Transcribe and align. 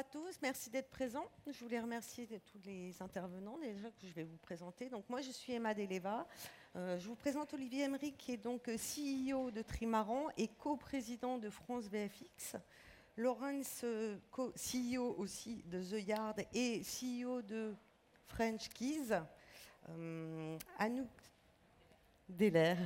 à 0.00 0.02
tous, 0.02 0.38
merci 0.40 0.70
d'être 0.70 0.88
présents. 0.88 1.26
Je 1.46 1.58
voulais 1.62 1.78
remercier 1.78 2.26
tous 2.26 2.58
les 2.64 3.02
intervenants 3.02 3.58
déjà 3.58 3.90
que 3.90 4.06
je 4.06 4.14
vais 4.14 4.22
vous 4.22 4.38
présenter. 4.38 4.88
Donc 4.88 5.06
moi 5.10 5.20
je 5.20 5.30
suis 5.30 5.52
Emma 5.52 5.74
Deleva. 5.74 6.26
Euh, 6.74 6.98
je 6.98 7.06
vous 7.06 7.16
présente 7.16 7.52
Olivier 7.52 7.82
Emery 7.82 8.14
qui 8.14 8.32
est 8.32 8.38
donc 8.38 8.62
CEO 8.62 9.50
de 9.50 9.60
Trimaran 9.60 10.28
et 10.38 10.48
co-président 10.48 11.36
de 11.36 11.50
France 11.50 11.84
VFX. 11.84 12.56
Laurence, 13.18 13.84
CEO 14.56 15.16
aussi 15.18 15.62
de 15.66 15.82
The 15.82 16.08
Yard 16.08 16.40
et 16.54 16.80
CEO 16.80 17.42
de 17.42 17.74
French 18.26 18.70
Keys. 18.70 19.12
Euh, 19.90 20.56
Anouk 20.78 21.10
Deller, 22.26 22.76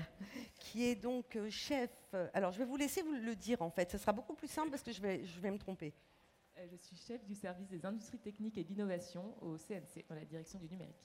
qui 0.58 0.84
est 0.84 0.96
donc 0.96 1.38
chef. 1.48 1.92
Alors 2.32 2.50
je 2.50 2.58
vais 2.58 2.64
vous 2.64 2.76
laisser 2.76 3.02
vous 3.02 3.12
le 3.12 3.36
dire 3.36 3.62
en 3.62 3.70
fait, 3.70 3.92
ce 3.92 3.98
sera 3.98 4.12
beaucoup 4.12 4.34
plus 4.34 4.48
simple 4.48 4.70
parce 4.70 4.82
que 4.82 4.90
je 4.90 5.00
vais, 5.00 5.24
je 5.24 5.38
vais 5.38 5.52
me 5.52 5.58
tromper. 5.58 5.94
Euh, 6.58 6.66
je 6.70 6.76
suis 6.76 6.96
chef 6.96 7.24
du 7.24 7.34
service 7.34 7.68
des 7.68 7.84
industries 7.84 8.18
techniques 8.18 8.58
et 8.58 8.64
d'innovation 8.64 9.34
au 9.42 9.56
CNC, 9.56 10.04
dans 10.08 10.14
la 10.14 10.24
direction 10.24 10.58
du 10.58 10.68
numérique. 10.68 11.04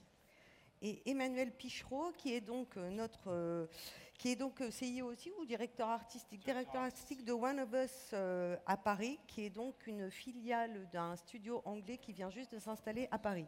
Et 0.82 1.10
Emmanuel 1.10 1.52
Pichereau, 1.52 2.12
qui 2.18 2.34
est 2.34 2.42
donc 2.42 2.78
euh, 2.78 2.90
notre, 2.90 3.32
euh, 3.32 3.66
qui 4.18 4.30
est 4.30 4.36
donc 4.36 4.60
CEO 4.60 5.08
aussi 5.08 5.32
ou 5.40 5.46
directeur 5.46 5.90
artistique, 5.90 6.44
directeur 6.44 6.82
artistique 6.84 7.26
de 7.26 7.34
One 7.34 7.60
of 7.60 7.74
Us 7.74 8.14
à 8.14 8.78
Paris, 8.78 9.20
qui 9.28 9.46
est 9.46 9.50
donc 9.50 9.88
une 9.88 10.12
filiale 10.12 10.88
d'un 10.92 11.16
studio 11.16 11.62
anglais 11.66 11.98
qui 11.98 12.14
vient 12.14 12.30
juste 12.30 12.54
de 12.54 12.60
s'installer 12.60 13.08
à 13.12 13.18
Paris. 13.18 13.48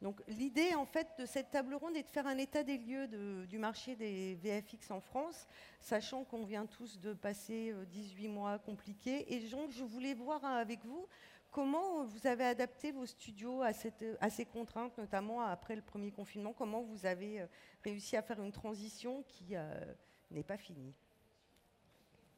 Donc 0.00 0.22
l'idée 0.28 0.74
en 0.74 0.84
fait 0.86 1.08
de 1.18 1.26
cette 1.26 1.50
table 1.50 1.74
ronde 1.74 1.96
est 1.96 2.04
de 2.04 2.10
faire 2.10 2.26
un 2.26 2.38
état 2.38 2.62
des 2.62 2.78
lieux 2.78 3.08
du 3.46 3.58
marché 3.58 3.96
des 3.96 4.36
VFX 4.36 4.90
en 4.92 5.00
France, 5.00 5.48
sachant 5.80 6.24
qu'on 6.24 6.44
vient 6.44 6.66
tous 6.66 7.00
de 7.00 7.14
passer 7.14 7.74
18 7.90 8.28
mois 8.28 8.58
compliqués. 8.58 9.34
Et 9.34 9.40
donc 9.48 9.70
je 9.70 9.82
voulais 9.82 10.14
voir 10.14 10.44
avec 10.44 10.84
vous 10.84 11.08
Comment 11.50 12.04
vous 12.04 12.26
avez 12.26 12.44
adapté 12.44 12.92
vos 12.92 13.06
studios 13.06 13.62
à, 13.62 13.72
ces 13.72 14.44
contraintes, 14.44 14.96
notamment 14.98 15.40
après 15.40 15.74
le 15.76 15.82
premier 15.82 16.10
confinement 16.10 16.52
Comment 16.52 16.82
vous 16.82 17.06
avez 17.06 17.40
euh, 17.40 17.46
réussi 17.82 18.16
à 18.16 18.22
faire 18.22 18.42
une 18.42 18.52
transition 18.52 19.22
qui 19.22 19.56
euh, 19.56 19.94
n'est 20.30 20.42
pas 20.42 20.58
finie 20.58 20.94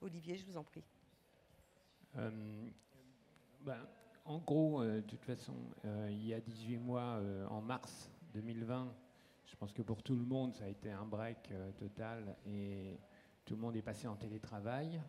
Olivier, 0.01 0.37
je 0.37 0.47
vous 0.47 0.57
en 0.57 0.65
prie. 0.65 0.85
Euh, 2.17 2.31
ben, 3.61 3.87
en 4.25 4.39
gros, 4.39 4.85
de 4.85 5.01
toute 5.01 5.25
façon, 5.25 5.55
il 6.09 6.27
y 6.27 6.35
a 6.35 6.41
18 6.41 6.79
mois, 6.79 7.21
en 7.49 7.61
mars 7.61 8.11
2020, 8.35 8.93
je 9.47 9.57
pense 9.57 9.73
que 9.73 9.83
pour 9.83 10.03
tout 10.03 10.15
le 10.15 10.25
monde, 10.25 10.55
ça 10.55 10.65
a 10.65 10.69
été 10.69 10.91
un 10.91 11.05
break 11.05 11.51
total 11.79 12.37
et 12.47 12.99
tout 13.45 13.55
le 13.55 13.61
monde 13.61 13.77
est 13.77 13.83
passé 13.83 14.07
en 14.07 14.17
télétravail 14.17 15.01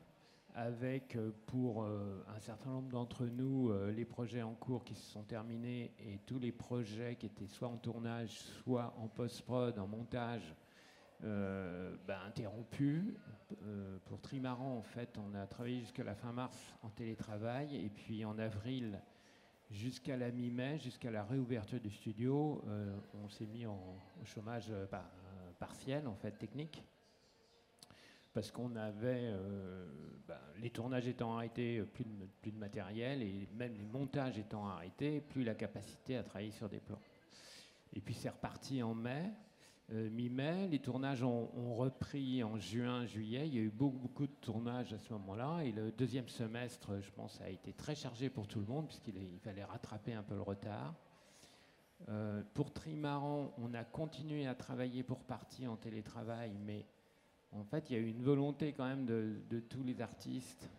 avec 0.56 1.16
euh, 1.16 1.32
pour 1.48 1.84
euh, 1.84 2.24
un 2.36 2.40
certain 2.40 2.70
nombre 2.70 2.90
d'entre 2.90 3.26
nous 3.26 3.70
euh, 3.70 3.92
les 3.92 4.06
projets 4.06 4.42
en 4.42 4.54
cours 4.54 4.84
qui 4.84 4.96
se 4.96 5.12
sont 5.12 5.24
terminés 5.24 5.92
et 6.00 6.20
tous 6.26 6.40
les 6.40 6.52
projets 6.52 7.16
qui 7.16 7.28
étaient 7.28 7.48
soit 7.48 7.68
en 7.68 7.78
tournage, 7.78 8.32
soit 8.64 8.94
en 8.98 9.08
post-prod, 9.08 9.78
en 9.80 9.88
montage, 9.88 10.56
ben, 11.22 12.20
interrompus. 12.28 13.04
pour 14.06 14.22
Trimaran, 14.22 14.78
en 14.78 14.82
fait, 14.82 15.18
on 15.18 15.34
a 15.36 15.46
travaillé 15.48 15.80
jusqu'à 15.80 16.04
la 16.04 16.16
fin 16.16 16.32
mars 16.32 16.74
en 16.82 16.90
télétravail 16.90 17.76
et 17.76 17.90
puis 17.90 18.26
en 18.26 18.38
avril 18.40 19.02
jusqu'à 19.70 20.18
la 20.18 20.32
mi-mai, 20.32 20.80
jusqu'à 20.80 21.12
la 21.12 21.24
réouverture 21.24 21.80
du 21.80 21.92
studio, 21.92 22.64
on 23.14 23.30
s'est 23.30 23.46
mis 23.46 23.66
en, 23.66 23.76
au 24.22 24.26
chômage 24.26 24.72
partiel, 25.60 26.08
en 26.08 26.16
fait, 26.16 26.32
technique 26.32 26.84
parce 28.34 28.52
qu'on 28.52 28.76
avait, 28.76 29.30
euh, 29.34 29.86
ben, 30.28 30.40
les 30.62 30.70
tournages 30.70 31.08
étant 31.08 31.36
arrêtés, 31.36 31.82
plus 31.94 32.06
de, 32.06 32.26
plus 32.42 32.52
de 32.52 32.58
matériel, 32.58 33.22
et 33.22 33.48
même 33.54 33.76
les 33.76 33.86
montages 33.86 34.38
étant 34.38 34.68
arrêtés, 34.68 35.22
plus 35.22 35.44
la 35.44 35.56
capacité 35.56 36.16
à 36.18 36.24
travailler 36.24 36.52
sur 36.52 36.70
des 36.70 36.80
plans. 36.80 37.02
Et 37.94 38.00
puis 38.00 38.14
c'est 38.14 38.30
reparti 38.30 38.82
en 38.82 38.94
mai, 38.94 39.24
euh, 39.24 39.51
mi-mai, 39.92 40.68
les 40.70 40.80
tournages 40.80 41.24
ont, 41.24 41.76
repris 41.76 42.44
en 42.44 42.58
juin, 42.58 43.06
juillet, 43.06 43.48
il 43.48 43.56
y 43.56 43.58
a 43.58 43.62
eu 43.62 43.70
beaucoup, 43.70 43.98
beaucoup 43.98 44.28
de 44.28 44.34
tournages 44.42 44.94
à 44.94 45.00
ce 45.00 45.12
moment-là, 45.14 45.62
et 45.64 45.72
le 45.72 45.92
deuxième 45.92 46.30
semestre, 46.30 47.00
je 47.02 47.12
pense, 47.12 47.42
a 47.42 47.50
été 47.50 47.74
très 47.74 47.96
chargé 47.96 48.30
pour 48.30 48.48
tout 48.48 48.60
le 48.60 48.66
monde, 48.66 48.88
puisqu'il 48.88 49.40
fallait 49.40 49.64
rattraper 49.64 50.14
un 50.14 50.24
peu 50.24 50.36
le 50.36 50.42
retard. 50.42 50.96
Euh, 52.10 52.42
pour 52.54 52.74
Trimaran, 52.74 53.54
on 53.58 53.74
a 53.74 53.84
continué 53.84 54.48
à 54.48 54.56
travailler 54.56 55.04
pour 55.04 55.20
partie 55.20 55.68
en 55.68 55.76
télétravail, 55.76 56.52
mais 56.66 56.86
en 57.52 57.64
fait, 57.64 57.90
il 57.90 57.94
y 57.94 58.00
a 58.00 58.02
eu 58.02 58.08
une 58.08 58.24
volonté 58.24 58.74
quand 58.74 58.86
même 58.86 59.06
de, 59.06 59.60
tous 59.70 59.84
les 59.84 60.02
artistes 60.02 60.70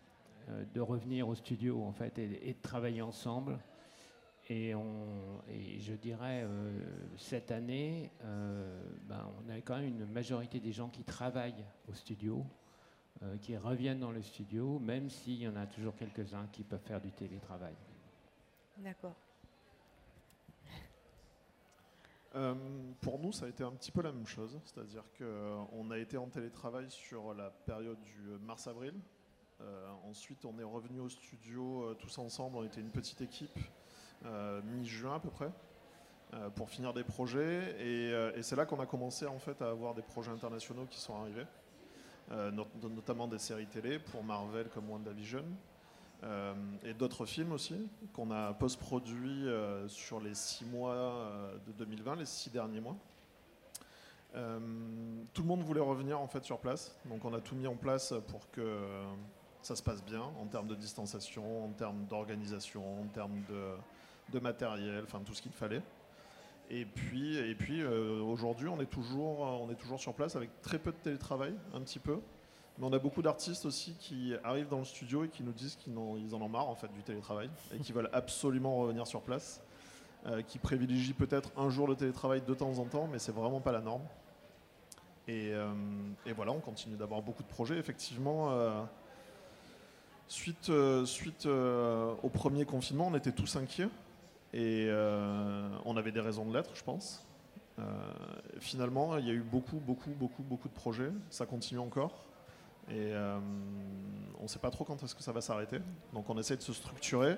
euh, 0.49 0.65
de 0.73 0.81
revenir 0.81 1.27
au 1.27 1.35
studio 1.35 1.83
en 1.83 1.93
fait 1.93 2.17
et, 2.17 2.53
de 2.53 2.61
travailler 2.61 3.01
ensemble. 3.01 3.59
Et, 4.49 4.73
je 5.79 5.93
dirais, 5.93 6.43
euh, 6.43 6.79
cette 7.17 7.51
année, 7.51 8.11
euh, 8.23 8.83
ben, 9.07 9.29
on 9.45 9.49
a 9.49 9.55
quand 9.61 9.77
même 9.77 9.87
une 9.87 10.05
majorité 10.05 10.59
des 10.59 10.71
gens 10.71 10.89
qui 10.89 11.03
travaillent 11.03 11.65
au 11.89 11.93
studio, 11.93 12.45
qui 13.41 13.55
reviennent 13.55 14.01
dans 14.01 14.11
le 14.11 14.21
studio, 14.21 14.79
même 14.79 15.09
s'il 15.09 15.41
y 15.41 15.47
en 15.47 15.55
a 15.55 15.65
toujours 15.65 15.95
quelques-uns 15.95 16.45
qui 16.51 16.61
peuvent 16.63 16.83
faire 16.83 16.99
du 16.99 17.09
télétravail. 17.09 17.73
D'accord. 18.79 19.15
Euh, 22.35 22.55
pour 23.01 23.19
nous, 23.19 23.31
ça 23.31 23.45
a 23.45 23.49
été 23.49 23.63
un 23.63 23.71
petit 23.71 23.91
peu 23.91 24.01
la 24.01 24.11
même 24.11 24.25
chose, 24.25 24.59
c'est-à-dire 24.65 25.03
qu'on 25.17 25.91
a 25.91 25.97
été 25.99 26.17
en 26.17 26.27
télétravail 26.27 26.89
sur 26.89 27.33
la 27.33 27.51
période 27.51 27.99
du 28.01 28.21
mars-avril. 28.41 28.95
Euh, 29.61 29.91
ensuite, 30.09 30.43
on 30.45 30.57
est 30.57 30.63
revenu 30.63 30.99
au 30.99 31.09
studio 31.09 31.83
euh, 31.83 31.93
tous 31.93 32.17
ensemble, 32.17 32.57
on 32.57 32.63
était 32.63 32.81
une 32.81 32.89
petite 32.89 33.21
équipe, 33.21 33.57
mi-juin 34.63 35.15
à 35.15 35.19
peu 35.19 35.29
près, 35.29 35.51
pour 36.55 36.69
finir 36.69 36.93
des 36.93 37.03
projets. 37.03 37.75
Et, 37.79 38.41
c'est 38.41 38.55
là 38.55 38.65
qu'on 38.65 38.79
a 38.79 38.85
commencé 38.85 39.25
en 39.25 39.39
fait 39.39 39.61
à 39.61 39.69
avoir 39.69 39.93
des 39.93 40.01
projets 40.01 40.31
internationaux 40.31 40.85
qui 40.89 40.99
sont 40.99 41.15
arrivés, 41.15 41.45
notamment 42.83 43.27
des 43.27 43.39
séries 43.39 43.67
télé 43.67 43.99
pour 43.99 44.23
Marvel 44.23 44.69
comme 44.69 44.89
WandaVision. 44.89 45.45
Euh, 46.23 46.53
et 46.83 46.93
d'autres 46.93 47.25
films 47.25 47.51
aussi 47.51 47.89
qu'on 48.13 48.31
a 48.31 48.53
post-produits 48.53 49.47
euh, 49.47 49.87
sur 49.89 50.21
les 50.21 50.33
six 50.35 50.63
mois 50.63 50.93
euh, 50.93 51.57
de 51.67 51.73
2020, 51.73 52.15
les 52.15 52.25
six 52.25 52.49
derniers 52.49 52.79
mois. 52.79 52.95
tout 55.33 55.41
le 55.41 55.47
monde 55.47 55.63
voulait 55.63 55.81
revenir 55.81 56.19
en 56.19 56.27
fait 56.27 56.43
sur 56.45 56.59
place, 56.59 56.97
donc 57.05 57.25
on 57.25 57.33
a 57.33 57.41
tout 57.41 57.55
mis 57.55 57.67
en 57.67 57.75
place 57.75 58.13
pour 58.29 58.49
que 58.51 58.79
ça 59.61 59.75
se 59.75 59.83
passe 59.83 60.03
bien 60.03 60.21
en 60.21 60.45
termes 60.47 60.67
de 60.67 60.75
distanciation, 60.75 61.65
en 61.65 61.69
termes 61.69 62.05
d'organisation, 62.05 63.01
en 63.01 63.07
termes 63.07 63.41
de, 63.49 63.75
matériel, 64.39 65.03
enfin 65.03 65.21
tout 65.25 65.33
ce 65.33 65.41
qu'il 65.41 65.51
fallait. 65.51 65.81
Et 66.69 66.85
puis, 66.85 67.37
et 67.37 67.55
puis 67.55 67.83
aujourd'hui, 67.85 68.67
on, 68.67 68.79
est 68.79 68.87
toujours, 68.87 69.41
on 69.41 69.69
est 69.69 69.75
toujours 69.75 69.99
sur 69.99 70.13
place 70.13 70.35
avec 70.35 70.49
très 70.61 70.79
peu 70.79 70.91
de 70.91 70.97
télétravail, 70.97 71.53
un 71.73 71.81
petit 71.81 71.99
peu. 71.99 72.19
Mais 72.77 72.87
on 72.87 72.93
a 72.93 72.99
beaucoup 72.99 73.21
d'artistes 73.21 73.65
aussi 73.65 73.93
qui 73.99 74.33
arrivent 74.43 74.69
dans 74.69 74.79
le 74.79 74.85
studio 74.85 75.23
et 75.25 75.29
qui 75.29 75.43
nous 75.43 75.51
disent 75.51 75.75
qu'ils 75.75 75.95
en, 75.97 76.17
en 76.17 76.41
ont 76.41 76.49
marre 76.49 76.69
en 76.69 76.75
fait 76.75 76.91
du 76.91 77.03
télétravail 77.03 77.49
et 77.73 77.77
qui 77.77 77.91
veulent 77.91 78.09
absolument 78.13 78.77
revenir 78.77 79.05
sur 79.05 79.21
place, 79.21 79.61
euh, 80.25 80.41
qui 80.41 80.57
privilégient 80.57 81.13
peut-être 81.13 81.51
un 81.55 81.69
jour 81.69 81.87
le 81.87 81.95
télétravail 81.95 82.41
de 82.41 82.53
temps 82.53 82.79
en 82.79 82.85
temps, 82.85 83.07
mais 83.11 83.19
c'est 83.19 83.31
vraiment 83.31 83.59
pas 83.59 83.71
la 83.71 83.81
norme. 83.81 84.01
Et, 85.27 85.51
euh, 85.53 85.71
voilà, 86.35 86.51
on 86.51 86.59
continue 86.59 86.95
d'avoir 86.95 87.21
beaucoup 87.21 87.43
de 87.43 87.47
projets. 87.47 87.77
Effectivement, 87.77 88.51
euh, 88.51 88.81
suite, 90.27 90.71
suite 91.05 91.45
au 91.45 92.29
premier 92.29 92.65
confinement, 92.65 93.07
on 93.11 93.15
était 93.15 93.31
tous 93.31 93.55
inquiets 93.55 93.89
et 94.53 94.89
on 95.85 95.97
avait 95.97 96.11
des 96.11 96.21
raisons 96.21 96.45
de 96.45 96.53
l'être, 96.53 96.75
je 96.75 96.83
pense. 96.83 97.25
finalement, 98.59 99.17
il 99.17 99.27
y 99.27 99.29
a 99.29 99.33
eu 99.33 99.41
beaucoup, 99.41 99.77
beaucoup, 99.77 100.11
beaucoup, 100.11 100.43
beaucoup 100.43 100.69
de 100.69 100.73
projets. 100.73 101.11
Ça 101.29 101.45
continue 101.45 101.79
encore. 101.79 102.27
Et 102.89 103.13
euh, 103.13 103.39
on 104.39 104.43
ne 104.43 104.47
sait 104.47 104.59
pas 104.59 104.69
trop 104.69 104.83
quand 104.83 105.01
est-ce 105.03 105.15
que 105.15 105.23
ça 105.23 105.31
va 105.31 105.41
s'arrêter. 105.41 105.79
Donc 106.13 106.29
on 106.29 106.37
essaie 106.37 106.57
de 106.57 106.61
se 106.61 106.73
structurer, 106.73 107.37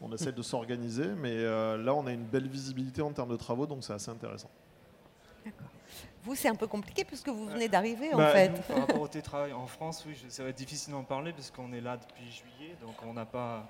on 0.00 0.12
essaie 0.12 0.32
de 0.32 0.42
s'organiser, 0.42 1.08
mais 1.16 1.36
euh, 1.36 1.78
là 1.78 1.94
on 1.94 2.06
a 2.06 2.12
une 2.12 2.24
belle 2.24 2.48
visibilité 2.48 3.00
en 3.00 3.12
termes 3.12 3.30
de 3.30 3.36
travaux, 3.36 3.66
donc 3.66 3.82
c'est 3.82 3.94
assez 3.94 4.10
intéressant. 4.10 4.50
D'accord. 5.44 5.68
Vous, 6.24 6.34
c'est 6.34 6.48
un 6.48 6.54
peu 6.54 6.66
compliqué 6.66 7.04
puisque 7.04 7.28
vous 7.28 7.46
venez 7.46 7.68
d'arriver 7.68 8.12
en 8.12 8.18
bah, 8.18 8.32
fait. 8.32 8.52
par 8.66 8.80
rapport 8.80 9.00
au 9.00 9.08
télétravail 9.08 9.52
en 9.52 9.66
France, 9.66 10.04
oui, 10.06 10.18
ça 10.28 10.42
va 10.42 10.50
être 10.50 10.58
difficile 10.58 10.92
d'en 10.92 11.04
parler 11.04 11.32
parce 11.32 11.50
qu'on 11.50 11.72
est 11.72 11.80
là 11.80 11.96
depuis 11.96 12.30
juillet, 12.30 12.76
donc 12.82 12.94
on 13.06 13.14
n'a 13.14 13.24
pas 13.24 13.66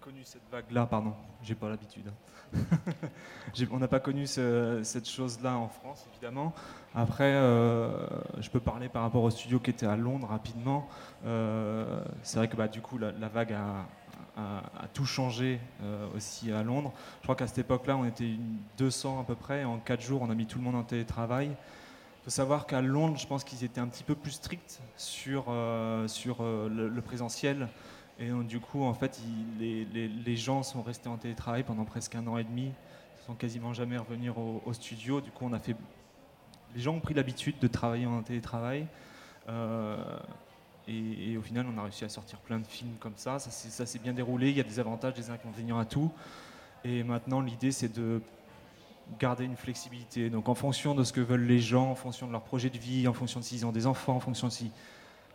connu 0.00 0.20
cette 0.24 0.48
vague-là, 0.50 0.86
pardon, 0.86 1.12
j'ai 1.42 1.54
pas 1.54 1.68
l'habitude. 1.68 2.08
Hein. 2.08 2.58
on 3.70 3.78
n'a 3.78 3.88
pas 3.88 4.00
connu 4.00 4.26
cette 4.26 5.08
chose-là 5.08 5.56
en 5.56 5.68
France, 5.68 6.06
évidemment. 6.12 6.54
Après, 6.94 7.32
euh, 7.34 8.06
je 8.40 8.48
peux 8.50 8.60
parler 8.60 8.88
par 8.88 9.02
rapport 9.02 9.22
au 9.22 9.30
studio 9.30 9.58
qui 9.58 9.70
était 9.70 9.86
à 9.86 9.96
Londres 9.96 10.28
rapidement. 10.28 10.88
Euh, 11.26 12.02
c'est 12.22 12.38
vrai 12.38 12.48
que 12.48 12.56
bah, 12.56 12.68
du 12.68 12.80
coup, 12.80 12.98
la, 12.98 13.28
vague 13.28 13.52
a, 13.52 13.86
tout 14.94 15.04
changé 15.04 15.60
euh, 15.82 16.06
aussi 16.16 16.52
à 16.52 16.62
Londres. 16.62 16.92
Je 17.20 17.24
crois 17.24 17.34
qu'à 17.34 17.46
cette 17.46 17.58
époque-là, 17.58 17.96
on 17.96 18.04
était 18.04 18.34
200 18.78 19.20
à 19.20 19.24
peu 19.24 19.34
près. 19.34 19.64
En 19.64 19.78
4 19.78 20.00
jours, 20.00 20.22
on 20.22 20.30
a 20.30 20.34
mis 20.34 20.46
tout 20.46 20.58
le 20.58 20.64
monde 20.64 20.76
en 20.76 20.84
télétravail. 20.84 21.48
Il 21.48 22.24
faut 22.24 22.30
savoir 22.30 22.66
qu'à 22.66 22.80
Londres, 22.80 23.16
je 23.18 23.26
pense 23.26 23.42
qu'ils 23.42 23.64
étaient 23.64 23.80
un 23.80 23.88
petit 23.88 24.04
peu 24.04 24.14
plus 24.14 24.32
stricts 24.32 24.80
sur, 24.96 25.52
sur 26.06 26.42
le, 26.42 27.00
présentiel 27.00 27.68
Et 28.18 28.28
donc, 28.28 28.46
du 28.46 28.58
coup, 28.58 28.82
en 28.82 28.94
fait, 28.94 29.20
les, 29.58 30.36
gens 30.36 30.62
sont 30.62 30.82
restés 30.82 31.08
en 31.08 31.16
télétravail 31.16 31.62
pendant 31.62 31.84
presque 31.84 32.14
un 32.16 32.26
an 32.26 32.36
et 32.36 32.44
demi, 32.44 32.66
ne 32.66 33.26
sont 33.26 33.34
quasiment 33.34 33.72
jamais 33.72 33.96
revenus 33.96 34.32
au, 34.36 34.72
studio. 34.72 35.20
Du 35.20 35.30
coup, 35.30 35.44
on 35.46 35.52
a 35.52 35.58
fait. 35.58 35.76
Les 36.74 36.80
gens 36.80 36.94
ont 36.94 37.00
pris 37.00 37.14
l'habitude 37.14 37.58
de 37.60 37.68
travailler 37.68 38.06
en 38.06 38.22
télétravail. 38.22 38.86
Euh, 39.48 39.96
et, 40.88 41.36
au 41.36 41.42
final, 41.42 41.66
on 41.72 41.78
a 41.78 41.82
réussi 41.82 42.04
à 42.04 42.08
sortir 42.08 42.38
plein 42.40 42.58
de 42.58 42.66
films 42.66 42.96
comme 42.98 43.16
ça. 43.16 43.38
Ça 43.38 43.50
s'est 43.50 43.70
ça 43.70 43.86
s'est 43.86 44.00
bien 44.00 44.12
déroulé. 44.12 44.50
Il 44.50 44.56
y 44.56 44.60
a 44.60 44.64
des 44.64 44.80
avantages, 44.80 45.14
des 45.14 45.30
inconvénients 45.30 45.78
à 45.78 45.84
tout. 45.84 46.10
Et 46.84 47.04
maintenant, 47.04 47.40
l'idée, 47.40 47.70
c'est 47.70 47.94
de 47.94 48.20
garder 49.20 49.44
une 49.44 49.56
flexibilité. 49.56 50.28
Donc, 50.28 50.48
en 50.48 50.54
fonction 50.54 50.94
de 50.96 51.04
ce 51.04 51.12
que 51.12 51.20
veulent 51.20 51.46
les 51.46 51.60
gens, 51.60 51.92
en 51.92 51.94
fonction 51.94 52.26
de 52.26 52.32
leur 52.32 52.42
projet 52.42 52.68
de 52.68 52.78
vie, 52.78 53.06
en 53.06 53.12
fonction 53.12 53.38
de 53.38 53.44
s'ils 53.44 53.64
ont 53.64 53.72
des 53.72 53.86
enfants, 53.86 54.16
en 54.16 54.20
fonction 54.20 54.48
de 54.48 54.52
si. 54.52 54.72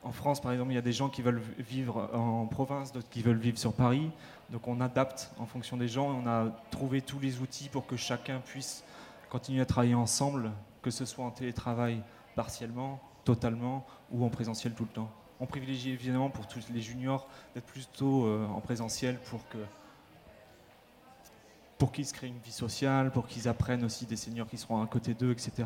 En 0.04 0.12
France, 0.12 0.42
par 0.42 0.52
exemple, 0.52 0.72
il 0.72 0.76
y 0.76 0.80
a 0.80 0.82
des 0.82 0.92
gens 0.92 1.08
qui 1.08 1.22
veulent 1.22 1.42
vivre 1.58 2.10
en 2.14 2.46
province, 2.46 2.92
d'autres 2.92 3.10
qui 3.10 3.22
veulent 3.22 3.38
vivre 3.38 3.58
sur 3.58 3.74
Paris. 3.74 4.12
Donc, 4.50 4.68
on 4.68 4.82
adapte 4.82 5.32
en 5.40 5.46
fonction 5.46 5.78
des 5.78 5.88
gens. 5.88 6.08
On 6.08 6.28
a 6.28 6.50
trouvé 6.72 7.02
tous 7.02 7.20
les 7.20 7.40
outils 7.40 7.70
pour 7.70 7.86
que 7.88 7.96
chacun 7.96 8.40
puisse 8.40 8.84
continuer 9.30 9.62
à 9.62 9.66
travailler 9.66 9.96
ensemble, 9.96 10.52
que 10.82 10.92
ce 10.92 11.06
soit 11.06 11.24
en 11.24 11.32
télétravail 11.32 12.04
partiellement, 12.36 13.00
totalement 13.24 13.86
ou 14.12 14.26
en 14.26 14.30
présentiel 14.30 14.74
tout 14.74 14.84
le 14.84 14.90
temps. 14.90 15.10
On 15.40 15.46
privilégie 15.46 15.92
évidemment 15.92 16.30
pour 16.30 16.48
tous 16.48 16.70
les 16.70 16.82
juniors 16.82 17.28
d'être 17.54 17.66
plutôt 17.66 18.26
euh, 18.26 18.46
en 18.48 18.62
présentiel 18.62 19.18
pour 19.30 19.48
que 19.50 19.58
pour 21.78 21.92
qu'ils 21.92 22.06
se 22.06 22.14
créent 22.14 22.28
une 22.28 22.40
vie 22.40 22.52
sociale, 22.52 23.12
pour 23.12 23.28
qu'ils 23.28 23.50
apprennent 23.50 23.84
aussi 23.84 24.06
des 24.06 24.16
seniors 24.16 24.48
qui 24.48 24.58
seront 24.58 24.82
à 24.82 24.88
côté 24.88 25.14
d'eux, 25.14 25.32
etc. 25.32 25.66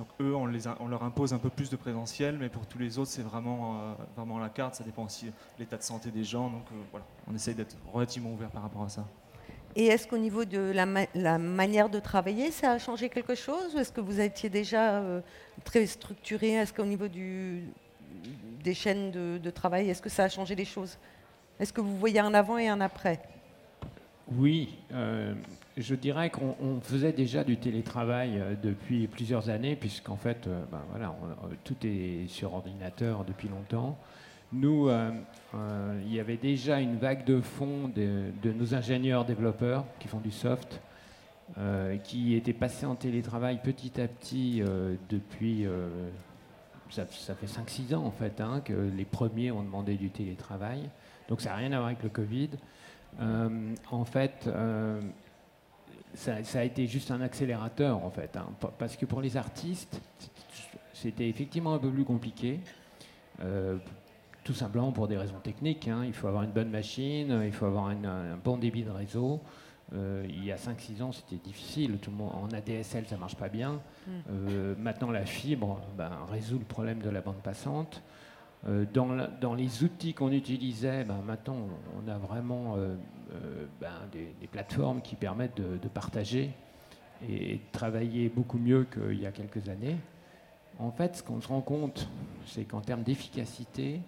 Donc 0.00 0.08
eux, 0.18 0.34
on, 0.34 0.46
leur 0.46 1.02
impose 1.02 1.34
un 1.34 1.38
peu 1.38 1.50
plus 1.50 1.68
de 1.68 1.76
présentiel, 1.76 2.38
mais 2.40 2.48
pour 2.48 2.64
tous 2.66 2.78
les 2.78 2.98
autres, 2.98 3.10
c'est 3.10 3.20
vraiment, 3.20 3.74
euh, 3.74 3.92
vraiment 4.16 4.38
la 4.38 4.48
carte. 4.48 4.76
Ça 4.76 4.82
dépend 4.82 5.04
aussi 5.04 5.26
de 5.26 5.32
l'état 5.58 5.76
de 5.76 5.82
santé 5.82 6.10
des 6.10 6.24
gens. 6.24 6.48
Donc 6.48 6.62
euh, 6.72 6.76
voilà, 6.90 7.04
on 7.30 7.34
essaye 7.34 7.54
d'être 7.54 7.76
relativement 7.92 8.30
ouvert 8.30 8.48
par 8.48 8.62
rapport 8.62 8.82
à 8.82 8.88
ça. 8.88 9.04
Et 9.76 9.88
est-ce 9.88 10.08
qu'au 10.08 10.16
niveau 10.16 10.46
de 10.46 10.58
la, 10.58 10.86
ma- 10.86 11.04
la 11.14 11.36
manière 11.36 11.90
de 11.90 12.00
travailler, 12.00 12.50
ça 12.50 12.72
a 12.72 12.78
changé 12.78 13.10
quelque 13.10 13.34
chose? 13.34 13.74
Ou 13.74 13.78
est-ce 13.78 13.92
que 13.92 14.00
vous 14.00 14.20
étiez 14.20 14.48
déjà 14.48 15.00
euh, 15.00 15.20
très 15.64 15.84
structuré? 15.84 16.52
Est-ce 16.52 16.72
qu'au 16.72 16.86
niveau 16.86 17.06
des 17.06 18.74
chaînes 18.74 19.10
de, 19.10 19.36
de 19.36 19.50
travail, 19.50 19.90
est-ce 19.90 20.00
que 20.00 20.08
ça 20.08 20.24
a 20.24 20.28
changé 20.30 20.54
les 20.54 20.64
choses? 20.64 20.96
Est-ce 21.58 21.74
que 21.74 21.82
vous 21.82 21.98
voyez 21.98 22.20
un 22.20 22.32
avant 22.32 22.56
et 22.56 22.68
un 22.68 22.80
après? 22.80 23.20
Oui, 24.36 24.78
euh, 24.92 25.34
je 25.76 25.94
dirais 25.96 26.30
qu'on 26.30 26.54
on 26.60 26.80
faisait 26.80 27.12
déjà 27.12 27.42
du 27.42 27.56
télétravail 27.56 28.38
euh, 28.38 28.54
depuis 28.62 29.08
plusieurs 29.08 29.50
années, 29.50 29.74
puisqu'en 29.74 30.16
fait, 30.16 30.46
euh, 30.46 30.62
ben 30.70 31.14
tout 31.64 31.74
est 31.84 32.28
sur 32.28 32.54
ordinateur 32.54 33.24
depuis 33.24 33.48
longtemps. 33.48 33.98
Nous, 34.52 34.90
il 36.04 36.12
y 36.12 36.18
avait 36.18 36.36
déjà 36.36 36.80
une 36.80 36.96
vague 36.96 37.24
de 37.24 37.40
fonds 37.40 37.86
de, 37.86 38.52
nos 38.52 38.74
ingénieurs 38.74 39.24
développeurs 39.24 39.84
qui 40.00 40.08
font 40.08 40.18
du 40.18 40.32
soft, 40.32 40.80
qui 42.02 42.34
étaient 42.34 42.52
passés 42.52 42.84
en 42.84 42.96
télétravail 42.96 43.60
petit 43.62 44.00
à 44.00 44.08
petit 44.08 44.60
depuis, 45.08 45.66
ça, 46.90 47.06
ça 47.06 47.36
fait 47.36 47.46
5-6 47.46 47.94
ans 47.94 48.04
en 48.04 48.10
fait, 48.10 48.40
hein, 48.40 48.60
que 48.64 48.72
les 48.72 49.04
premiers 49.04 49.52
ont 49.52 49.62
demandé 49.62 49.94
du 49.94 50.10
télétravail. 50.10 50.90
Donc 51.28 51.40
ça 51.40 51.50
n'a 51.50 51.56
rien 51.56 51.70
à 51.70 51.76
voir 51.76 51.86
avec 51.86 52.02
le 52.02 52.08
Covid. 52.08 52.50
Euh, 53.20 53.74
en 53.90 54.04
fait, 54.04 54.44
euh, 54.46 55.00
ça, 56.14 56.42
ça 56.44 56.60
a 56.60 56.64
été 56.64 56.86
juste 56.86 57.10
un 57.10 57.20
accélérateur, 57.20 58.04
en 58.04 58.10
fait, 58.10 58.36
hein, 58.36 58.46
pa- 58.60 58.72
parce 58.78 58.96
que 58.96 59.06
pour 59.06 59.20
les 59.20 59.36
artistes, 59.36 60.00
c'était 60.92 61.28
effectivement 61.28 61.74
un 61.74 61.78
peu 61.78 61.90
plus 61.90 62.04
compliqué, 62.04 62.60
euh, 63.42 63.76
tout 64.44 64.54
simplement 64.54 64.92
pour 64.92 65.06
des 65.08 65.16
raisons 65.16 65.38
techniques. 65.42 65.88
hein. 65.88 66.02
Il 66.06 66.12
faut 66.14 66.28
avoir 66.28 66.42
une 66.44 66.50
bonne 66.52 66.70
machine, 66.70 67.42
il 67.44 67.52
faut 67.52 67.66
avoir 67.66 67.90
une- 67.90 68.06
un 68.06 68.36
bon 68.36 68.56
débit 68.56 68.82
de 68.84 68.90
réseau. 68.90 69.40
Euh, 69.92 70.24
il 70.28 70.44
y 70.44 70.52
a 70.52 70.56
5-6 70.56 71.02
ans, 71.02 71.10
c'était 71.12 71.36
difficile. 71.42 71.98
Tout 71.98 72.10
le 72.10 72.16
monde, 72.16 72.32
en 72.34 72.48
ADSL, 72.54 73.06
ça 73.08 73.16
marche 73.16 73.34
pas 73.36 73.48
bien. 73.48 73.80
Euh, 74.30 74.74
maintenant, 74.78 75.10
la 75.10 75.26
fibre 75.26 75.80
ben, 75.98 76.10
résout 76.30 76.58
le 76.58 76.64
problème 76.64 77.00
de 77.00 77.10
la 77.10 77.20
bande 77.20 77.42
passante. 77.42 78.02
Euh, 78.68 78.84
dans, 78.92 79.54
les 79.54 79.84
outils 79.84 80.12
qu'on 80.12 80.32
utilisait, 80.32 81.04
ben, 81.04 81.22
maintenant 81.26 81.56
on 81.96 82.08
a 82.10 82.18
vraiment 82.18 82.76
euh, 82.76 82.94
euh, 83.32 83.66
ben, 83.80 83.88
des, 84.12 84.46
plateformes 84.48 85.00
qui 85.00 85.16
permettent 85.16 85.56
de, 85.56 85.88
partager 85.88 86.50
et, 87.26 87.54
de 87.54 87.60
travailler 87.72 88.28
beaucoup 88.28 88.58
mieux 88.58 88.84
qu'il 88.84 89.20
y 89.20 89.26
a 89.26 89.32
quelques 89.32 89.68
années. 89.70 89.96
En 90.78 90.90
fait, 90.90 91.16
ce 91.16 91.22
qu'on 91.22 91.40
se 91.40 91.48
rend 91.48 91.62
compte, 91.62 92.08
c'est 92.46 92.64
qu'en 92.64 92.80
termes 92.80 93.02
d'efficacité, 93.02 94.00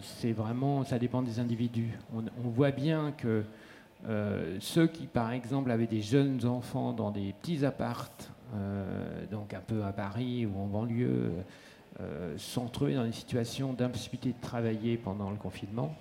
c'est 0.00 0.32
vraiment, 0.32 0.82
ça 0.84 0.98
dépend 0.98 1.20
des 1.20 1.40
individus. 1.40 1.90
On, 2.14 2.48
voit 2.48 2.70
bien 2.70 3.12
que 3.12 3.44
ceux 4.60 4.86
qui, 4.86 5.06
par 5.06 5.32
exemple, 5.32 5.70
avaient 5.70 5.86
des 5.86 6.00
jeunes 6.00 6.44
enfants 6.46 6.92
dans 6.92 7.10
des 7.10 7.34
petits 7.34 7.64
appartes, 7.64 8.30
donc 9.30 9.54
un 9.54 9.60
peu 9.60 9.84
à 9.84 9.92
Paris 9.92 10.46
ou 10.46 10.58
en 10.58 10.66
banlieue, 10.66 11.32
sont 12.36 12.64
retrouvés 12.64 12.94
dans 12.94 13.04
une 13.04 13.12
situation 13.12 13.72
d'impossibilité 13.72 14.30
de 14.30 14.40
travailler 14.40 14.96
pendant 14.96 15.30
le 15.30 15.36
confinement, 15.36 15.94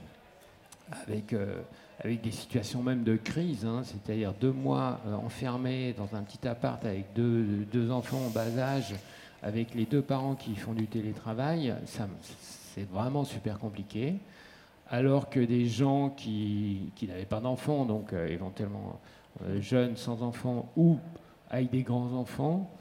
avec, 0.91 1.33
euh, 1.33 1.61
avec 1.99 2.21
des 2.21 2.31
situations 2.31 2.81
même 2.81 3.03
de 3.03 3.15
crise, 3.15 3.65
hein, 3.65 3.81
c'est-à-dire 3.83 4.33
deux 4.39 4.51
mois 4.51 4.99
euh, 5.07 5.15
enfermés 5.15 5.93
dans 5.93 6.15
un 6.15 6.21
petit 6.21 6.47
appart 6.47 6.83
avec 6.85 7.13
deux, 7.13 7.43
deux 7.71 7.91
enfants 7.91 8.25
en 8.25 8.29
bas 8.29 8.57
âge, 8.57 8.95
avec 9.43 9.75
les 9.75 9.85
deux 9.85 10.01
parents 10.01 10.35
qui 10.35 10.55
font 10.55 10.73
du 10.73 10.87
télétravail, 10.87 11.73
c'est 11.85 12.89
vraiment 12.89 13.23
super 13.23 13.59
compliqué. 13.59 14.15
Alors 14.89 15.29
que 15.29 15.39
des 15.39 15.65
gens 15.65 16.09
qui, 16.09 16.91
qui 16.95 17.07
n'avaient 17.07 17.25
pas 17.25 17.41
d'enfants, 17.41 17.85
donc 17.85 18.13
euh, 18.13 18.27
éventuellement 18.27 18.99
euh, 19.43 19.61
jeunes 19.61 19.97
sans 19.97 20.23
enfants 20.23 20.71
ou 20.77 20.97
avec 21.49 21.69
des 21.71 21.83
grands-enfants, 21.83 22.71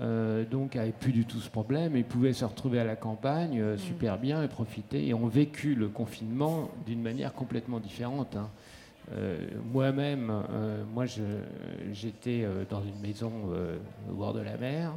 euh, 0.00 0.44
donc 0.44 0.74
n'avaient 0.74 0.92
plus 0.92 1.12
du 1.12 1.24
tout 1.24 1.38
ce 1.40 1.48
problème 1.48 1.96
et 1.96 2.02
pouvaient 2.02 2.32
se 2.34 2.44
retrouver 2.44 2.78
à 2.80 2.84
la 2.84 2.96
campagne 2.96 3.60
euh, 3.60 3.78
super 3.78 4.18
bien 4.18 4.42
et 4.42 4.48
profiter 4.48 5.06
et 5.06 5.14
ont 5.14 5.26
vécu 5.26 5.74
le 5.74 5.88
confinement 5.88 6.70
d'une 6.86 7.00
manière 7.02 7.32
complètement 7.32 7.80
différente. 7.80 8.36
hein. 8.36 8.50
Euh, 9.12 9.38
Moi-même, 9.72 10.32
moi 10.92 11.04
j'étais 11.92 12.44
dans 12.68 12.82
une 12.82 12.98
maison 13.00 13.30
au 14.10 14.14
bord 14.14 14.34
de 14.34 14.40
la 14.40 14.56
mer, 14.56 14.92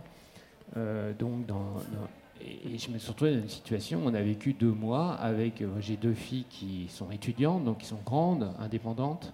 donc 1.19 1.45
dans, 1.45 1.57
dans- 1.57 2.07
et, 2.41 2.77
je 2.77 2.89
me 2.89 2.97
suis 2.97 3.09
retrouvé 3.09 3.35
dans 3.35 3.41
une 3.41 3.49
situation 3.49 3.99
où 3.99 4.07
on 4.09 4.13
a 4.13 4.21
vécu 4.21 4.53
deux 4.53 4.71
mois 4.71 5.11
avec, 5.13 5.61
j'ai 5.81 5.95
deux 5.97 6.13
filles 6.13 6.45
qui 6.49 6.87
sont 6.89 7.11
étudiantes, 7.11 7.65
donc 7.65 7.79
qui 7.79 7.85
sont 7.85 7.99
grandes, 8.05 8.49
indépendantes, 8.59 9.31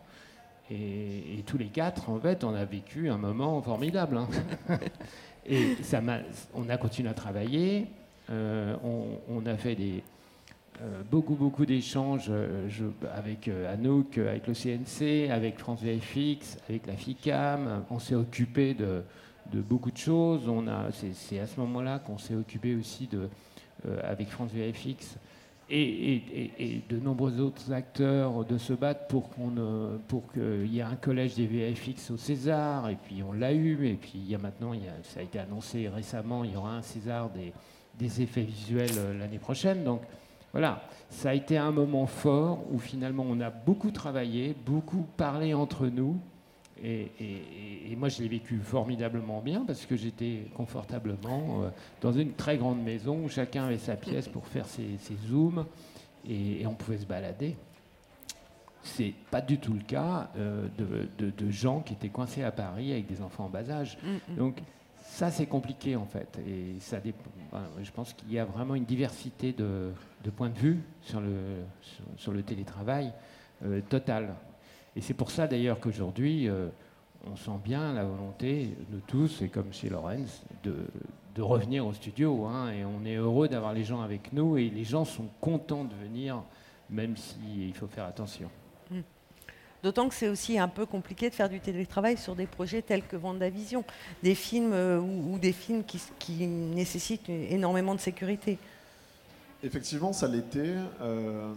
et, 0.72 1.38
et 1.38 1.44
tous 1.46 1.58
les 1.60 1.68
quatre, 1.68 2.10
en 2.10 2.20
fait, 2.20 2.44
on 2.44 2.54
a 2.56 2.66
vécu 2.66 3.10
un 3.10 3.18
moment 3.18 3.62
formidable. 3.62 4.18
hein. 4.18 4.28
et 5.48 5.76
ça 5.84 6.02
on 6.54 6.70
a 6.70 6.78
continué 6.78 7.10
à 7.10 7.14
travailler, 7.14 7.88
euh, 8.32 8.76
on, 9.30 9.46
a 9.46 9.56
fait 9.56 9.76
des, 9.76 10.04
euh, 10.82 11.02
beaucoup, 11.12 11.36
beaucoup 11.36 11.66
d'échanges 11.66 12.28
euh, 12.30 12.68
avec 13.14 13.50
Anouk, 13.70 14.18
avec 14.18 14.48
le 14.48 14.54
CNC, 14.54 15.30
avec 15.30 15.60
France 15.60 15.82
VFX, 15.82 16.58
avec 16.68 16.88
la 16.88 16.94
FICAM. 16.94 17.84
On 17.90 18.00
s'est 18.00 18.16
occupé 18.16 18.74
de, 18.74 19.04
beaucoup 19.62 19.92
de 19.92 19.98
choses. 19.98 20.50
C'est, 21.14 21.40
à 21.40 21.48
ce 21.48 21.60
moment-là 21.60 22.00
qu'on 22.00 22.18
s'est 22.18 22.36
occupé 22.36 22.76
aussi 22.76 23.08
avec 24.04 24.30
France 24.30 24.50
VFX 24.52 25.18
et, 25.70 26.82
de 26.90 26.98
nombreux 27.00 27.40
autres 27.40 27.72
acteurs 27.72 28.46
de 28.46 28.58
se 28.58 28.74
battre 28.74 29.08
pour 29.08 29.30
qu'on 29.30 30.00
pour 30.08 30.32
qu'il 30.32 30.68
y 30.68 30.80
ait 30.80 30.84
un 30.84 30.96
collège 30.96 31.36
des 31.36 31.48
VFX 31.48 32.12
au 32.12 32.18
César. 32.18 32.90
Et 32.90 32.96
puis 32.96 33.24
on 33.24 33.34
l'a 33.34 33.54
eu. 33.54 33.88
Et 33.88 33.96
puis 33.96 34.14
il 34.16 34.30
y 34.30 34.36
a 34.36 34.38
maintenant, 34.38 34.74
ça 35.04 35.20
a 35.20 35.24
été 35.24 35.40
annoncé 35.40 35.88
récemment, 35.90 36.44
il 36.44 36.54
y 36.54 36.56
aura 36.56 36.76
un 36.76 36.82
César 36.82 37.30
des, 37.30 37.54
des 37.98 38.22
effets 38.22 38.42
visuels 38.42 38.98
euh, 38.98 39.18
l'année 39.18 39.40
prochaine. 39.40 39.84
Donc 39.84 40.02
voilà, 40.52 40.84
ça 41.10 41.32
a 41.32 41.34
été 41.34 41.58
un 41.58 41.72
moment 41.72 42.06
fort 42.06 42.60
où 42.72 42.80
finalement 42.80 43.26
on 43.28 43.42
a 43.42 43.50
beaucoup 43.50 43.92
travaillé, 43.92 44.56
beaucoup 44.66 45.06
parlé 45.18 45.54
entre 45.54 45.88
nous. 45.88 46.18
Et, 46.84 47.10
et- 47.20 47.24
et- 47.24 47.92
et 47.92 47.96
moi, 47.96 48.10
je 48.10 48.22
l'ai 48.22 48.28
vécu 48.28 48.60
formidablement 48.60 49.42
bien 49.42 49.64
parce 49.66 49.86
que 49.86 49.96
j'étais 49.96 50.48
confortablement 50.56 51.64
euh, 51.64 51.70
dans 52.02 52.12
une 52.12 52.34
très 52.34 52.58
grande 52.58 52.84
maison 52.84 53.24
où 53.24 53.30
chacun 53.30 53.66
avait 53.66 53.78
sa 53.78 53.96
pièce 53.96 54.28
pour 54.28 54.46
faire 54.48 54.66
ses, 54.66 54.98
ses 55.00 55.16
zooms 55.28 55.66
et, 56.28 56.62
et 56.62 56.68
on 56.68 56.74
pouvait 56.74 56.98
se 56.98 57.06
balader. 57.06 57.56
C'est 58.84 59.14
pas 59.32 59.42
du 59.42 59.58
tout 59.58 59.74
le 59.74 59.80
cas 59.82 60.30
euh, 60.38 60.68
de, 60.78 61.08
de- 61.18 61.32
de 61.32 61.50
gens 61.52 61.80
qui 61.80 61.94
étaient 61.94 62.10
coincés 62.10 62.44
à 62.44 62.52
Paris 62.52 62.92
avec 62.92 63.08
des 63.08 63.22
enfants 63.22 63.46
en 63.46 63.50
bas 63.50 63.70
âge. 63.72 63.98
Donc 64.38 64.58
ça, 65.08 65.32
c'est 65.32 65.48
compliqué 65.48 65.96
en 65.96 66.06
fait. 66.06 66.38
Et 66.48 66.76
ça 66.80 67.00
dépend- 67.00 67.24
enfin, 67.52 67.64
je 67.82 67.90
pense 67.92 68.14
qu'il 68.14 68.32
y 68.32 68.38
a 68.38 68.46
vraiment 68.46 68.76
une 68.76 68.86
diversité 68.86 69.54
de, 69.54 69.92
de 70.24 70.30
points 70.30 70.50
de 70.50 70.58
vue 70.60 70.82
sur 71.02 71.20
le, 71.22 71.34
sur, 71.82 72.04
sur 72.18 72.32
le 72.34 72.44
télétravail 72.44 73.12
euh, 73.64 73.82
total. 73.90 74.36
Et 74.96 75.02
c'est 75.02 75.14
pour 75.14 75.32
ça 75.32 75.48
d'ailleurs 75.48 75.80
qu'aujourd'hui, 75.80 76.48
euh, 76.48 76.70
on 77.26 77.36
sent 77.36 77.60
bien 77.64 77.94
la 77.94 78.06
volonté 78.06 78.76
de 78.92 79.00
tous, 79.08 79.42
et 79.42 79.50
comme 79.50 79.74
chez 79.74 79.90
Lorenz, 79.90 80.44
de, 80.64 80.76
de 81.36 81.42
revenir 81.42 81.86
au 81.86 81.94
studio. 81.94 82.46
hein. 82.46 82.72
et 82.72 82.86
on 82.86 83.06
est 83.06 83.16
heureux 83.16 83.48
d'avoir 83.48 83.74
les 83.74 83.84
gens 83.84 84.02
avec 84.02 84.32
nous, 84.32 84.58
et 84.58 84.70
les 84.70 84.84
gens 84.84 85.06
sont 85.06 85.28
contents 85.42 85.84
de 85.84 85.96
venir 85.96 86.44
même 86.90 87.16
s'il 87.18 87.74
faut 87.74 87.88
faire 87.88 88.06
attention. 88.06 88.50
D'autant 89.84 90.10
que 90.10 90.16
c'est 90.16 90.30
aussi 90.30 90.58
un 90.58 90.68
peu 90.68 90.88
compliqué 90.88 91.30
de 91.30 91.36
faire 91.36 91.48
du 91.48 91.60
télétravail 91.60 92.18
sur 92.18 92.36
des 92.36 92.48
projets 92.48 92.82
tels 92.82 93.06
que 93.06 93.16
Vendavision, 93.16 93.84
des 94.24 94.34
films 94.34 94.74
euh, 94.74 95.00
ou, 95.00 95.38
des 95.38 95.52
films 95.52 95.84
qui, 95.84 96.48
nécessitent 96.48 97.30
énormément 97.30 97.94
de 97.94 98.00
sécurité. 98.00 98.58
Effectivement, 99.62 100.12
ça 100.12 100.28
l'était. 100.28 100.74
Euh, 101.02 101.54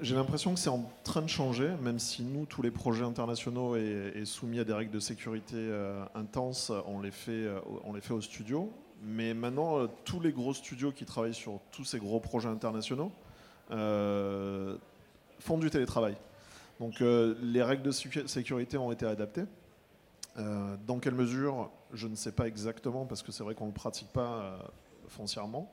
j'ai 0.00 0.14
l'impression 0.14 0.54
que 0.54 0.60
c'est 0.60 0.70
en 0.70 0.90
train 1.04 1.22
de 1.22 1.28
changer, 1.28 1.70
même 1.82 1.98
si 1.98 2.22
nous, 2.22 2.46
tous 2.46 2.62
les 2.62 2.70
projets 2.70 3.04
internationaux 3.04 3.76
et, 3.76 4.22
soumis 4.24 4.60
à 4.60 4.64
des 4.64 4.72
règles 4.72 4.92
de 4.92 5.00
sécurité 5.00 5.56
euh, 5.56 6.04
intenses, 6.14 6.72
on 6.86 7.00
les, 7.00 7.10
fait, 7.10 7.46
on 7.84 7.92
les 7.92 8.00
fait 8.00 8.14
au 8.14 8.20
studio. 8.20 8.72
Mais 9.02 9.34
maintenant, 9.34 9.86
tous 10.04 10.20
les 10.20 10.32
gros 10.32 10.54
studios 10.54 10.92
qui 10.92 11.04
travaillent 11.04 11.34
sur 11.34 11.60
tous 11.70 11.84
ces 11.84 11.98
gros 11.98 12.20
projets 12.20 12.48
internationaux 12.48 13.12
font 13.70 15.58
du 15.58 15.70
télétravail. 15.70 16.16
Donc 16.80 17.00
euh, 17.00 17.34
les 17.42 17.62
règles 17.62 17.82
de 17.82 17.90
sécurité 17.90 18.78
ont 18.78 18.92
été 18.92 19.06
adaptées. 19.06 19.44
Euh, 20.36 20.76
dans 20.86 20.98
quelle 20.98 21.14
mesure, 21.14 21.70
je 21.92 22.06
ne 22.06 22.14
sais 22.14 22.32
pas 22.32 22.46
exactement, 22.46 23.04
parce 23.06 23.22
que 23.22 23.32
c'est 23.32 23.42
vrai 23.42 23.54
qu'on 23.54 23.64
ne 23.64 23.70
le 23.70 23.74
pratique 23.74 24.08
pas 24.08 24.40
euh, 24.40 24.58
foncièrement. 25.08 25.72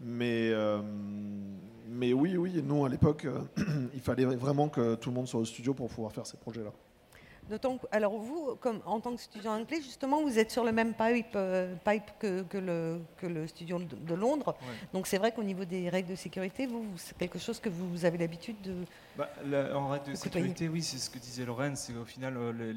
Mais, 0.00 0.52
mais 1.88 2.12
oui, 2.12 2.36
oui, 2.36 2.62
nous 2.64 2.84
à 2.84 2.88
l'époque, 2.88 3.26
il 3.94 4.00
fallait 4.00 4.24
vraiment 4.24 4.68
que 4.68 4.94
tout 4.94 5.10
le 5.10 5.16
monde 5.16 5.28
soit 5.28 5.40
au 5.40 5.44
studio 5.44 5.74
pour 5.74 5.88
pouvoir 5.88 6.12
faire 6.12 6.26
ces 6.26 6.36
projets-là 6.36 6.72
alors 7.90 8.18
vous, 8.18 8.56
comme, 8.60 8.80
en 8.84 9.00
tant 9.00 9.14
que 9.14 9.20
studio 9.20 9.50
anglais, 9.50 9.80
justement, 9.80 10.22
vous 10.22 10.38
êtes 10.38 10.50
sur 10.50 10.64
le 10.64 10.72
même 10.72 10.94
pipe, 10.94 11.34
euh, 11.34 11.74
pipe 11.84 12.10
que, 12.18 12.42
que, 12.42 12.58
le, 12.58 13.00
que, 13.16 13.26
le, 13.26 13.46
studio 13.46 13.78
de, 13.78 14.14
Londres. 14.14 14.56
Donc 14.92 15.06
c'est 15.06 15.18
vrai 15.18 15.32
qu'au 15.32 15.42
niveau 15.42 15.64
des 15.64 15.88
règles 15.88 16.10
de 16.10 16.14
sécurité, 16.14 16.66
vous, 16.66 16.84
c'est 16.96 17.16
quelque 17.16 17.38
chose 17.38 17.60
que 17.60 17.68
vous, 17.68 18.04
avez 18.04 18.18
l'habitude 18.18 18.60
de. 18.62 18.74
Bah, 19.16 19.28
en 19.74 19.88
règle 19.88 20.10
de, 20.10 20.14
sécurité, 20.14 20.68
oui, 20.68 20.82
c'est 20.82 20.98
ce 20.98 21.10
que 21.10 21.18
disait 21.18 21.44
Lorraine, 21.44 21.76
c'est 21.76 21.92
qu'au 21.92 22.04
final, 22.04 22.34
euh, 22.36 22.74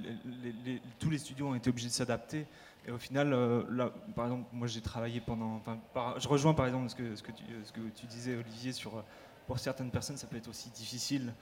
tous 1.00 1.10
les 1.10 1.18
studios 1.18 1.48
ont 1.48 1.56
été 1.56 1.70
obligés 1.70 1.90
de 1.90 1.94
s'adapter. 1.94 2.46
Et 2.88 2.92
au 2.92 2.98
final, 2.98 3.34
euh, 3.34 3.64
là, 3.70 3.92
par 4.16 4.26
exemple, 4.26 4.50
moi 4.52 4.68
j'ai 4.68 4.82
travaillé 4.82 5.22
pendant. 5.22 5.62
je 6.18 6.28
rejoins 6.28 6.54
par 6.54 6.66
exemple 6.66 6.90
ce 6.90 6.96
que, 6.96 7.32
tu, 7.96 8.06
disais, 8.08 8.36
Olivier, 8.36 8.72
sur 8.72 9.04
pour 9.48 9.60
certaines 9.60 9.92
personnes, 9.92 10.18
ça 10.18 10.28
peut 10.28 10.38
être 10.38 10.50
aussi 10.50 10.70
difficile 10.70 11.34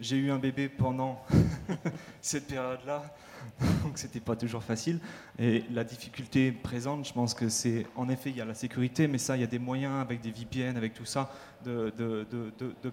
j'ai 0.00 0.16
eu 0.16 0.30
un 0.30 0.38
bébé 0.38 0.68
pendant 0.68 1.22
cette 2.20 2.46
période-là, 2.46 3.02
donc 3.82 3.98
c'était 3.98 4.20
pas 4.20 4.36
toujours 4.36 4.62
facile. 4.62 4.98
Et 5.38 5.64
la 5.70 5.84
difficulté 5.84 6.52
présente, 6.52 7.06
je 7.06 7.12
pense 7.12 7.34
que 7.34 7.48
c'est, 7.48 7.86
en 7.96 8.08
effet, 8.08 8.30
il 8.30 8.36
y 8.36 8.40
a 8.40 8.44
la 8.44 8.54
sécurité, 8.54 9.06
mais 9.06 9.18
ça, 9.18 9.36
il 9.36 9.40
y 9.40 9.44
a 9.44 9.48
des 9.48 9.58
moyens 9.58 10.00
avec 10.00 10.20
des 10.20 10.30
VPN, 10.30 10.76
avec 10.76 10.94
tout 10.94 11.04
ça, 11.04 11.30
de, 11.64 11.92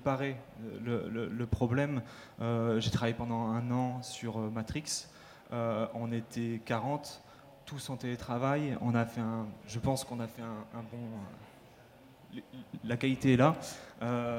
parer 0.03 0.35
le, 0.83 1.45
problème. 1.45 2.01
Euh, 2.41 2.79
j'ai 2.79 2.91
travaillé 2.91 3.15
pendant 3.15 3.47
un 3.47 3.71
an 3.71 4.01
sur 4.03 4.37
euh, 4.37 4.49
Matrix. 4.49 5.07
Euh, 5.51 5.87
on 5.95 6.11
était 6.11 6.61
40, 6.65 7.21
tous 7.69 7.89
en 7.91 7.97
télétravail. 7.97 8.75
On 8.81 8.95
a 8.95 9.05
fait 9.05 9.21
un, 9.21 9.45
je 9.67 9.77
pense 9.77 10.03
qu'on 10.03 10.19
a 10.19 10.27
fait 10.27 10.41
un, 10.41 10.83
bon. 10.91 12.41
La 12.83 12.97
qualité 12.97 13.33
est 13.33 13.37
là. 13.37 13.55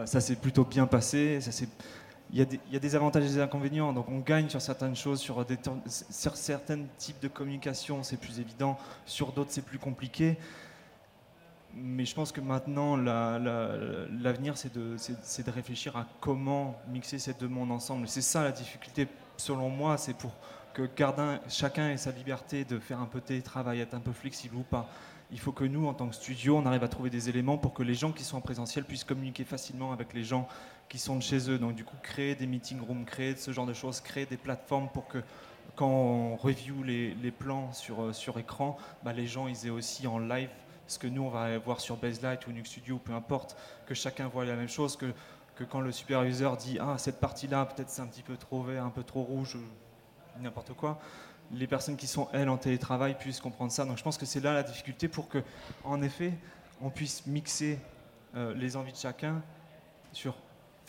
ça 0.05 0.21
s'est 0.21 0.35
plutôt 0.35 0.65
bien 0.65 0.87
passé. 0.87 1.41
Ça 1.41 1.53
s'est 1.53 1.69
il 2.33 2.39
y, 2.39 2.77
a 2.77 2.79
des, 2.79 2.95
avantages 2.95 3.25
et 3.25 3.29
des 3.29 3.41
inconvénients. 3.41 3.93
Donc 3.93 4.09
on 4.09 4.21
gagne 4.21 4.49
sur 4.49 4.61
certaines 4.61 4.95
choses, 4.95 5.21
sur, 5.21 5.45
des, 5.45 5.59
certains 5.87 6.85
types 6.97 7.21
de 7.21 7.27
communication, 7.27 8.05
c'est 8.05 8.19
plus 8.19 8.39
évident. 8.39 8.79
Sur 9.05 9.33
d'autres, 9.33 9.51
c'est 9.51 9.65
plus 9.65 9.79
compliqué. 9.79 10.39
Mais 11.75 12.05
je 12.05 12.15
pense 12.15 12.31
que 12.31 12.41
maintenant, 12.41 12.97
l'avenir, 12.97 14.57
c'est 14.57 14.73
de, 14.73 14.97
de, 14.97 15.51
réfléchir 15.51 15.97
à 15.97 16.07
comment 16.21 16.81
mixer 16.89 17.19
ces 17.19 17.35
deux 17.35 17.49
mondes 17.49 17.73
ensemble. 17.73 18.07
C'est 18.07 18.23
ça 18.23 18.45
la 18.45 18.53
difficulté, 18.53 19.09
selon 19.37 19.69
moi, 19.69 19.99
c'est 19.99 20.15
pour 20.15 20.33
que 20.87 21.39
chacun 21.49 21.91
ait 21.91 21.97
sa 21.97 22.11
liberté 22.11 22.65
de 22.65 22.79
faire 22.79 23.01
un 23.01 23.07
peu 23.07 23.21
télétravail, 23.21 23.81
être 23.81 23.95
un 23.95 24.01
peu 24.01 24.13
flexible 24.13 24.57
ou 24.57 24.63
pas. 24.63 24.89
Il 25.33 25.39
faut 25.39 25.53
que 25.53 25.65
nous, 25.65 25.87
en 25.87 25.95
tant 25.95 26.09
que 26.09 26.15
studio, 26.15 26.57
on 26.57 26.67
arrive 26.67 26.83
à 26.83 26.89
trouver 26.89 27.11
des 27.11 27.29
éléments 27.29 27.57
pour 27.57 27.73
que 27.73 27.85
les 27.85 27.95
gens 27.95 28.11
qui 28.11 28.25
sont 28.25 28.37
en 28.37 28.41
présentiel 28.41 28.85
puissent 28.85 29.05
communiquer 29.05 29.45
facilement 29.45 29.93
avec 29.93 30.13
les 30.13 30.25
gens 30.25 30.49
qui 30.89 30.99
sont 30.99 31.17
de 31.17 31.23
chez 31.23 31.51
eux. 31.51 31.59
Donc 31.59 31.75
du 31.75 31.85
coup, 31.85 31.97
créer 32.03 32.35
des 32.35 32.47
meeting 32.47 32.81
rooms, 32.81 33.05
créer 33.05 33.37
ce 33.37 33.53
genre 33.53 33.67
de 33.67 33.73
choses, 33.73 34.01
créer 34.01 34.27
des 34.27 34.37
plateformes 34.37 34.89
pour 34.89 35.07
que 35.07 35.19
quand 35.77 35.89
on 35.89 36.37
review 36.37 36.83
les, 36.83 37.31
plans 37.31 37.73
sur, 37.73 38.03
euh, 38.03 38.39
écran, 38.39 38.77
bah, 39.05 39.13
les 39.13 39.27
gens 39.27 39.47
ils 39.47 39.67
aient 39.67 39.71
aussi 39.71 40.07
en 40.07 40.19
live 40.19 40.51
ce 40.87 40.99
que 40.99 41.07
nous 41.07 41.23
on 41.23 41.31
va 41.31 41.57
voir 41.59 41.81
sur 41.81 41.97
Baselight 41.97 42.47
ou 42.49 42.53
Nuke 42.53 42.67
Studio, 42.67 42.99
peu 42.99 43.13
importe, 43.13 43.57
que 43.87 43.95
chacun 43.95 44.27
voit 44.27 44.45
la 44.45 44.57
même 44.57 44.69
chose, 44.69 44.97
que, 44.97 45.13
que 45.55 45.63
quand 45.63 45.81
le 45.81 45.93
superviseur 45.93 46.57
dit 46.57 46.79
ah 46.81 46.97
cette 46.99 47.21
partie-là 47.21 47.65
peut-être 47.67 47.89
c'est 47.89 48.03
un 48.03 48.09
petit 48.09 48.23
peu 48.23 48.37
trop 48.37 48.63
vert, 48.63 48.85
un 48.85 48.91
peu 48.91 49.05
trop 49.05 49.23
rouge, 49.23 49.57
n'importe 50.43 50.75
quoi, 50.75 51.01
les 51.53 51.67
personnes 51.67 51.97
qui 51.97 52.07
sont 52.07 52.29
elles 52.33 52.49
en 52.49 52.57
télétravail 52.57 53.17
puissent 53.19 53.41
comprendre 53.41 53.73
ça. 53.73 53.85
Donc 53.85 53.99
je 53.99 54.03
pense 54.03 54.19
que 54.19 54.27
c'est 54.27 54.41
là 54.41 54.53
la 54.53 54.63
difficulté 54.63 55.09
pour 55.09 55.29
que 55.29 55.43
en 55.85 56.03
effet 56.03 56.33
on 56.81 56.91
puisse 56.91 57.27
mixer 57.27 57.79
euh, 58.37 58.55
les 58.55 58.77
envies 58.77 58.93
de 58.93 58.97
chacun 58.97 59.43
sur 60.13 60.35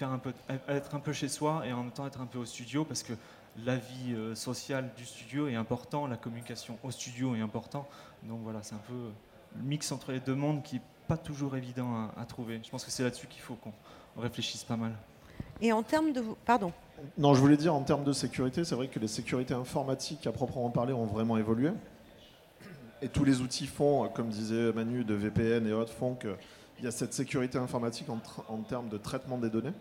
un 0.06 0.18
peu, 0.18 0.34
être 0.68 0.96
un 0.96 1.00
peu 1.00 1.14
chez 1.14 1.28
soi 1.28 1.64
et 1.66 1.74
en 1.74 1.84
même 1.84 1.92
temps 1.92 2.08
être 2.08 2.22
un 2.22 2.26
peu 2.26 2.40
au 2.40 2.46
studio 2.46 2.86
parce 2.86 3.04
que 3.04 3.14
la 3.58 3.76
vie 3.76 4.14
euh, 4.14 4.34
sociale 4.36 4.90
du 4.96 5.06
studio 5.06 5.48
est 5.48 5.56
important, 5.56 6.08
la 6.08 6.18
communication 6.18 6.78
au 6.84 6.92
studio 6.92 7.36
est 7.36 7.42
important. 7.42 7.88
Donc 8.24 8.40
voilà, 8.44 8.64
c'est 8.64 8.76
un 8.76 8.82
peu 8.88 9.12
le 9.56 9.64
mix 9.64 9.92
entre 9.92 10.12
les 10.12 10.20
deux 10.20 10.36
mondes 10.36 10.64
qui 10.64 10.76
n'est 10.76 10.82
pas 11.08 11.18
toujours 11.18 11.56
évident 11.58 12.10
à, 12.18 12.26
trouver. 12.26 12.62
Je 12.64 12.70
pense 12.70 12.86
que 12.86 12.92
c'est 12.92 13.04
là-dessus 13.04 13.28
qu'il 13.28 13.42
faut 13.42 13.56
qu'on 13.56 13.74
réfléchisse 14.18 14.64
pas 14.64 14.78
mal. 14.78 14.94
Et 15.62 15.72
en 15.72 15.84
termes 15.84 16.12
de... 16.12 16.24
Pardon. 16.46 16.72
Non, 17.18 17.34
je 17.34 17.40
voulais 17.40 17.58
dire 17.58 17.74
en 17.74 17.82
termes 17.82 18.04
de 18.04 18.14
sécurité, 18.14 18.64
c'est 18.64 18.76
vrai 18.76 18.88
que 18.88 19.00
les 19.00 19.08
sécurités 19.08 19.54
informatiques 19.54 20.28
à 20.28 20.32
proprement 20.32 20.70
parler 20.70 20.94
ont 20.94 21.06
vraiment 21.06 21.38
évolué. 21.38 21.72
Et 23.02 23.10
tous 23.10 23.24
les 23.24 23.42
outils 23.42 23.68
font, 23.68 24.08
comme 24.10 24.30
disait 24.30 24.72
Manu, 24.74 25.04
de 25.04 25.16
VPN 25.16 25.66
et 25.68 25.74
autres, 25.74 25.94
font 25.94 26.14
que 26.16 26.36
il 26.82 26.86
y 26.86 26.88
a 26.88 26.92
cette 26.92 27.14
sécurité 27.14 27.60
informatique 27.60 28.08
en, 28.10 28.58
termes 28.58 28.90
de 28.90 28.98
traitement 28.98 29.38
des 29.38 29.52
données. 29.52 29.74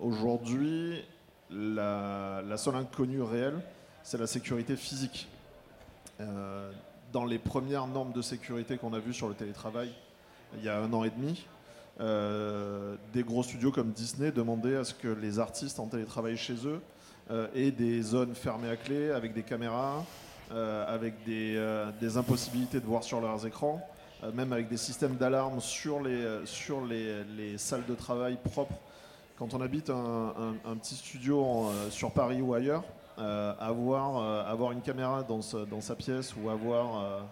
Aujourd'hui, 0.00 1.04
la, 1.50 2.42
seule 2.56 2.74
inconnue 2.74 3.22
réelle, 3.22 3.60
c'est 4.02 4.18
la 4.18 4.26
sécurité 4.26 4.74
physique. 4.74 5.28
Euh, 6.20 6.72
dans 7.12 7.24
les 7.24 7.38
premières 7.38 7.86
normes 7.86 8.12
de 8.12 8.22
sécurité 8.22 8.76
qu'on 8.76 8.92
a 8.92 8.98
vues 8.98 9.14
sur 9.14 9.28
le 9.28 9.34
télétravail, 9.34 9.92
il 10.56 10.64
y 10.64 10.68
a 10.68 10.80
un 10.80 10.92
an 10.92 11.04
et 11.04 11.10
demi, 11.10 11.46
des 13.12 13.22
gros 13.22 13.42
studios 13.42 13.70
comme 13.70 13.92
Disney 13.92 14.32
demandaient 14.32 14.76
à 14.76 14.84
ce 14.84 14.94
que 14.94 15.08
les 15.08 15.38
artistes 15.38 15.78
en 15.78 15.86
télétravail 15.86 16.36
chez 16.36 16.66
eux 16.66 16.80
euh, 17.30 17.46
aient 17.54 17.70
des 17.70 18.02
zones 18.02 18.34
fermées 18.34 18.70
à 18.70 18.76
clé 18.76 19.10
avec 19.10 19.32
des 19.34 19.42
caméras, 19.42 20.04
avec 20.50 21.14
des, 21.24 22.16
impossibilités 22.16 22.80
de 22.80 22.86
voir 22.86 23.04
sur 23.04 23.20
leurs 23.20 23.46
écrans. 23.46 23.80
Euh, 24.24 24.30
même 24.32 24.52
avec 24.52 24.68
des 24.68 24.76
systèmes 24.76 25.16
d'alarme 25.16 25.60
sur, 25.60 26.00
les, 26.00 26.10
euh, 26.10 26.46
sur 26.46 26.84
les, 26.84 27.24
les, 27.36 27.58
salles 27.58 27.84
de 27.88 27.94
travail 27.94 28.38
propres. 28.42 28.74
Quand 29.36 29.54
on 29.54 29.60
habite 29.60 29.90
un, 29.90 30.76
petit 30.80 30.94
studio 30.94 31.66
euh, 31.66 31.90
sur 31.90 32.12
Paris 32.12 32.40
ou 32.40 32.54
ailleurs, 32.54 32.84
avoir, 33.18 34.72
une 34.72 34.80
caméra 34.80 35.22
dans, 35.22 35.42
sa 35.42 35.96
pièce 35.96 36.34
ou 36.36 36.48
avoir, 36.50 37.24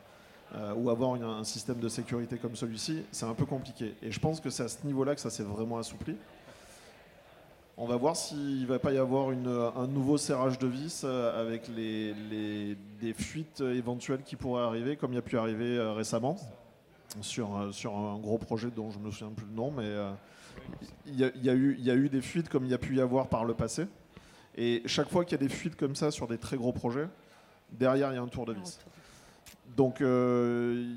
ou 0.77 0.91
avoir 0.91 1.15
un 1.15 1.45
système 1.45 1.79
de 1.79 1.89
sécurité 1.89 2.37
comme 2.39 2.57
celui-ci, 2.57 3.03
c'est 3.13 3.27
un 3.27 3.35
peu 3.35 3.47
compliqué. 3.47 3.95
Et 4.03 4.11
je 4.11 4.19
pense 4.19 4.41
que 4.41 4.51
c'est 4.51 4.65
à 4.65 4.69
ce 4.69 4.85
niveau-là 4.85 5.15
que 5.15 5.21
ça 5.21 5.31
s'est 5.31 5.45
vraiment 5.45 5.79
assoupli. 5.79 6.17
On 7.77 7.87
va 7.87 7.97
voir 7.97 8.17
s'il 8.17 8.63
ne 8.63 8.67
va 8.67 8.79
pas 8.79 8.93
y 8.93 8.99
avoir 8.99 9.31
une, 9.31 9.47
un 9.47 9.87
nouveau 9.87 10.19
serrage 10.19 10.59
de 10.59 10.67
vis 10.67 11.05
avec 11.05 11.69
les, 11.69 12.15
les, 12.31 12.77
des 13.01 13.15
fuites 13.15 13.61
éventuelles 13.61 14.23
qui 14.23 14.37
pourraient 14.37 14.65
arriver, 14.65 14.97
comme 14.97 15.13
il 15.13 15.17
y 15.17 15.19
a 15.19 15.23
pu 15.23 15.39
arriver 15.39 15.81
récemment 15.97 16.37
sur, 17.21 17.57
euh, 17.57 17.73
sur 17.73 17.97
un 17.97 18.19
gros 18.19 18.39
projet 18.39 18.71
dont 18.71 18.91
je 18.91 18.99
ne 18.99 19.05
me 19.05 19.11
souviens 19.11 19.35
plus 19.35 19.47
le 19.47 19.55
nom, 19.55 19.71
mais 19.71 19.85
euh, 19.85 20.11
il 21.07 21.19
y, 21.19 21.25
a, 21.25 21.55
eu, 21.55 21.77
il 21.79 21.85
y 21.85 21.91
a 21.91 21.95
eu 21.95 22.09
des 22.09 22.21
fuites 22.21 22.49
comme 22.49 22.65
il 22.65 22.71
y 22.71 22.75
a 22.75 22.79
pu 22.79 22.97
y 22.97 23.01
avoir 23.01 23.29
par 23.29 23.45
le 23.45 23.55
passé. 23.55 23.87
Et 24.57 24.83
chaque 24.87 25.09
fois 25.09 25.25
qu'il 25.25 25.41
y 25.41 25.43
a 25.43 25.47
des 25.47 25.53
fuites 25.53 25.77
comme 25.77 25.95
ça 25.97 26.11
sur 26.11 26.29
des 26.29 26.39
très 26.39 26.57
gros 26.57 26.73
projets, 26.73 27.09
derrière 27.73 28.13
il 28.13 28.17
y 28.17 28.19
a 28.19 28.23
un 28.23 28.29
tour 28.29 28.47
de 28.47 28.53
vis. 28.53 28.79
Donc 29.81 30.03
euh, 30.03 30.95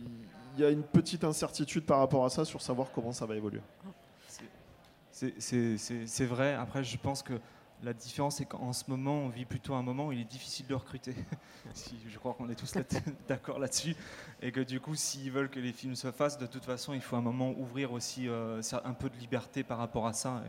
il 0.58 0.62
y 0.62 0.66
a 0.66 0.70
une 0.70 0.84
petite 0.84 1.24
incertitude 1.24 1.86
par 1.86 2.00
rapport 2.00 2.26
à 2.26 2.30
ça 2.30 2.44
sur 2.44 2.62
savoir 2.62 2.92
comment 2.92 3.14
ça 3.14 3.26
va 3.26 3.38
évoluer. 3.38 3.62
C'est 5.10 6.26
vrai. 6.26 6.54
Après, 6.56 6.84
je 6.84 6.98
pense 6.98 7.24
que 7.24 7.40
la 7.82 7.94
différence, 7.94 8.36
c'est 8.38 8.46
qu'en 8.46 8.74
ce 8.74 8.84
moment, 8.90 9.20
on 9.20 9.30
vit 9.30 9.46
plutôt 9.46 9.74
un 9.74 9.84
moment 9.84 10.08
où 10.08 10.12
il 10.12 10.20
est 10.20 10.30
difficile 10.30 10.68
de 10.68 10.74
recruter. 10.74 11.16
je 12.10 12.20
crois 12.20 12.34
qu'on 12.34 12.50
est 12.50 12.56
tous 12.56 12.74
d'accord 13.30 13.58
là-dessus. 13.58 13.96
Et 14.42 14.52
que 14.52 14.60
du 14.60 14.82
coup, 14.82 14.96
s'ils 14.96 15.32
veulent 15.32 15.50
que 15.50 15.62
les 15.62 15.72
films 15.72 15.96
se 15.96 16.12
fassent, 16.12 16.38
de 16.38 16.46
toute 16.46 16.66
façon, 16.66 16.94
il 16.94 17.00
faut 17.00 17.16
un 17.16 17.22
moment 17.22 17.52
ouvrir 17.52 17.94
aussi 17.94 18.28
euh, 18.28 18.62
un 18.84 18.94
peu 18.94 19.10
de 19.10 19.16
liberté 19.16 19.64
par 19.64 19.78
rapport 19.78 20.08
à 20.08 20.12
ça. 20.12 20.44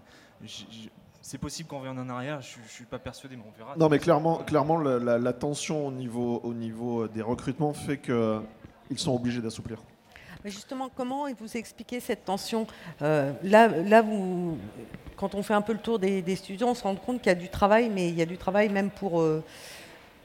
C'est 1.24 1.38
possible 1.38 1.70
qu'on 1.70 1.78
revienne 1.78 1.98
en 1.98 2.08
arrière, 2.10 2.42
je 2.42 2.58
ne 2.60 2.68
suis 2.68 2.84
pas 2.84 2.98
persuadé, 2.98 3.34
mais 3.34 3.44
on 3.48 3.58
verra. 3.58 3.74
Non, 3.78 3.88
mais 3.88 3.98
clairement, 3.98 4.36
clairement 4.44 4.76
la, 4.76 5.32
tension 5.32 5.86
au 5.86 5.90
niveau, 5.90 6.42
au 6.44 6.52
niveau 6.52 7.08
des 7.08 7.22
recrutements 7.22 7.72
fait 7.72 7.96
qu'ils 7.96 8.98
sont 8.98 9.14
obligés 9.14 9.40
d'assouplir. 9.40 9.78
Justement, 10.44 10.90
comment 10.94 11.24
vous 11.32 11.56
expliquez 11.56 12.00
cette 12.00 12.26
tension? 12.26 12.66
Euh, 13.00 13.32
là, 13.42 13.68
là, 13.68 14.02
vous, 14.02 14.58
quand 15.16 15.34
on 15.34 15.42
fait 15.42 15.54
un 15.54 15.62
peu 15.62 15.72
le 15.72 15.78
tour 15.78 15.98
des, 15.98 16.36
studios, 16.36 16.68
on 16.68 16.74
se 16.74 16.82
rend 16.82 16.94
compte 16.94 17.22
qu'il 17.22 17.32
y 17.32 17.34
a 17.34 17.38
du 17.38 17.48
travail, 17.48 17.88
mais 17.88 18.10
il 18.10 18.14
y 18.14 18.22
a 18.22 18.26
du 18.26 18.36
travail 18.36 18.68
même 18.68 18.90
pour, 18.90 19.22
euh, 19.22 19.42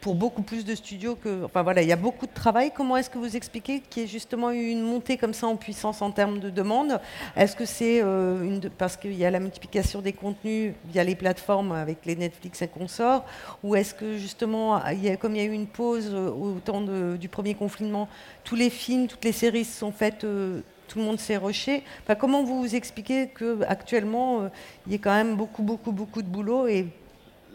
pour 0.01 0.15
beaucoup 0.15 0.41
plus 0.41 0.65
de 0.65 0.75
studios 0.75 1.15
que. 1.15 1.43
Enfin 1.43 1.63
voilà, 1.63 1.81
il 1.81 1.87
y 1.87 1.91
a 1.91 1.97
beaucoup 1.97 2.25
de 2.25 2.33
travail. 2.33 2.71
Comment 2.75 2.97
est-ce 2.97 3.09
que 3.09 3.17
vous 3.17 3.35
expliquez 3.35 3.81
qu'il 3.81 4.03
y 4.03 4.05
ait 4.05 4.07
justement 4.07 4.51
eu 4.51 4.69
une 4.69 4.81
montée 4.81 5.17
comme 5.17 5.33
ça 5.33 5.47
en 5.47 5.55
puissance 5.55 6.01
en 6.01 6.11
termes 6.11 6.39
de 6.39 6.49
demande? 6.49 6.99
Est-ce 7.35 7.55
que 7.55 7.65
c'est 7.65 8.01
euh, 8.01 8.59
parce 8.77 8.97
qu'il 8.97 9.15
y 9.15 9.25
a 9.25 9.31
la 9.31 9.39
multiplication 9.39 10.01
des 10.01 10.13
contenus 10.13 10.73
via 10.85 11.03
les 11.03 11.15
plateformes 11.15 11.71
avec 11.71 12.05
les 12.05 12.15
Netflix 12.15 12.61
et 12.61 12.67
consorts 12.67 13.25
Ou 13.63 13.75
est-ce 13.75 13.93
que 13.93 14.17
justement, 14.17 14.81
comme 15.19 15.35
il 15.35 15.41
y 15.41 15.45
a 15.45 15.49
eu 15.49 15.53
une 15.53 15.67
pause 15.67 16.13
au 16.13 16.59
temps 16.63 16.81
du 16.81 17.29
premier 17.29 17.55
confinement, 17.55 18.07
tous 18.43 18.55
les 18.55 18.69
films, 18.69 19.07
toutes 19.07 19.25
les 19.25 19.31
séries 19.31 19.65
sont 19.65 19.91
faites 19.91 20.23
euh, 20.23 20.61
tout 20.87 20.97
le 20.97 21.05
monde 21.05 21.19
s'est 21.19 21.37
rushé? 21.37 21.83
Enfin, 22.03 22.15
comment 22.15 22.43
vous, 22.43 22.75
expliquez 22.75 23.29
qu'actuellement, 23.29 24.41
euh, 24.41 24.49
il 24.87 24.93
y 24.93 24.95
a 24.95 24.97
quand 24.97 25.13
même 25.13 25.35
beaucoup, 25.35 25.61
beaucoup, 25.61 25.91
beaucoup 25.91 26.21
de 26.21 26.27
boulot 26.27 26.67
et 26.67 26.87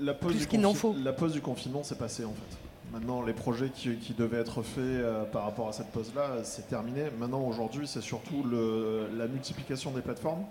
la 0.00 0.14
pause, 0.14 0.36
du, 0.36 0.74
faut. 0.74 0.94
la 1.02 1.12
pause 1.12 1.32
du 1.32 1.40
confinement 1.40 1.82
s'est 1.82 1.94
passée 1.94 2.24
en 2.24 2.32
fait. 2.32 2.58
Maintenant, 2.92 3.22
les 3.22 3.32
projets 3.32 3.70
qui, 3.70 4.14
devaient 4.16 4.38
être 4.38 4.62
faits 4.62 4.78
euh, 4.78 5.24
par 5.24 5.42
rapport 5.44 5.68
à 5.68 5.72
cette 5.72 5.90
pause-là, 5.90 6.44
c'est 6.44 6.68
terminé. 6.68 7.10
Maintenant, 7.18 7.42
aujourd'hui, 7.42 7.88
c'est 7.88 8.00
surtout 8.00 8.44
la 8.46 9.26
multiplication 9.26 9.90
des 9.90 10.00
plateformes. 10.00 10.44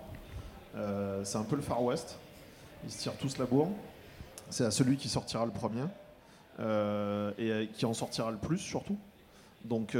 Euh, 0.76 1.22
c'est 1.24 1.38
un 1.38 1.44
peu 1.44 1.56
le 1.56 1.62
Far 1.62 1.82
West. 1.82 2.18
Ils 2.84 2.90
se 2.90 2.98
tirent 2.98 3.16
tous 3.16 3.38
la 3.38 3.46
bourre. 3.46 3.70
C'est 4.50 4.64
à 4.64 4.70
celui 4.70 4.98
qui 4.98 5.08
sortira 5.08 5.46
le 5.46 5.52
premier 5.52 5.84
euh, 6.60 7.32
et 7.38 7.68
qui 7.72 7.86
en 7.86 7.94
sortira 7.94 8.30
le 8.30 8.36
plus 8.36 8.58
surtout. 8.58 8.98
Donc, 9.64 9.96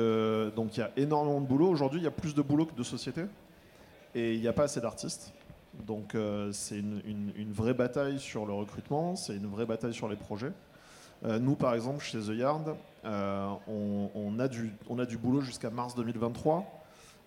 donc 0.55 0.77
il 0.77 0.81
y 0.81 0.83
a 0.83 0.91
énormément 0.99 1.41
de 1.41 1.47
boulot. 1.47 1.69
Aujourd'hui, 1.69 2.01
il 2.01 2.05
y 2.05 2.09
a 2.09 2.11
plus 2.11 2.35
de 2.35 2.43
boulot 2.43 2.67
que 2.67 2.75
de 2.75 2.83
sociétés 2.83 3.25
et 4.15 4.35
il 4.35 4.41
n'y 4.41 4.49
a 4.49 4.53
pas 4.53 4.65
assez 4.65 4.83
d'artistes. 4.83 5.33
Donc 5.87 6.15
euh, 6.15 6.51
c'est 6.53 6.79
une, 6.79 7.53
vraie 7.53 7.75
bataille 7.75 8.19
sur 8.19 8.47
le 8.47 8.53
recrutement, 8.53 9.17
c'est 9.17 9.37
une 9.37 9.47
vraie 9.47 9.67
bataille 9.67 9.95
sur 9.95 10.09
les 10.09 10.17
projets. 10.17 10.53
Euh, 11.25 11.39
nous, 11.39 11.55
par 11.57 11.75
exemple, 11.75 12.03
chez 12.03 12.19
The 12.19 12.29
Yard, 12.29 12.77
euh, 13.05 13.51
on, 13.69 14.39
a 14.39 14.49
du, 14.49 15.19
boulot 15.19 15.41
jusqu'à 15.41 15.71
mars 15.71 15.95
2023 15.95 16.65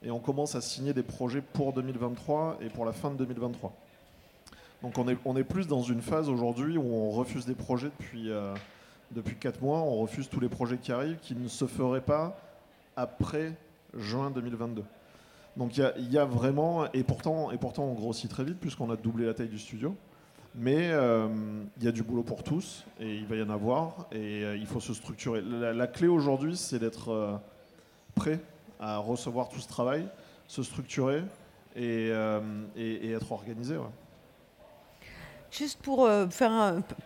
et 0.04 0.12
on 0.12 0.20
commence 0.20 0.56
à 0.56 0.62
signer 0.62 0.94
des 0.94 1.04
projets 1.04 1.42
pour 1.42 1.74
2023 1.74 2.60
et 2.62 2.70
pour 2.70 2.86
la 2.86 2.92
fin 2.92 3.12
de 3.12 3.18
2023. 3.18 3.74
Donc 4.84 4.98
on 4.98 5.08
est, 5.08 5.18
on 5.26 5.36
est 5.36 5.44
plus 5.44 5.68
dans 5.68 5.82
une 5.82 6.02
phase 6.02 6.30
aujourd'hui 6.30 6.78
où 6.78 6.86
on 6.86 7.10
refuse 7.12 7.46
des 7.46 7.56
projets 7.56 7.90
depuis, 8.00 8.30
depuis 9.12 9.36
4 9.36 9.62
mois, 9.62 9.80
on 9.80 9.96
refuse 9.98 10.30
tous 10.30 10.40
les 10.40 10.50
projets 10.50 10.78
qui 10.78 10.92
arrivent 10.92 11.18
qui 11.20 11.36
ne 11.36 11.48
se 11.48 11.66
feraient 11.66 12.02
pas 12.02 12.40
après 12.96 13.54
juin 13.96 14.30
2022. 14.30 14.84
Donc 15.58 15.76
il 15.76 16.12
y, 16.12 16.18
a 16.20 16.26
vraiment, 16.26 16.86
et 16.94 17.04
pourtant, 17.04 17.50
et 17.52 17.58
pourtant 17.58 17.86
on 17.86 17.94
grossit 17.94 18.30
très 18.30 18.44
vite 18.44 18.60
puisqu'on 18.60 18.92
a 18.92 18.96
doublé 18.96 19.26
la 19.26 19.34
taille 19.34 19.48
du 19.48 19.58
studio. 19.58 19.96
Mais 20.54 20.90
euh, 20.92 21.28
il 21.78 21.84
y 21.84 21.88
a 21.88 21.92
du 21.92 22.04
boulot 22.04 22.24
pour 22.24 22.44
tous 22.44 22.86
et 23.00 23.16
il 23.16 23.26
va 23.26 23.36
y 23.36 23.42
en 23.42 23.50
avoir 23.50 24.08
et 24.12 24.44
euh, 24.44 24.56
il 24.56 24.68
faut 24.68 24.80
se 24.80 24.94
structurer. 24.94 25.42
La, 25.42 25.88
clé 25.88 26.08
aujourd'hui, 26.08 26.56
c'est 26.56 26.78
d'être 26.78 27.10
euh, 27.10 27.36
prêt 28.14 28.40
à 28.80 28.98
recevoir 28.98 29.50
tout 29.50 29.60
ce 29.60 29.68
travail, 29.68 30.08
se 30.48 30.62
structurer 30.62 31.24
et, 31.76 32.10
être 32.10 33.32
organisé. 33.32 33.78
Juste 35.50 35.80
pour 35.82 36.08
faire 36.30 36.52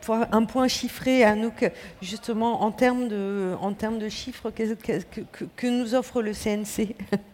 un, 0.09 0.45
point 0.45 0.67
chiffré, 0.67 1.23
Anouk, 1.23 1.71
justement, 2.01 2.63
en 2.63 2.71
termes 2.71 3.07
de, 3.07 4.09
chiffres, 4.09 4.51
que 4.51 5.67
nous 5.67 5.95
offre 5.95 6.21
le 6.21 6.33
CNC 6.33 6.95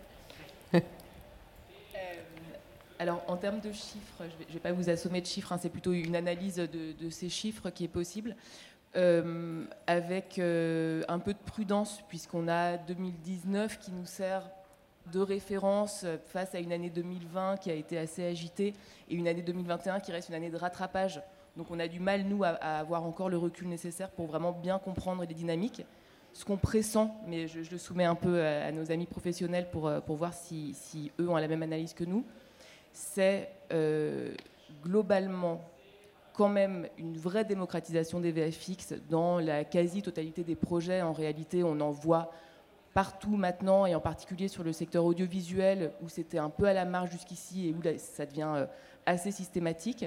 Alors, 2.99 3.23
en 3.27 3.37
termes 3.37 3.59
de 3.59 3.71
chiffres, 3.71 4.21
je 4.21 4.47
ne 4.47 4.53
vais, 4.53 4.59
pas 4.59 4.71
vous 4.71 4.89
assommer 4.89 5.21
de 5.21 5.27
chiffres, 5.27 5.51
hein, 5.53 5.59
c'est 5.61 5.69
plutôt 5.69 5.93
une 5.93 6.15
analyse 6.15 6.55
de, 6.55 7.09
ces 7.11 7.29
chiffres 7.29 7.69
qui 7.69 7.83
est 7.83 7.89
possible, 7.89 8.35
euh, 8.95 9.65
avec 9.85 10.39
euh, 10.39 11.03
un 11.07 11.19
peu 11.19 11.33
de 11.33 11.39
prudence, 11.45 12.01
puisqu'on 12.09 12.47
a 12.47 12.77
2019 12.77 13.77
qui 13.77 13.91
nous 13.91 14.05
sert 14.05 14.49
de 15.11 15.19
référence 15.19 16.05
face 16.25 16.55
à 16.55 16.59
une 16.59 16.73
année 16.73 16.89
2020 16.89 17.57
qui 17.57 17.69
a 17.69 17.75
été 17.75 17.99
assez 17.99 18.25
agitée, 18.25 18.73
et 19.09 19.15
une 19.15 19.27
année 19.27 19.43
2021 19.43 19.99
qui 19.99 20.11
reste 20.11 20.29
une 20.29 20.35
année 20.35 20.49
de 20.49 20.57
rattrapage. 20.57 21.21
Donc, 21.55 21.67
on 21.69 21.79
a 21.79 21.87
du 21.87 21.99
mal, 21.99 22.23
nous, 22.23 22.43
à, 22.43 22.49
avoir 22.49 23.03
encore 23.03 23.29
le 23.29 23.37
recul 23.37 23.67
nécessaire 23.67 24.09
pour 24.09 24.25
vraiment 24.25 24.53
bien 24.53 24.79
comprendre 24.79 25.23
les 25.23 25.35
dynamiques. 25.35 25.85
Ce 26.33 26.45
qu'on 26.45 26.57
pressent, 26.57 27.09
mais 27.27 27.47
je, 27.47 27.59
le 27.69 27.77
soumets 27.77 28.05
un 28.05 28.15
peu 28.15 28.43
à, 28.43 28.71
nos 28.71 28.91
amis 28.91 29.05
professionnels 29.05 29.69
pour, 29.71 29.91
pour 30.05 30.15
voir 30.15 30.33
si 30.33 31.11
eux 31.19 31.29
ont 31.29 31.35
la 31.35 31.47
même 31.47 31.63
analyse 31.63 31.93
que 31.93 32.03
nous 32.03 32.25
c'est 32.97 33.51
euh, 33.71 34.33
globalement 34.83 35.61
quand 36.33 36.49
même 36.49 36.87
une 36.97 37.15
vraie 37.15 37.45
démocratisation 37.45 38.19
des 38.19 38.31
VFX 38.31 38.93
dans 39.09 39.39
la 39.39 39.63
quasi-totalité 39.63 40.43
des 40.43 40.55
projets. 40.55 41.03
En 41.03 41.13
réalité, 41.13 41.63
on 41.63 41.79
en 41.79 41.91
voit 41.91 42.31
partout 42.95 43.35
maintenant, 43.35 43.85
et 43.85 43.93
en 43.93 43.99
particulier 43.99 44.47
sur 44.47 44.63
le 44.63 44.73
secteur 44.73 45.05
audiovisuel, 45.05 45.91
où 46.01 46.09
c'était 46.09 46.39
un 46.39 46.49
peu 46.49 46.65
à 46.65 46.73
la 46.73 46.85
marge 46.85 47.11
jusqu'ici 47.11 47.67
et 47.67 47.71
où 47.71 47.97
ça 47.97 48.25
devient 48.25 48.51
euh, 48.55 48.65
assez 49.05 49.31
systématique. 49.31 50.05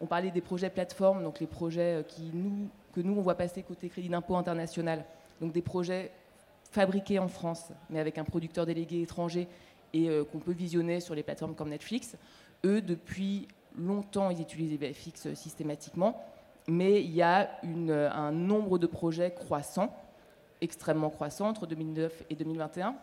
On 0.00 0.06
parlait 0.06 0.32
des 0.32 0.40
projets 0.40 0.70
plateformes, 0.70 1.22
donc 1.22 1.38
les 1.38 1.46
projets 1.46 2.00
euh, 2.00 2.02
qui 2.02 2.32
que 2.92 3.00
nous, 3.00 3.14
on 3.16 3.22
voit 3.22 3.36
passer 3.36 3.62
côté 3.62 3.88
crédit 3.88 4.08
d'impôt 4.08 4.36
international. 4.36 5.04
Donc 5.40 5.52
des 5.52 5.62
projets 5.62 6.10
fabriqués 6.72 7.20
en 7.20 7.28
France, 7.28 7.68
mais 7.88 8.00
avec 8.00 8.18
un 8.18 8.24
producteur 8.24 8.66
délégué 8.66 9.02
étranger 9.02 9.46
et 9.92 10.08
euh, 10.08 10.24
qu'on 10.24 10.38
peut 10.38 10.52
visionner 10.52 11.00
sur 11.00 11.14
les 11.14 11.22
plateformes 11.22 11.54
comme 11.54 11.70
Netflix. 11.70 12.16
Eux, 12.64 12.80
depuis 12.80 13.48
longtemps, 13.76 14.30
ils 14.30 14.40
utilisent 14.40 14.70
les 14.70 14.76
VFX 14.76 15.34
systématiquement, 15.34 16.24
mais 16.68 17.02
il 17.02 17.10
y 17.10 17.22
a 17.22 17.50
une, 17.62 17.90
un 17.90 18.32
nombre 18.32 18.78
de 18.78 18.86
projets 18.86 19.32
croissants, 19.32 19.94
extrêmement 20.60 21.10
croissants, 21.10 21.48
entre 21.48 21.66
2009 21.66 22.24
et 22.30 22.34
2021. 22.34 22.94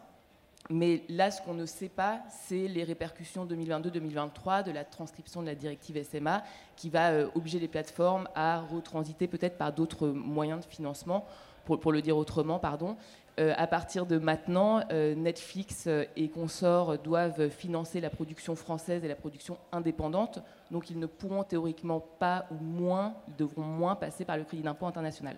Mais 0.69 1.04
là, 1.10 1.32
ce 1.32 1.41
qu'on 1.41 1.56
ne 1.56 1.65
sait 1.65 1.89
pas, 1.89 2.21
c'est 2.30 2.67
les 2.67 2.84
répercussions 2.84 3.45
2022-2023 3.45 4.63
de 4.63 4.71
la 4.71 4.84
transcription 4.84 5.41
de 5.41 5.47
la 5.47 5.56
directive 5.56 6.02
SMA 6.04 6.43
qui 6.75 6.89
va 6.89 7.12
euh, 7.12 7.28
obliger 7.34 7.60
les 7.60 7.67
plateformes 7.67 8.28
à 8.36 8.62
retransiter 8.62 9.28
peut-être 9.28 9.58
par 9.58 9.73
d'autres 9.73 10.08
moyens 10.10 10.65
de 10.65 10.69
financement, 10.69 11.25
pour, 11.65 11.91
le 11.91 12.02
dire 12.02 12.17
autrement, 12.17 12.58
pardon, 12.58 12.97
euh, 13.39 13.54
à 13.58 13.68
partir 13.68 14.06
de 14.06 14.18
maintenant, 14.18 14.82
euh, 14.92 15.15
Netflix 15.15 15.86
euh, 15.88 16.04
et 16.15 16.30
consorts 16.30 16.98
doivent 16.98 17.50
financer 17.50 18.02
la 18.02 18.10
production 18.10 18.56
française 18.56 19.04
et 19.06 19.08
la 19.08 19.15
production 19.15 19.58
indépendante. 19.72 20.39
Donc 20.72 20.89
ils 20.89 21.00
ne 21.00 21.06
pourront 21.06 21.44
théoriquement 21.44 22.00
pas 22.00 22.48
ou 22.52 22.63
moins, 22.63 23.15
ils 23.28 23.36
devront 23.36 23.62
moins 23.62 23.96
passer 23.96 24.26
par 24.26 24.38
le 24.38 24.44
crédit 24.44 24.63
d'impôt 24.63 24.88
international. 24.88 25.38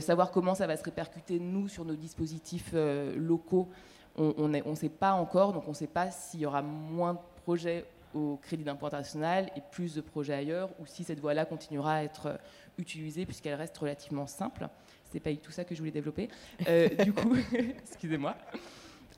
savoir 0.00 0.30
comment 0.30 0.54
ça 0.54 0.66
va 0.66 0.76
se 0.76 0.84
répercuter, 0.84 1.38
nous, 1.38 1.68
sur 1.68 1.84
nos 1.84 1.94
dispositifs 1.94 2.74
locaux, 3.16 3.68
on 4.16 4.48
ne 4.48 4.74
sait 4.74 4.88
pas 4.88 5.12
encore. 5.12 5.52
Donc 5.52 5.64
on 5.66 5.70
ne 5.70 5.76
sait 5.76 5.86
pas 5.86 6.10
s'il 6.10 6.40
y 6.40 6.46
aura 6.46 6.62
moins 6.62 7.14
de 7.14 7.18
projets 7.44 7.84
au 8.14 8.38
crédit 8.42 8.64
d'impôt 8.64 8.86
international 8.86 9.50
et 9.56 9.60
plus 9.72 9.94
de 9.94 10.00
projets 10.00 10.34
ailleurs, 10.34 10.70
ou 10.80 10.86
si 10.86 11.04
cette 11.04 11.20
voie-là 11.20 11.44
continuera 11.44 11.96
à 11.96 12.02
être 12.02 12.38
utilisée 12.78 13.26
puisqu'elle 13.26 13.54
reste 13.54 13.76
relativement 13.76 14.26
simple 14.26 14.68
c'est 15.14 15.20
pas 15.20 15.30
du 15.30 15.38
tout 15.38 15.52
ça 15.52 15.64
que 15.64 15.76
je 15.76 15.78
voulais 15.78 15.92
développer. 15.92 16.28
Euh, 16.66 16.88
du 17.04 17.12
coup, 17.12 17.36
excusez-moi. 17.82 18.34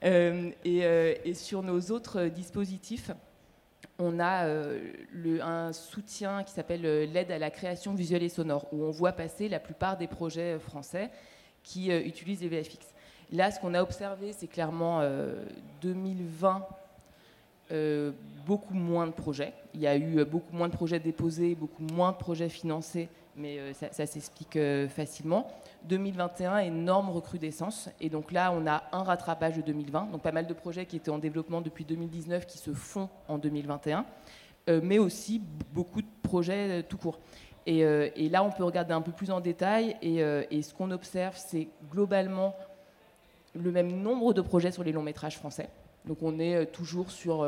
Euh, 0.04 0.50
euh, 0.66 1.14
et, 1.24 1.32
sur 1.32 1.62
nos 1.62 1.80
autres 1.80 2.26
dispositifs, 2.26 3.10
on 3.98 4.20
a 4.20 4.46
un 5.40 5.72
soutien 5.72 6.44
qui 6.44 6.52
s'appelle 6.52 6.82
l'aide 6.82 7.30
à 7.30 7.38
la 7.38 7.50
création 7.50 7.94
visuelle 7.94 8.22
et 8.22 8.28
sonore, 8.28 8.66
où 8.72 8.84
on 8.84 8.90
voit 8.90 9.12
passer 9.12 9.48
la 9.48 9.58
plupart 9.58 9.96
des 9.96 10.06
projets 10.06 10.58
français 10.58 11.08
qui 11.62 11.88
utilisent 11.90 12.42
les 12.42 12.48
VFX. 12.48 12.76
Là, 13.32 13.50
ce 13.50 13.58
qu'on 13.58 13.72
a 13.72 13.82
observé, 13.82 14.34
c'est 14.34 14.48
clairement 14.48 15.00
2020, 15.80 16.66
beaucoup 18.44 18.74
moins 18.74 19.06
de 19.06 19.12
projets. 19.12 19.54
Il 19.72 19.80
y 19.80 19.86
a 19.86 19.96
eu 19.96 20.26
beaucoup 20.26 20.54
moins 20.54 20.68
de 20.68 20.74
projets 20.74 21.00
déposés, 21.00 21.54
beaucoup 21.54 21.82
moins 21.82 22.12
de 22.12 22.18
projets 22.18 22.50
financés, 22.50 23.08
mais 23.36 23.72
ça, 23.74 23.88
ça 23.92 24.06
s'explique 24.06 24.58
facilement. 24.88 25.48
2021, 25.84 26.58
énorme 26.58 27.10
recrudescence. 27.10 27.88
Et 28.00 28.08
donc 28.08 28.32
là, 28.32 28.52
on 28.52 28.66
a 28.66 28.84
un 28.92 29.02
rattrapage 29.02 29.56
de 29.56 29.62
2020. 29.62 30.10
Donc 30.12 30.22
pas 30.22 30.32
mal 30.32 30.46
de 30.46 30.54
projets 30.54 30.86
qui 30.86 30.96
étaient 30.96 31.10
en 31.10 31.18
développement 31.18 31.60
depuis 31.60 31.84
2019 31.84 32.46
qui 32.46 32.58
se 32.58 32.72
font 32.72 33.08
en 33.28 33.38
2021. 33.38 34.04
Euh, 34.68 34.80
mais 34.82 34.98
aussi 34.98 35.40
beaucoup 35.72 36.02
de 36.02 36.08
projets 36.22 36.80
euh, 36.80 36.82
tout 36.82 36.98
court. 36.98 37.20
Euh, 37.68 38.10
et, 38.16 38.28
là, 38.28 38.42
on 38.42 38.50
peut 38.50 38.64
regarder 38.64 38.92
un 38.92 39.00
peu 39.00 39.12
plus 39.12 39.30
en 39.30 39.40
détail. 39.40 39.96
Et, 40.02 40.62
ce 40.62 40.74
qu'on 40.74 40.90
observe, 40.90 41.36
c'est 41.36 41.68
globalement 41.90 42.54
le 43.54 43.70
même 43.70 43.90
nombre 43.90 44.34
de 44.34 44.40
projets 44.40 44.70
sur 44.70 44.84
les 44.84 44.92
longs 44.92 45.02
métrages 45.02 45.36
français. 45.36 45.68
Donc 46.04 46.18
on 46.22 46.38
est 46.38 46.66
toujours 46.66 47.10
sur, 47.10 47.44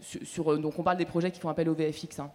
sur, 0.00 0.58
donc 0.58 0.78
on 0.78 0.82
parle 0.82 0.98
des 0.98 1.06
projets 1.06 1.30
qui 1.30 1.40
font 1.40 1.48
appel 1.48 1.68
au 1.70 1.74
VFX. 1.74 2.18
Hein 2.18 2.30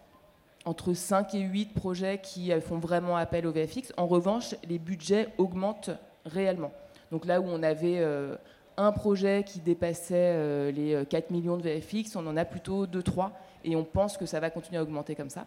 entre 0.64 0.92
5 0.92 1.34
et 1.34 1.40
8 1.40 1.74
projets 1.74 2.18
qui 2.22 2.52
euh, 2.52 2.60
font 2.60 2.78
vraiment 2.78 3.16
appel 3.16 3.46
au 3.46 3.52
VFX. 3.52 3.92
En 3.96 4.06
revanche, 4.06 4.54
les 4.68 4.78
budgets 4.78 5.28
augmentent 5.38 5.90
réellement. 6.24 6.72
Donc 7.10 7.24
là 7.24 7.40
où 7.40 7.44
on 7.46 7.62
avait 7.62 8.04
1 8.04 8.38
un 8.76 8.92
projet 8.92 9.42
qui 9.44 9.58
dépassait 9.58 10.70
les 10.70 11.04
4 11.08 11.30
millions 11.30 11.56
de 11.56 11.62
VFX, 11.62 12.14
on 12.14 12.26
en 12.26 12.36
a 12.36 12.44
plutôt 12.44 12.86
2-3 12.86 13.30
et 13.64 13.74
on 13.74 13.84
pense 13.84 14.16
que 14.16 14.26
ça 14.26 14.38
va 14.38 14.48
continuer 14.48 14.78
à 14.78 14.82
augmenter 14.82 15.16
comme 15.16 15.28
ça. 15.28 15.46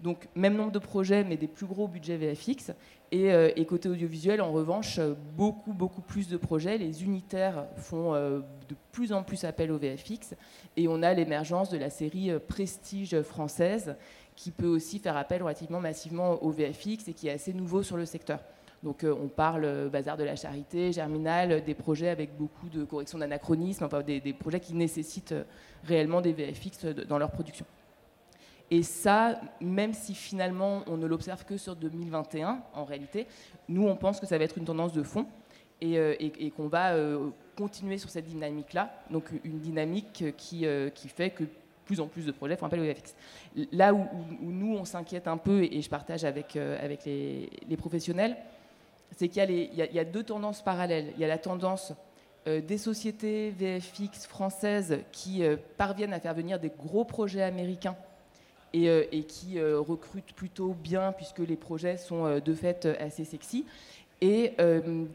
Donc 0.00 0.28
même 0.34 0.54
nombre 0.54 0.72
de 0.72 0.78
projets, 0.78 1.24
mais 1.24 1.36
des 1.36 1.48
plus 1.48 1.66
gros 1.66 1.88
budgets 1.88 2.16
VFX. 2.16 2.72
Euh, 3.14 3.50
et, 3.56 3.64
côté 3.64 3.88
audiovisuel, 3.88 4.40
en 4.40 4.52
revanche, 4.52 5.00
beaucoup, 5.36 5.72
beaucoup 5.72 6.02
plus 6.02 6.28
de 6.28 6.36
projets. 6.36 6.78
Les 6.78 7.04
unitaires 7.04 7.64
font 7.76 8.14
euh, 8.14 8.40
de 8.68 8.76
plus 8.92 9.12
en 9.12 9.22
plus 9.22 9.44
appel 9.44 9.72
au 9.72 9.78
VFX. 9.78 10.34
Et 10.76 10.88
on 10.88 11.02
a 11.02 11.12
l'émergence 11.14 11.70
de 11.70 11.78
la 11.78 11.90
série 11.90 12.30
euh, 12.30 12.38
Prestige 12.38 13.20
française, 13.22 13.96
qui 14.38 14.52
peut 14.52 14.68
aussi 14.68 15.00
faire 15.00 15.16
appel 15.16 15.42
relativement 15.42 15.80
massivement 15.80 16.40
au 16.44 16.50
VFX 16.50 17.08
et 17.08 17.12
qui 17.12 17.26
est 17.26 17.32
assez 17.32 17.52
nouveau 17.52 17.82
sur 17.82 17.96
le 17.96 18.06
secteur. 18.06 18.38
Donc 18.84 19.04
on 19.04 19.26
parle 19.26 19.88
Bazar 19.90 20.16
de 20.16 20.22
la 20.22 20.36
Charité, 20.36 20.92
Germinal, 20.92 21.64
des 21.64 21.74
projets 21.74 22.08
avec 22.08 22.36
beaucoup 22.36 22.68
de 22.68 22.84
corrections 22.84 23.18
d'anachronisme, 23.18 23.82
enfin 23.82 24.00
des, 24.02 24.32
projets 24.32 24.60
qui 24.60 24.74
nécessitent 24.74 25.34
réellement 25.82 26.20
des 26.20 26.32
VFX 26.32 26.84
dans 27.08 27.18
leur 27.18 27.32
production. 27.32 27.66
Et 28.70 28.84
ça, 28.84 29.40
même 29.60 29.92
si 29.92 30.14
finalement 30.14 30.84
on 30.86 30.96
ne 30.96 31.06
l'observe 31.06 31.44
que 31.44 31.56
sur 31.56 31.74
2021, 31.74 32.62
en 32.74 32.84
réalité, 32.84 33.26
nous 33.68 33.88
on 33.88 33.96
pense 33.96 34.20
que 34.20 34.26
ça 34.26 34.38
va 34.38 34.44
être 34.44 34.56
une 34.56 34.66
tendance 34.66 34.92
de 34.92 35.02
fond 35.02 35.26
et, 35.80 35.98
euh, 35.98 36.14
qu'on 36.56 36.68
va 36.68 36.92
euh, 36.92 37.30
continuer 37.56 37.98
sur 37.98 38.08
cette 38.08 38.26
dynamique-là. 38.26 39.02
Donc 39.10 39.24
une 39.42 39.58
dynamique 39.58 40.22
euh, 40.62 40.90
qui 40.90 41.08
fait 41.08 41.30
que 41.30 41.42
plus 41.88 42.00
en 42.00 42.06
plus 42.06 42.24
de 42.26 42.32
projets 42.32 42.56
font 42.56 42.66
appel 42.66 42.80
au 42.80 42.84
VFX. 42.84 43.16
Là 43.72 43.92
où, 43.92 44.06
nous 44.42 44.76
on 44.76 44.84
s'inquiète 44.84 45.26
un 45.26 45.38
peu, 45.38 45.64
et 45.64 45.82
je 45.82 45.88
partage 45.88 46.24
avec, 46.24 46.54
avec 46.56 47.04
les, 47.04 47.76
professionnels, 47.76 48.36
c'est 49.16 49.28
qu'il 49.28 49.50
y, 49.74 49.98
a 49.98 50.04
deux 50.04 50.22
tendances 50.22 50.62
parallèles. 50.62 51.12
Il 51.16 51.20
y 51.20 51.24
a 51.24 51.28
la 51.28 51.38
tendance 51.38 51.92
des 52.46 52.78
sociétés 52.78 53.50
VFX 53.50 54.26
françaises 54.26 54.98
qui 55.12 55.42
parviennent 55.76 56.12
à 56.12 56.20
faire 56.20 56.34
venir 56.34 56.60
des 56.60 56.70
gros 56.70 57.04
projets 57.04 57.42
américains 57.42 57.96
euh, 58.74 59.04
et, 59.12 59.24
qui 59.24 59.58
euh, 59.58 59.80
recrutent 59.80 60.34
plutôt 60.34 60.74
bien 60.74 61.12
puisque 61.12 61.38
les 61.38 61.56
projets 61.56 61.96
sont 61.96 62.26
euh, 62.26 62.38
de 62.38 62.52
fait 62.52 62.84
assez 63.00 63.24
sexy 63.24 63.64
et 64.20 64.54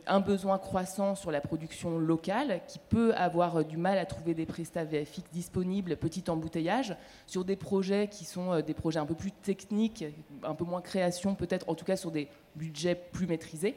un 0.07 0.19
besoin 0.21 0.57
croissant 0.57 1.15
sur 1.15 1.29
la 1.29 1.41
production 1.41 1.99
locale 1.99 2.61
qui 2.67 2.79
peut 2.79 3.13
avoir 3.15 3.65
du 3.65 3.75
mal 3.75 3.97
à 3.97 4.05
trouver 4.05 4.33
des 4.33 4.45
prestats 4.45 4.85
VFX 4.85 5.23
disponibles, 5.33 5.97
petit 5.97 6.23
embouteillage, 6.29 6.95
sur 7.27 7.43
des 7.43 7.57
projets 7.57 8.07
qui 8.07 8.23
sont 8.23 8.61
des 8.61 8.73
projets 8.73 8.99
un 8.99 9.05
peu 9.05 9.15
plus 9.15 9.31
techniques, 9.31 10.05
un 10.43 10.55
peu 10.55 10.63
moins 10.63 10.81
création 10.81 11.35
peut-être, 11.35 11.67
en 11.67 11.75
tout 11.75 11.83
cas 11.83 11.97
sur 11.97 12.11
des 12.11 12.29
budgets 12.55 12.95
plus 12.95 13.27
maîtrisés. 13.27 13.75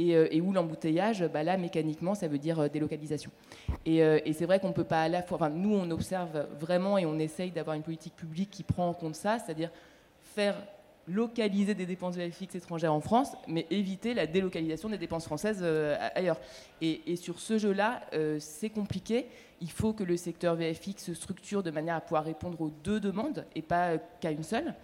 Euh, 0.00 0.28
et, 0.30 0.40
où 0.40 0.52
l'embouteillage, 0.52 1.24
bah 1.28 1.42
là, 1.42 1.56
mécaniquement, 1.56 2.14
ça 2.14 2.26
veut 2.26 2.38
dire 2.38 2.58
euh, 2.58 2.68
délocalisation. 2.68 3.30
Euh, 3.86 4.18
et, 4.24 4.32
c'est 4.32 4.46
vrai 4.46 4.58
qu'on 4.58 4.68
ne 4.68 4.72
peut 4.72 4.84
pas 4.84 5.02
à 5.02 5.08
la 5.08 5.22
fois. 5.22 5.48
Nous, 5.48 5.72
on 5.72 5.90
observe 5.90 6.46
vraiment 6.58 6.98
et 6.98 7.06
on 7.06 7.18
essaye 7.18 7.50
d'avoir 7.50 7.76
une 7.76 7.82
politique 7.82 8.16
publique 8.16 8.50
qui 8.50 8.64
prend 8.64 8.88
en 8.88 8.94
compte 8.94 9.14
ça, 9.14 9.38
c'est-à-dire 9.38 9.70
faire 10.34 10.56
localiser 11.06 11.74
des 11.74 11.86
dépenses 11.86 12.16
VFX 12.16 12.54
étrangères 12.54 12.92
en 12.92 13.00
France, 13.00 13.36
mais 13.46 13.66
éviter 13.70 14.14
la 14.14 14.26
délocalisation 14.26 14.88
des 14.88 14.98
dépenses 14.98 15.24
françaises 15.24 15.62
ailleurs. 16.14 16.40
Et, 16.80 17.16
sur 17.16 17.40
ce 17.40 17.58
jeu-là, 17.58 18.00
c'est 18.38 18.70
compliqué. 18.70 19.26
Il 19.60 19.70
faut 19.70 19.92
que 19.92 20.02
le 20.02 20.16
secteur 20.16 20.54
VFX 20.54 21.04
se 21.04 21.14
structure 21.14 21.62
de 21.62 21.70
manière 21.70 21.96
à 21.96 22.00
pouvoir 22.00 22.24
répondre 22.24 22.60
aux 22.60 22.70
deux 22.70 23.00
demandes 23.00 23.44
et 23.54 23.62
pas 23.62 23.98
qu'à 24.20 24.30
une 24.30 24.42
seule 24.42 24.74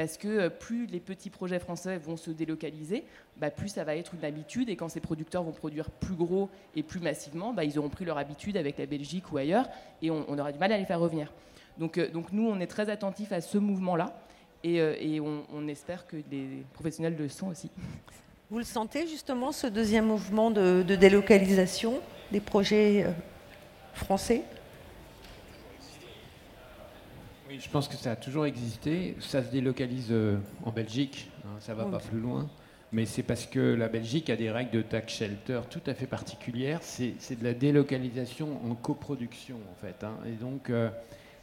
parce 0.00 0.16
que 0.16 0.28
euh, 0.28 0.48
plus 0.48 0.86
les 0.86 0.98
petits 0.98 1.28
projets 1.28 1.58
français 1.58 1.98
vont 1.98 2.16
se 2.16 2.30
délocaliser, 2.30 3.04
bah, 3.36 3.50
plus 3.50 3.68
ça 3.68 3.84
va 3.84 3.96
être 3.96 4.14
une 4.14 4.24
habitude, 4.24 4.70
et 4.70 4.76
quand 4.76 4.88
ces 4.88 5.00
producteurs 5.00 5.42
vont 5.42 5.52
produire 5.52 5.90
plus 5.90 6.14
gros 6.14 6.48
et 6.74 6.82
plus 6.82 7.00
massivement, 7.00 7.52
bah, 7.52 7.64
ils 7.64 7.78
auront 7.78 7.90
pris 7.90 8.06
leur 8.06 8.16
habitude 8.16 8.56
avec 8.56 8.78
la 8.78 8.86
Belgique 8.86 9.30
ou 9.30 9.36
ailleurs, 9.36 9.68
et 10.00 10.10
on, 10.10 10.38
aura 10.38 10.52
du 10.52 10.58
mal 10.58 10.72
à 10.72 10.78
les 10.78 10.86
faire 10.86 11.00
revenir. 11.00 11.30
Donc, 11.76 11.98
euh, 11.98 12.10
donc 12.10 12.32
nous, 12.32 12.48
on 12.48 12.60
est 12.60 12.66
très 12.66 12.88
attentifs 12.88 13.30
à 13.32 13.42
ce 13.42 13.58
mouvement-là, 13.58 14.18
et, 14.64 14.80
euh, 14.80 15.20
on, 15.52 15.68
espère 15.68 16.06
que 16.06 16.16
les 16.30 16.64
professionnels 16.72 17.16
le 17.18 17.28
sont 17.28 17.48
aussi. 17.48 17.70
Vous 18.50 18.58
le 18.58 18.64
sentez 18.64 19.06
justement, 19.06 19.52
ce 19.52 19.66
deuxième 19.66 20.06
mouvement 20.06 20.50
de, 20.50 20.82
de 20.86 20.96
délocalisation 20.96 22.00
des 22.32 22.40
projets 22.40 23.06
français? 23.94 24.42
Oui, 27.50 27.58
je 27.60 27.68
pense 27.68 27.88
que 27.88 27.96
ça 27.96 28.12
a 28.12 28.16
toujours 28.16 28.46
existé. 28.46 29.16
Ça 29.18 29.42
se 29.42 29.50
délocalise 29.50 30.12
euh, 30.12 30.36
en 30.62 30.70
Belgique, 30.70 31.28
hein, 31.44 31.56
ça 31.58 31.74
va 31.74 31.84
pas 31.84 31.98
plus 31.98 32.20
loin. 32.20 32.48
Mais 32.92 33.06
c'est 33.06 33.24
parce 33.24 33.44
que 33.44 33.74
la 33.74 33.88
Belgique 33.88 34.30
a 34.30 34.36
des 34.36 34.52
règles 34.52 34.70
de 34.70 34.82
tax 34.82 35.14
shelter 35.14 35.60
tout 35.68 35.82
à 35.86 35.94
fait 35.94 36.06
particulières. 36.06 36.78
C'est 36.82 37.38
de 37.38 37.44
la 37.44 37.52
délocalisation 37.52 38.60
en 38.70 38.76
coproduction, 38.76 39.56
en 39.68 39.74
fait. 39.74 40.04
Hein. 40.04 40.14
Et 40.26 40.32
donc, 40.32 40.70
euh, 40.70 40.90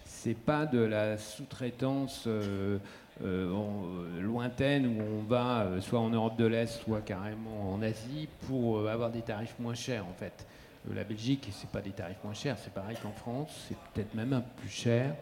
c'est 0.05 0.33
pas 0.37 0.65
de 0.65 0.79
la 0.79 1.17
sous-traitance 1.17 2.23
euh, 2.27 2.77
lointaine 3.21 4.87
où 4.87 5.01
on 5.01 5.23
va 5.23 5.67
soit 5.81 5.99
en 5.99 6.09
Europe 6.09 6.37
de 6.37 6.45
l'Est, 6.45 6.81
soit 6.83 7.01
carrément 7.01 7.73
en 7.73 7.81
Asie 7.81 8.27
pour 8.47 8.87
avoir 8.87 9.09
des 9.09 9.21
tarifs 9.21 9.55
moins 9.59 9.73
chers, 9.73 10.05
en 10.05 10.13
fait. 10.13 10.45
la 10.93 11.03
Belgique, 11.03 11.49
c'est 11.51 11.69
pas 11.69 11.81
des 11.81 11.91
tarifs 11.91 12.23
moins 12.23 12.33
chers, 12.33 12.57
c'est 12.57 12.73
pareil 12.73 12.97
qu'en 13.01 13.11
France, 13.11 13.65
c'est 13.67 13.77
peut-être 13.93 14.13
même 14.13 14.33
un 14.33 14.41
peu 14.41 14.61
plus 14.61 14.69
cher. 14.69 15.15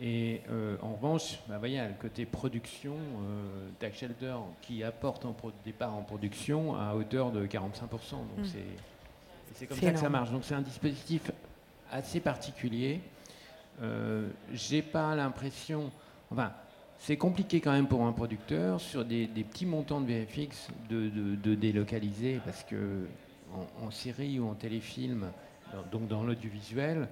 Et 0.00 0.42
euh, 0.50 0.76
en 0.82 0.94
revanche, 0.94 1.38
bah, 1.48 1.58
voyez, 1.58 1.80
le 1.80 1.94
côté 1.94 2.26
production, 2.26 2.94
euh, 2.94 3.68
Tax 3.78 3.98
Shelter 3.98 4.34
qui 4.60 4.82
apporte 4.82 5.24
en 5.24 5.34
départ 5.64 5.94
en 5.94 6.02
production 6.02 6.76
à 6.76 6.94
hauteur 6.94 7.32
de 7.32 7.46
45%. 7.46 7.80
Donc 7.80 8.20
hmm. 8.38 8.44
c'est 9.54 9.66
comme 9.66 9.78
ça 9.78 9.92
que 9.92 9.98
ça 9.98 10.10
marche. 10.10 10.30
Donc 10.30 10.44
c'est 10.44 10.54
un 10.54 10.60
dispositif 10.60 11.30
assez 11.90 12.20
particulier. 12.20 13.00
Euh, 13.82 14.28
J'ai 14.52 14.82
pas 14.82 15.14
l'impression. 15.14 15.90
Enfin, 16.30 16.52
c'est 16.98 17.16
compliqué 17.16 17.60
quand 17.60 17.72
même 17.72 17.88
pour 17.88 18.04
un 18.04 18.12
producteur 18.12 18.80
sur 18.80 19.04
des, 19.04 19.26
petits 19.26 19.66
montants 19.66 20.00
de 20.00 20.06
VFX 20.06 20.68
de, 20.88 21.54
délocaliser 21.54 22.40
parce 22.44 22.64
que 22.64 23.06
en, 23.82 23.90
série 23.90 24.38
ou 24.38 24.48
en 24.48 24.54
téléfilm, 24.54 25.26
donc 25.90 26.08
dans 26.08 26.24
l'audiovisuel, 26.24 27.08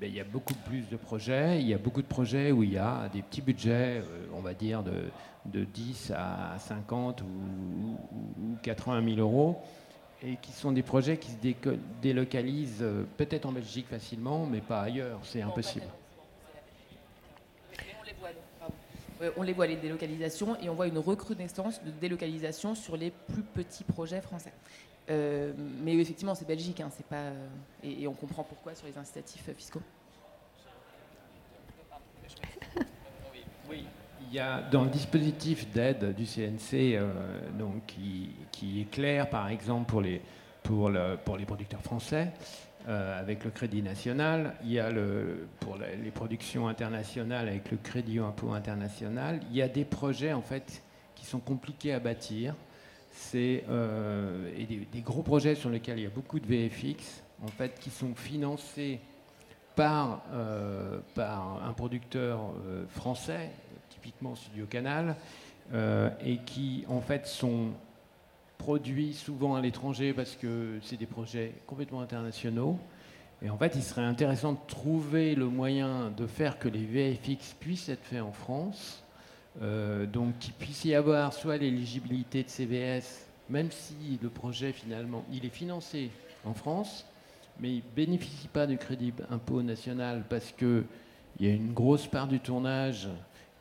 ben, 0.00 0.08
il 0.08 0.14
y 0.14 0.20
a 0.20 0.24
beaucoup 0.24 0.54
plus 0.66 0.88
de 0.88 0.96
projets. 0.96 1.60
Il 1.60 1.68
y 1.68 1.74
a 1.74 1.78
beaucoup 1.78 2.02
de 2.02 2.06
projets 2.06 2.52
où 2.52 2.62
il 2.62 2.72
y 2.72 2.78
a 2.78 3.08
des 3.12 3.22
petits 3.22 3.40
budgets, 3.40 4.00
euh, 4.00 4.26
on 4.34 4.40
va 4.40 4.54
dire 4.54 4.82
de, 4.82 5.10
de 5.46 5.64
10 5.64 6.12
à 6.14 6.58
50 6.58 7.22
ou, 7.22 7.96
80 8.62 9.14
000 9.14 9.20
euros, 9.20 9.58
et 10.22 10.36
qui 10.36 10.52
sont 10.52 10.72
des 10.72 10.82
projets 10.82 11.16
qui 11.16 11.30
se 11.30 11.36
délocalisent 12.02 12.82
euh, 12.82 13.04
peut-être 13.16 13.46
en 13.46 13.52
Belgique 13.52 13.88
facilement, 13.88 14.46
mais 14.46 14.60
pas 14.60 14.82
ailleurs. 14.82 15.20
C'est 15.22 15.42
impossible. 15.42 15.86
On 19.36 19.42
les 19.42 19.52
voit, 19.52 19.66
les 19.66 19.76
délocalisations, 19.76 20.56
et 20.60 20.68
on 20.68 20.74
voit 20.74 20.86
une 20.86 20.98
recrudescence 20.98 21.82
de 21.82 21.90
délocalisation 21.90 22.74
sur 22.74 22.96
les 22.96 23.10
plus 23.10 23.42
petits 23.42 23.84
projets 23.84 24.20
français. 24.20 24.52
Euh, 25.10 25.52
mais 25.82 25.94
effectivement, 25.96 26.34
c'est 26.34 26.46
Belgique, 26.46 26.80
hein, 26.80 26.90
c'est 26.94 27.06
pas, 27.06 27.16
euh, 27.16 27.46
et, 27.82 28.06
on 28.06 28.12
comprend 28.12 28.44
pourquoi 28.44 28.74
sur 28.74 28.86
les 28.86 28.96
incitatifs 28.96 29.48
euh, 29.48 29.54
fiscaux. 29.54 29.82
Oui, 33.70 33.84
il 34.28 34.34
y 34.34 34.38
a 34.38 34.60
dans 34.60 34.84
le 34.84 34.90
dispositif 34.90 35.70
d'aide 35.72 36.14
du 36.14 36.26
CNC, 36.26 36.98
qui, 37.86 38.80
est 38.80 38.90
clair, 38.90 39.30
par 39.30 39.48
exemple 39.48 39.86
pour 40.64 40.90
les 40.90 41.46
producteurs 41.46 41.80
français. 41.80 42.32
Avec 42.86 43.44
le 43.44 43.50
crédit 43.50 43.82
national, 43.82 44.54
il 44.64 44.72
y 44.72 44.80
a 44.80 44.90
pour 45.60 45.76
les 45.76 46.10
productions 46.10 46.66
internationales 46.66 47.48
avec 47.48 47.70
le 47.70 47.76
crédit 47.76 48.18
impôt 48.18 48.52
international, 48.52 49.40
il 49.50 49.56
y 49.56 49.62
a 49.62 49.68
des 49.68 49.84
projets 49.84 50.32
en 50.32 50.42
fait 50.42 50.82
qui 51.14 51.24
sont 51.24 51.38
compliqués 51.38 51.92
à 51.92 52.00
bâtir, 52.00 52.54
c'est 53.12 53.64
euh, 53.68 54.50
des, 54.92 55.00
gros 55.00 55.22
projets 55.22 55.54
sur 55.54 55.70
lesquels 55.70 55.98
il 55.98 56.04
y 56.04 56.06
a 56.06 56.10
beaucoup 56.10 56.40
de 56.40 56.46
VFX, 56.46 57.22
en 57.42 57.48
fait, 57.48 57.78
qui 57.78 57.90
sont 57.90 58.14
financés 58.14 59.00
par, 59.76 60.22
euh, 60.32 60.98
par 61.14 61.62
un 61.64 61.72
producteur 61.72 62.40
euh, 62.66 62.84
français, 62.88 63.50
typiquement 63.90 64.34
Studio 64.34 64.66
Canal, 64.66 65.16
et 66.22 66.38
qui 66.44 66.84
en 66.88 67.00
fait 67.00 67.26
sont 67.26 67.68
produits 68.62 69.12
souvent 69.12 69.56
à 69.56 69.60
l'étranger 69.60 70.12
parce 70.12 70.36
que 70.36 70.78
c'est 70.82 70.96
des 70.96 71.06
projets 71.06 71.52
complètement 71.66 72.00
internationaux. 72.00 72.78
Et 73.44 73.50
en 73.50 73.58
fait, 73.58 73.72
il 73.74 73.82
serait 73.82 74.04
intéressant 74.04 74.52
de 74.52 74.58
trouver 74.68 75.34
le 75.34 75.46
moyen 75.46 76.12
de 76.16 76.28
faire 76.28 76.60
que 76.60 76.68
les 76.68 76.84
VFX 76.84 77.56
puissent 77.58 77.88
être 77.88 78.04
faits 78.04 78.22
en 78.22 78.30
France 78.30 79.02
euh, 79.60 80.06
donc 80.06 80.38
qu'il 80.38 80.54
puisse 80.54 80.84
y 80.84 80.94
avoir 80.94 81.32
soit 81.32 81.58
l'éligibilité 81.58 82.42
de 82.42 82.48
CVS, 82.48 83.26
même 83.50 83.70
si 83.70 84.18
le 84.22 84.30
projet 84.30 84.72
finalement 84.72 85.24
il 85.30 85.44
est 85.44 85.50
financé 85.50 86.10
en 86.44 86.54
France, 86.54 87.04
mais 87.60 87.70
il 87.70 87.76
ne 87.76 87.94
bénéficie 87.94 88.48
pas 88.48 88.66
du 88.66 88.78
crédit 88.78 89.12
impôt 89.28 89.60
national 89.60 90.24
parce 90.30 90.52
qu'il 90.52 90.84
y 91.40 91.48
a 91.48 91.50
une 91.50 91.74
grosse 91.74 92.06
part 92.06 92.28
du 92.28 92.40
tournage 92.40 93.08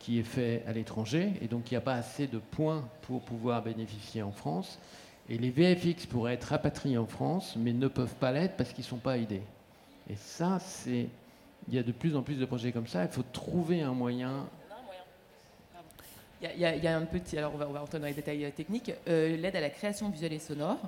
qui 0.02 0.18
est 0.18 0.24
fait 0.24 0.64
à 0.68 0.74
l'étranger 0.74 1.34
et 1.42 1.48
donc 1.48 1.70
il 1.70 1.76
n'y 1.76 1.78
a 1.78 1.82
pas 1.82 1.94
assez 1.94 2.26
de 2.26 2.40
points 2.40 2.88
pour 3.04 3.22
pouvoir 3.22 3.62
bénéficier 3.62 4.24
en 4.24 4.32
France. 4.32 4.80
Et 5.30 5.38
les 5.38 5.52
VFX 5.52 6.08
pourraient 6.08 6.34
être 6.34 6.46
rapatriés 6.46 6.98
en 6.98 7.06
France, 7.06 7.56
mais 7.56 7.72
ne 7.72 7.88
peuvent 7.88 8.16
pas 8.16 8.32
l'être 8.32 8.58
parce 8.58 8.74
qu'ils 8.74 8.84
ne 8.84 8.90
sont 8.90 8.98
pas 8.98 9.18
aidés. 9.18 9.44
Et 10.10 10.16
ça, 10.16 10.60
c'est. 10.60 11.08
Il 11.68 11.76
y 11.76 11.78
a 11.78 11.84
de 11.84 11.92
plus 11.92 12.16
en 12.16 12.24
plus 12.24 12.40
de 12.40 12.46
projets 12.46 12.72
comme 12.72 12.88
ça. 12.88 13.04
Il 13.04 13.12
faut 13.12 13.24
trouver 13.32 13.82
un 13.82 13.94
moyen. 13.94 14.48
Il 16.42 16.60
y, 16.60 16.66
a, 16.66 16.98
un 16.98 17.06
petit. 17.06 17.38
Alors, 17.38 17.54
on 17.54 17.58
va, 17.58 17.70
on 17.70 17.72
va 17.72 17.84
entrer 17.84 18.00
dans 18.00 18.08
les 18.08 18.16
détails 18.16 18.46
euh, 18.46 18.50
techniques. 18.50 18.92
Euh, 19.08 19.38
L'aide 19.38 19.56
à 19.56 19.62
la 19.62 19.70
création 19.70 20.10
visuelle 20.10 20.34
et 20.34 20.40
sonore 20.40 20.80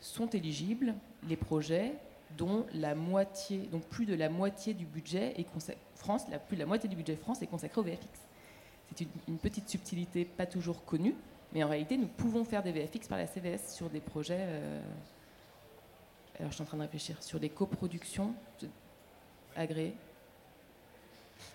sont 0.00 0.26
éligibles 0.30 0.94
les 1.28 1.36
projets 1.36 1.92
dont 2.36 2.66
la 2.74 2.94
moitié, 2.94 3.68
donc 3.72 3.84
plus 3.84 4.06
de 4.06 4.14
la 4.14 4.28
moitié 4.28 4.74
du 4.74 4.84
budget 4.84 5.34
est 5.38 5.46
France, 5.94 6.24
la, 6.30 6.38
plus 6.38 6.56
de 6.56 6.60
la 6.60 6.66
moitié 6.66 6.88
du 6.88 6.96
budget 6.96 7.16
France 7.16 7.42
est 7.42 7.46
consacré 7.46 7.80
au 7.80 7.84
VFX. 7.84 8.06
C'est 8.94 9.06
une, 9.26 9.38
petite 9.38 9.68
subtilité 9.68 10.24
pas 10.24 10.46
toujours 10.46 10.84
connue, 10.84 11.14
mais 11.52 11.62
en 11.62 11.68
réalité, 11.68 11.96
nous 11.96 12.06
pouvons 12.06 12.44
faire 12.44 12.62
des 12.62 12.72
VFX 12.72 13.08
par 13.08 13.18
la 13.18 13.26
CVS 13.26 13.74
sur 13.74 13.90
des 13.90 14.00
projets. 14.00 14.38
euh, 14.40 14.80
alors, 16.38 16.50
je 16.50 16.54
suis 16.54 16.62
en 16.62 16.66
train 16.66 16.76
de 16.76 16.82
réfléchir 16.82 17.20
sur 17.20 17.40
des 17.40 17.48
coproductions 17.48 18.32
agréées. 19.56 19.94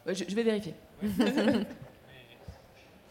Je 0.05 0.36
vais 0.36 0.43
vérifier. 0.43 0.73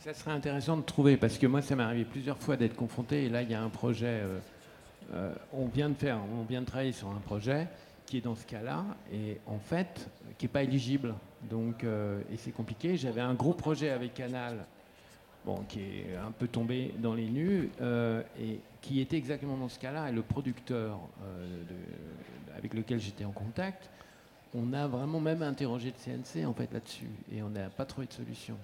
Ça 0.00 0.12
serait 0.14 0.32
intéressant 0.32 0.76
de 0.76 0.82
trouver, 0.82 1.16
parce 1.16 1.38
que 1.38 1.46
moi, 1.46 1.62
ça 1.62 1.76
m'est 1.76 1.84
arrivé 1.84 2.04
plusieurs 2.04 2.36
fois 2.36 2.56
d'être 2.56 2.74
confronté. 2.74 3.24
Et 3.24 3.28
là, 3.28 3.42
il 3.42 3.50
y 3.50 3.54
a 3.54 3.62
un 3.62 3.68
projet. 3.68 4.06
euh, 4.06 4.40
euh, 5.12 5.34
on 5.52 5.66
vient 5.66 5.88
de 5.88 5.94
faire, 5.94 6.18
on 6.38 6.42
vient 6.44 6.60
de 6.60 6.66
travailler 6.66 6.92
sur 6.92 7.08
un 7.08 7.20
projet 7.20 7.68
qui 8.06 8.18
est 8.18 8.20
dans 8.20 8.34
ce 8.34 8.46
cas-là, 8.46 8.84
et 9.12 9.38
en 9.46 9.58
fait, 9.58 10.08
qui 10.38 10.44
n'est 10.44 10.52
pas 10.52 10.62
éligible. 10.62 11.14
Donc, 11.48 11.84
euh, 11.84 12.20
et 12.32 12.36
c'est 12.36 12.50
compliqué. 12.50 12.96
J'avais 12.96 13.20
un 13.20 13.34
gros 13.34 13.54
projet 13.54 13.90
avec 13.90 14.14
Canal, 14.14 14.66
bon, 15.44 15.62
qui 15.68 15.80
est 15.80 16.16
un 16.16 16.30
peu 16.30 16.48
tombé 16.48 16.94
dans 16.98 17.14
les 17.14 17.28
nues, 17.28 17.70
euh, 17.80 18.22
et 18.38 18.60
qui 18.80 19.00
était 19.00 19.16
exactement 19.16 19.56
dans 19.56 19.68
ce 19.68 19.78
cas-là. 19.78 20.10
Et 20.10 20.12
le 20.12 20.22
producteur 20.22 20.98
avec 22.56 22.74
lequel 22.74 23.00
j'étais 23.00 23.24
en 23.24 23.32
contact, 23.32 23.88
on 24.54 24.72
a 24.72 24.86
vraiment 24.86 25.20
même 25.20 25.42
interrogé 25.42 25.92
le 25.96 26.12
CNC 26.12 26.46
en 26.46 26.52
fait 26.52 26.72
là-dessus, 26.72 27.08
et 27.32 27.42
on 27.42 27.48
n'a 27.48 27.70
pas 27.70 27.86
trouvé 27.86 28.06
de 28.06 28.12
solution. 28.12 28.56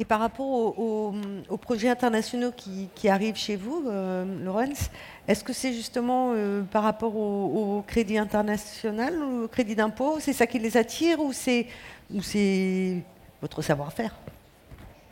Et 0.00 0.06
par 0.06 0.18
rapport 0.18 0.78
aux, 0.78 1.12
projets 1.60 1.90
internationaux 1.90 2.52
qui, 2.56 3.08
arrivent 3.08 3.36
chez 3.36 3.56
vous, 3.56 3.84
euh, 3.86 4.24
Laurence, 4.42 4.90
est-ce 5.28 5.44
que 5.44 5.52
c'est 5.52 5.74
justement 5.74 6.32
euh, 6.34 6.62
par 6.62 6.84
rapport 6.84 7.14
au, 7.14 7.84
crédit 7.86 8.16
international 8.16 9.22
ou 9.22 9.44
au 9.44 9.48
crédit 9.48 9.74
d'impôt 9.76 10.16
C'est 10.18 10.32
ça 10.32 10.46
qui 10.46 10.58
les 10.58 10.78
attire 10.78 11.20
ou 11.20 11.34
c'est, 11.34 11.66
votre 13.42 13.60
savoir-faire 13.60 14.16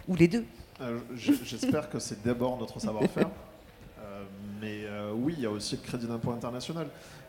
Ou 0.08 0.16
les 0.16 0.26
deux? 0.26 0.46
Euh, 0.80 0.98
J'espère 1.14 1.90
que 1.90 1.98
c'est 1.98 2.24
d'abord 2.24 2.56
notre 2.58 2.80
savoir-faire. 2.80 3.28
Mais 4.58 4.86
oui, 5.14 5.34
il 5.36 5.42
y 5.42 5.46
a 5.46 5.50
aussi 5.50 5.76
le 5.76 5.82
crédit 5.82 6.06
d'impôt 6.06 6.32
international. 6.32 6.86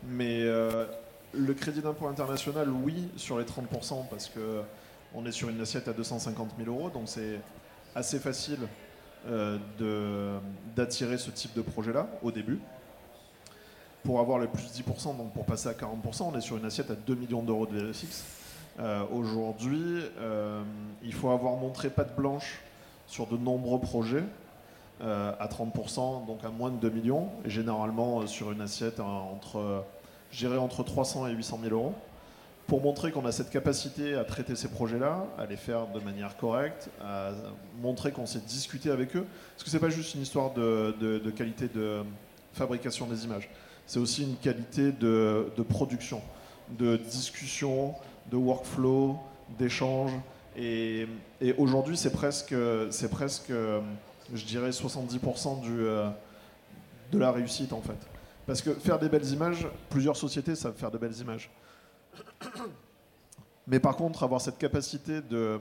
Mais 0.08 0.46
le 0.46 1.54
crédit 1.54 1.82
d'impôt 1.82 2.08
international, 2.08 2.70
oui, 2.70 3.10
sur 3.18 3.38
les 3.38 3.44
30%, 3.44 4.08
parce 4.10 4.30
que 4.30 4.62
on 5.16 5.26
est 5.26 5.32
sur 5.32 5.50
une 5.50 5.60
assiette 5.62 5.88
à 5.88 5.94
250 5.94 6.52
000 6.64 6.70
euros, 6.70 6.90
donc 6.90 7.04
c'est 7.08 7.40
assez 7.96 8.20
facile 8.20 8.60
euh, 9.28 9.58
de- 9.78 10.40
d'attirer 10.76 11.18
ce 11.18 11.32
type 11.32 11.54
de 11.56 11.62
projet-là 11.62 12.08
au 12.24 12.32
début. 12.32 12.60
Pour 14.04 14.20
avoir 14.22 14.38
le 14.40 14.48
plus 14.48 14.64
10%, 14.72 15.18
donc 15.18 15.34
pour 15.34 15.46
passer 15.46 15.68
à 15.68 15.74
40%, 15.74 16.24
on 16.34 16.38
est 16.38 16.42
sur 16.42 16.58
une 16.58 16.66
assiette 16.66 16.90
à 16.92 16.96
2 16.96 17.16
millions 17.16 17.44
d'euros 17.44 17.66
de 17.66 17.78
VFX. 17.78 18.24
Euh, 18.80 19.04
Aujourd'hui, 19.14 20.04
euh, 20.20 20.64
il 21.04 21.14
faut 21.14 21.32
avoir 21.32 21.56
montré 21.56 21.90
patte 21.90 22.16
blanche 22.16 22.62
sur 23.08 23.28
de 23.28 23.36
nombreux 23.38 23.80
projets 23.82 24.24
à 25.02 25.48
30%, 25.48 26.26
donc 26.28 26.44
à 26.44 26.50
moins 26.50 26.70
de 26.72 26.76
2 26.76 26.90
millions, 26.90 27.30
et 27.46 27.50
généralement 27.50 28.28
sur 28.28 28.52
une 28.52 28.60
assiette 28.60 29.00
entre, 29.00 29.86
entre 30.60 30.84
300 30.84 31.28
et 31.28 31.32
800 31.32 31.60
000 31.64 31.74
euros, 31.74 31.94
pour 32.70 32.82
montrer 32.82 33.12
qu'on 33.12 33.26
a 33.26 33.32
cette 33.32 33.50
capacité 33.50 34.14
à 34.14 34.24
traiter 34.24 34.56
ces 34.56 34.68
projets-là, 34.68 35.26
à 35.40 35.48
les 35.48 35.58
faire 35.58 35.88
de 35.88 36.00
manière 36.02 36.38
correcte, 36.38 36.92
à 37.04 37.32
montrer 37.82 38.12
qu'on 38.12 38.28
sait 38.28 38.40
discuter 38.40 38.92
avec 38.92 39.16
eux, 39.16 39.26
parce 39.56 39.64
que 39.64 39.72
c'est 39.72 39.80
pas 39.80 39.90
juste 39.90 40.14
une 40.14 40.22
histoire 40.22 40.54
de, 40.54 41.32
qualité 41.36 41.68
de 41.68 42.04
fabrication 42.54 43.08
des 43.08 43.26
images, 43.26 43.50
c'est 43.88 44.00
aussi 44.00 44.22
une 44.22 44.36
qualité 44.36 44.92
de, 44.92 45.52
production, 45.68 46.22
de 46.78 46.96
discussion, 46.96 47.96
de 48.30 48.38
workflow, 48.38 49.18
d'échange, 49.58 50.12
et, 50.56 51.08
et 51.42 51.54
aujourd'hui, 51.54 51.98
c'est 51.98 52.14
presque, 52.14 52.54
presque, 53.10 53.52
je 54.32 54.46
dirais, 54.46 54.70
70% 54.70 55.62
du, 55.62 55.72
euh, 55.72 56.08
de 57.12 57.18
la 57.18 57.32
réussite 57.32 57.74
en 57.74 57.82
fait. 57.82 57.98
Parce 58.46 58.62
que 58.62 58.74
faire 58.76 59.00
des 59.00 59.10
belles 59.10 59.28
images, 59.32 59.68
plusieurs 59.90 60.18
sociétés 60.18 60.54
savent 60.54 60.76
faire 60.76 60.92
de 60.92 61.00
belles 61.00 61.18
images. 61.18 61.50
Mais 63.68 63.80
par 63.80 63.96
contre, 63.96 64.24
avoir 64.24 64.42
cette 64.42 64.58
capacité 64.58 65.22
de, 65.22 65.60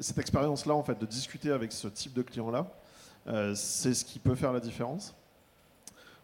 cette 0.00 0.18
expérience-là 0.18 0.74
en 0.74 0.82
fait, 0.82 0.98
de 0.98 1.06
discuter 1.06 1.50
avec 1.50 1.72
ce 1.72 1.88
type 1.88 2.14
de 2.14 2.22
client-là, 2.22 2.66
euh, 3.26 3.54
c'est 3.54 3.94
ce 3.94 4.04
qui 4.04 4.18
peut 4.18 4.34
faire 4.34 4.52
la 4.52 4.60
différence. 4.60 5.14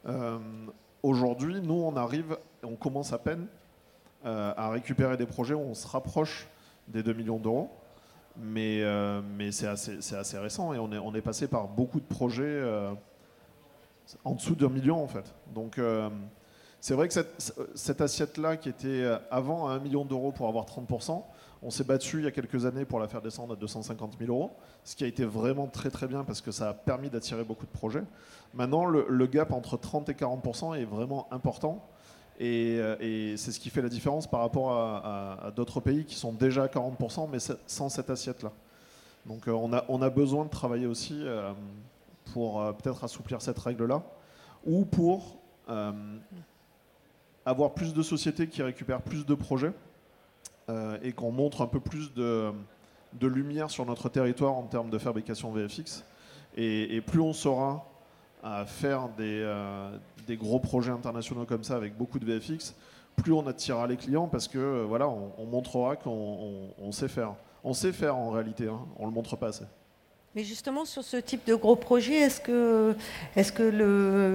Euh, 0.07 0.39
Aujourd'hui, 1.01 1.61
nous, 1.61 1.75
on 1.75 1.97
arrive, 1.97 2.37
on 2.65 2.75
commence 2.75 3.13
à 3.13 3.19
peine 3.19 3.47
euh, 4.25 4.53
à 4.57 4.71
récupérer 4.71 5.17
des 5.17 5.27
projets 5.27 5.55
où 5.55 5.61
on 5.61 5.75
se 5.75 5.87
rapproche 5.87 6.49
des 6.89 7.05
2 7.05 7.13
millions 7.13 7.39
d'euros. 7.39 7.71
Mais, 8.37 8.85
mais 9.37 9.51
c'est 9.51 9.67
assez, 9.67 10.15
assez 10.15 10.39
récent 10.39 10.73
et 10.73 10.79
on 10.79 10.93
est, 10.93 10.99
on 10.99 11.13
est 11.15 11.21
passé 11.21 11.49
par 11.49 11.67
beaucoup 11.67 11.99
de 11.99 12.05
projets 12.05 12.63
en 14.23 14.35
dessous 14.35 14.55
d'un 14.55 14.69
million 14.69 15.03
en 15.03 15.09
fait. 15.09 15.35
Donc 15.53 15.81
c'est 16.81 16.95
vrai 16.95 17.09
que 17.09 17.15
cette, 17.75 18.01
assiette-là 18.01 18.57
qui 18.57 18.69
était 18.69 18.87
euh, 18.87 19.19
avant 19.31 19.67
à 19.67 19.73
1 19.73 19.79
million 19.81 20.05
d'euros 20.05 20.31
pour 20.31 20.47
avoir 20.47 20.65
30%, 20.65 21.23
on 21.61 21.71
s'est 21.71 21.83
battu 21.83 22.19
il 22.19 22.25
y 22.25 22.27
a 22.29 22.31
quelques 22.31 22.67
années 22.67 22.85
pour 22.85 23.01
la 23.01 23.09
faire 23.09 23.21
descendre 23.21 23.55
à 23.55 23.57
250 23.57 24.15
000 24.21 24.33
euros, 24.33 24.53
ce 24.85 24.95
qui 24.95 25.03
a 25.03 25.09
été 25.09 25.25
vraiment 25.25 25.67
très 25.67 25.91
très 25.91 26.07
bien 26.07 26.23
parce 26.23 26.41
que 26.41 26.53
ça 26.53 26.69
a 26.69 26.75
permis 26.75 27.11
d'attirer 27.11 27.43
beaucoup 27.43 27.67
de 27.67 27.73
projets. 27.73 28.05
Maintenant, 28.55 28.85
le, 28.85 29.27
gap 29.27 29.53
entre 29.53 29.77
30 29.77 30.09
et 30.09 30.13
40% 30.13 30.79
est 30.79 30.85
vraiment 30.85 31.27
important. 31.33 31.85
Et, 32.39 32.79
euh, 32.79 32.97
et 33.01 33.37
c'est 33.37 33.51
ce 33.51 33.59
qui 33.59 33.71
fait 33.71 33.83
la 33.83 33.89
différence 33.89 34.29
par 34.29 34.39
rapport 34.41 34.73
à, 34.73 35.51
d'autres 35.57 35.81
pays 35.81 36.05
qui 36.05 36.15
sont 36.15 36.33
déjà 36.33 36.63
à 36.63 36.67
40%, 36.69 37.29
mais 37.31 37.39
sans 37.67 37.89
cette 37.89 38.09
assiette-là. 38.09 38.53
Donc 39.27 39.49
euh, 39.49 39.53
on, 39.53 40.03
a, 40.03 40.11
besoin 40.11 40.45
de 40.45 40.51
travailler 40.51 40.87
aussi 40.87 41.25
pour 42.33 42.63
peut-être 42.77 43.03
assouplir 43.03 43.43
cette 43.43 43.59
règle-là, 43.59 44.01
ou 44.65 44.85
pour 44.85 45.39
avoir 47.49 47.73
plus 47.73 47.95
de 47.95 48.03
sociétés 48.03 48.47
qui 48.47 48.63
récupèrent 48.63 49.03
plus 49.03 49.25
de 49.25 49.35
projets 49.35 49.73
euh, 50.69 50.99
et 51.03 51.13
qu'on 51.13 51.33
montre 51.33 51.63
un 51.63 51.67
peu 51.67 51.81
plus 51.81 52.13
de, 52.15 52.53
lumière 53.23 53.71
sur 53.71 53.87
notre 53.87 54.09
territoire 54.09 54.55
en 54.55 54.65
termes 54.65 54.91
de 54.91 54.99
fabrication 54.99 55.51
VFX. 55.51 56.05
Et, 56.57 57.01
plus 57.01 57.21
on 57.21 57.33
saura 57.33 57.87
faire 58.67 59.09
des, 59.17 59.41
euh, 59.43 59.97
des 60.27 60.37
gros 60.37 60.61
projets 60.61 60.91
internationaux 60.93 61.45
comme 61.45 61.65
ça 61.65 61.77
avec 61.77 61.97
beaucoup 61.97 62.19
de 62.19 62.25
VFX, 62.25 62.75
plus 63.17 63.33
on 63.33 63.47
attirera 63.47 63.87
les 63.87 63.97
clients 63.97 64.29
parce 64.29 64.47
que 64.47 64.59
euh, 64.59 64.85
voilà, 64.87 65.09
on, 65.09 65.33
on 65.39 65.47
montrera 65.47 65.97
qu'on 65.97 66.11
on- 66.11 66.75
on 66.79 66.93
sait 66.93 67.09
faire. 67.09 67.35
On 67.65 67.73
sait 67.73 67.93
faire 67.93 68.17
en 68.17 68.31
réalité, 68.31 68.69
hein, 68.69 68.81
on 68.99 69.07
le 69.07 69.13
montre 69.13 69.37
pas 69.37 69.49
assez. 69.49 69.65
Mais 70.35 70.45
justement, 70.45 70.85
sur 70.85 71.03
ce 71.03 71.17
type 71.17 71.47
de 71.47 71.55
gros 71.55 71.75
projet, 71.75 72.15
est-ce 72.21 72.41
que, 72.41 72.95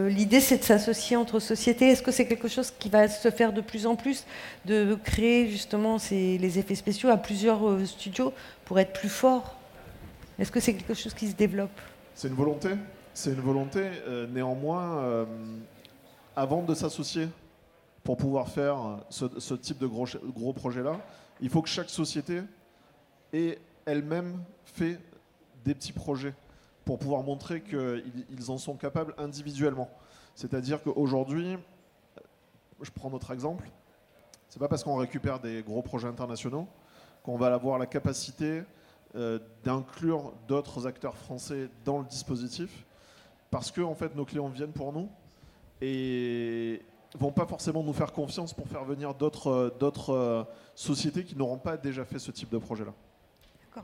l'idée 0.10 0.40
c'est 0.40 0.58
de 0.58 0.64
s'associer 0.64 1.16
entre 1.16 1.40
sociétés? 1.40 1.90
Est-ce 1.90 2.02
que 2.02 2.12
c'est 2.12 2.28
quelque 2.28 2.48
chose 2.48 2.72
qui 2.78 2.90
va 2.90 3.08
se 3.08 3.30
faire 3.30 3.54
de 3.54 3.62
plus 3.62 3.86
en 3.86 3.96
plus, 3.96 4.26
de 4.66 4.96
créer 5.04 5.48
justement 5.50 6.00
ces- 6.00 6.38
les 6.40 6.60
effets 6.60 6.76
spéciaux 6.76 7.10
à 7.10 7.18
plusieurs 7.18 7.68
euh, 7.70 7.86
studios 7.86 8.34
pour 8.66 8.80
être 8.80 8.92
plus 8.94 9.08
fort? 9.10 9.56
Est-ce 10.40 10.52
que 10.52 10.60
c'est 10.60 10.74
quelque 10.74 10.96
chose 10.96 11.14
qui 11.14 11.28
se 11.28 11.36
développe? 11.36 11.80
C'est 12.16 12.28
une 12.28 12.34
volonté. 12.34 12.70
C'est 13.14 13.30
une 13.30 13.42
volonté. 13.42 13.82
euh, 14.08 14.26
néanmoins, 14.28 14.98
euh, 14.98 15.26
avant 16.36 16.64
de 16.64 16.74
s'associer 16.74 17.28
pour 18.04 18.18
pouvoir 18.18 18.50
faire 18.50 18.78
ce, 19.10 19.26
ce 19.38 19.54
type 19.54 19.78
de 19.78 19.86
gros, 19.88 20.08
gros 20.36 20.52
projet-là, 20.54 21.00
il 21.40 21.50
faut 21.50 21.62
que 21.62 21.70
chaque 21.70 21.90
société 21.92 22.42
ait 23.32 23.60
elle-même 23.86 24.40
fait 24.66 24.98
des 25.64 25.74
petits 25.74 25.94
projets 25.94 26.34
pour 26.86 27.00
pouvoir 27.00 27.24
montrer 27.24 27.62
qu'ils 27.62 28.26
ils 28.30 28.52
en 28.52 28.58
sont 28.58 28.76
capables 28.76 29.14
individuellement. 29.18 29.90
C'est-à-dire 30.36 30.82
qu'aujourd'hui, 30.84 31.58
je 32.82 32.92
prends 32.92 33.10
notre 33.10 33.32
exemple, 33.32 33.70
c'est 34.50 34.60
pas 34.60 34.68
parce 34.68 34.84
qu'on 34.84 34.98
récupère 34.98 35.40
des 35.40 35.64
gros 35.64 35.82
projets 35.82 36.08
internationaux 36.08 36.68
qu'on 37.24 37.38
va 37.38 37.54
avoir 37.54 37.80
la 37.80 37.86
capacité 37.86 38.64
euh, 39.16 39.40
d'inclure 39.64 40.34
d'autres 40.48 40.86
acteurs 40.86 41.16
français 41.16 41.70
dans 41.86 42.00
le 42.00 42.06
dispositif 42.06 42.86
parce 43.50 43.72
que 43.72 43.82
en 43.82 43.96
fait 43.96 44.16
nos 44.16 44.26
clients 44.26 44.50
viennent 44.50 44.74
pour 44.74 44.92
nous 44.92 45.10
et 45.82 46.82
vont 47.16 47.32
pas 47.32 47.46
forcément 47.46 47.84
nous 47.84 47.94
faire 47.94 48.12
confiance 48.12 48.54
pour 48.54 48.68
faire 48.68 48.84
venir 48.84 49.14
d'autres 49.14 49.48
euh, 49.48 50.10
euh, 50.10 50.44
sociétés 50.76 51.24
qui 51.24 51.36
n'auront 51.36 51.58
pas 51.60 51.78
déjà 51.78 52.06
fait 52.06 52.20
ce 52.20 52.32
type 52.32 52.50
de 52.50 52.58
projet 52.58 52.86
là. 52.86 52.94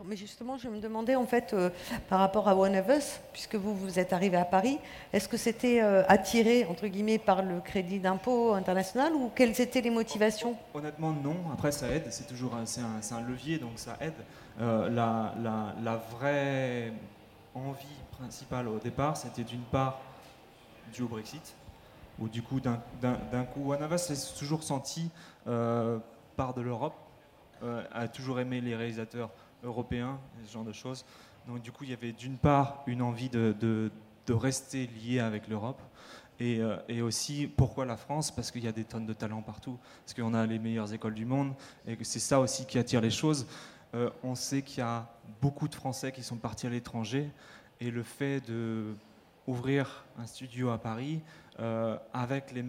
Mais 0.06 0.16
justement, 0.16 0.58
je 0.58 0.68
me 0.68 0.80
demandais 0.80 1.16
en 1.16 1.26
fait 1.26 1.54
euh, 1.54 1.70
par 2.10 2.20
rapport 2.20 2.48
à 2.48 2.56
One 2.56 2.76
of 2.76 2.88
Us, 2.90 3.20
puisque 3.34 3.56
vous 3.56 3.76
vous 3.76 3.98
êtes 4.00 4.14
arrivé 4.14 4.38
à 4.38 4.46
Paris, 4.46 4.78
est-ce 5.14 5.28
que 5.28 5.38
c'était 5.38 5.82
euh, 5.82 6.04
attiré 6.08 6.66
entre 6.66 6.88
guillemets 6.88 7.18
par 7.18 7.42
le 7.42 7.60
crédit 7.60 8.00
d'impôt 8.00 8.54
international 8.54 9.14
ou 9.14 9.32
quelles 9.34 9.60
étaient 9.60 9.82
les 9.82 9.90
motivations? 9.90 10.56
Honnêtement, 10.74 11.12
non. 11.12 11.38
Après, 11.54 11.72
ça 11.72 11.88
aide. 11.90 12.06
C'est 12.12 12.28
toujours 12.28 12.54
un, 12.56 13.22
levier, 13.22 13.58
donc 13.58 13.72
ça 13.76 13.98
aide. 14.00 14.14
Euh, 14.62 14.90
la, 14.90 16.02
vraie 16.12 16.94
envie 17.56 17.88
principale 18.12 18.68
au 18.68 18.78
départ, 18.78 19.18
c'était 19.18 19.44
d'une 19.44 19.64
part 19.64 20.00
dû 20.94 21.02
au 21.02 21.08
Brexit, 21.08 21.56
où 22.20 22.28
du 22.28 22.44
coup, 22.44 22.60
One 22.64 23.84
of 23.84 23.92
Us 23.92 24.02
s'est 24.02 24.38
toujours 24.38 24.64
senti 24.64 25.10
euh, 25.48 25.98
part 26.36 26.54
de 26.54 26.62
l'Europe, 26.62 26.96
a 27.94 28.08
toujours 28.08 28.40
aimé 28.40 28.62
les 28.62 28.74
réalisateurs 28.74 29.30
européens, 29.64 30.20
ce 30.46 30.52
genre 30.54 30.64
de 30.64 30.72
choses. 30.74 31.06
Donc 31.48 31.62
du 31.62 31.72
coup, 31.72 31.84
il 31.84 31.90
y 31.90 31.94
avait 31.94 32.12
d'une 32.12 32.38
part 32.38 32.84
une 32.88 33.02
envie 33.02 33.30
de, 33.30 33.56
de- 33.60 33.92
rester 34.32 34.86
lié 34.86 35.20
avec 35.20 35.48
l'Europe. 35.48 35.82
Et, 36.40 36.60
euh, 36.62 36.78
et 36.88 37.02
aussi, 37.02 37.48
pourquoi 37.48 37.84
la 37.84 37.98
France 37.98 38.30
Parce 38.30 38.52
qu'il 38.52 38.64
y 38.64 38.68
a 38.68 38.72
des 38.72 38.84
tonnes 38.84 39.08
de 39.08 39.14
talents 39.14 39.42
partout. 39.42 39.80
Parce 40.06 40.14
qu'on 40.14 40.36
a 40.36 40.46
les 40.46 40.60
meilleures 40.60 40.94
écoles 40.94 41.16
du 41.16 41.26
monde. 41.26 41.54
Et 41.88 41.98
que 41.98 42.04
c'est 42.04 42.20
ça 42.20 42.40
aussi 42.40 42.68
qui 42.68 42.78
attire 42.78 43.02
les 43.02 43.10
choses. 43.10 43.48
Euh, 43.96 44.12
on 44.22 44.36
sait 44.36 44.62
qu'il 44.62 44.80
y 44.80 44.82
a 44.82 45.08
beaucoup 45.42 45.68
de 45.68 45.74
Français 45.74 46.12
qui 46.12 46.22
sont 46.22 46.36
partis 46.38 46.68
à 46.68 46.70
l'étranger. 46.70 47.32
Et 47.82 47.90
le 47.90 48.04
fait 48.04 48.40
de 48.48 48.94
ouvrir 49.48 50.06
un 50.20 50.28
studio 50.28 50.70
à 50.70 50.78
Paris 50.78 51.22
euh, 51.60 51.98
avec 52.14 52.52
les 52.52 52.64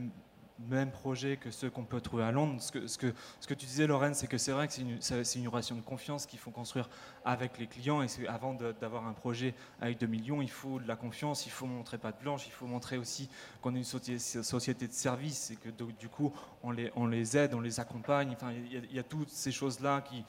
mêmes 0.68 0.90
projets 0.90 1.37
que 1.37 1.51
ceux 1.51 1.70
qu'on 1.70 1.85
peut 1.85 2.01
trouver 2.01 2.23
à 2.25 2.31
Londres. 2.33 2.61
Ce 2.61 2.70
que, 2.73 2.87
ce 2.87 2.99
que, 2.99 3.12
ce 3.40 3.46
que 3.46 3.55
tu 3.55 3.66
disais, 3.66 3.87
Lorraine, 3.87 4.14
c'est 4.14 4.27
que 4.27 4.38
c'est 4.38 4.53
vrai 4.53 4.66
que 4.68 4.73
c'est 4.75 4.83
une, 4.83 5.42
une 5.42 5.49
relation 5.49 5.75
de 5.77 5.81
confiance 5.81 6.27
qu'il 6.27 6.38
faut 6.38 6.51
construire 6.51 6.88
avec 7.25 7.59
les 7.59 7.66
clients. 7.66 8.03
Et 8.03 8.07
avant 8.29 8.55
de- 8.55 8.73
d'avoir 8.81 9.07
un 9.07 9.12
projet 9.12 9.55
avec 9.81 9.99
2 9.99 10.07
millions, 10.07 10.42
il 10.42 10.51
faut 10.51 10.79
de 10.79 10.87
la 10.88 10.96
confiance, 10.96 11.46
il 11.46 11.51
faut 11.51 11.66
montrer 11.66 11.99
patte 11.99 12.20
blanche, 12.20 12.46
il 12.46 12.53
faut 12.53 12.66
montrer 12.66 12.99
aussi 12.99 13.29
qu'on 13.62 13.75
est 13.75 13.79
une 13.79 13.85
société, 13.85 14.87
de 14.87 14.92
service 14.92 15.51
et 15.51 15.57
que 15.57 15.68
donc, 15.70 15.96
du 15.99 16.09
coup, 16.09 16.33
on 16.62 16.70
les, 16.70 16.90
on 16.96 17.07
les 17.07 17.37
aide, 17.37 17.55
on 17.55 17.61
les 17.61 17.81
accompagne. 17.81 18.31
Enfin, 18.33 18.53
il 18.53 18.92
y 18.94 18.99
a- 18.99 19.03
toutes 19.03 19.31
ces 19.31 19.53
choses-là 19.53 20.03
qui- 20.03 20.25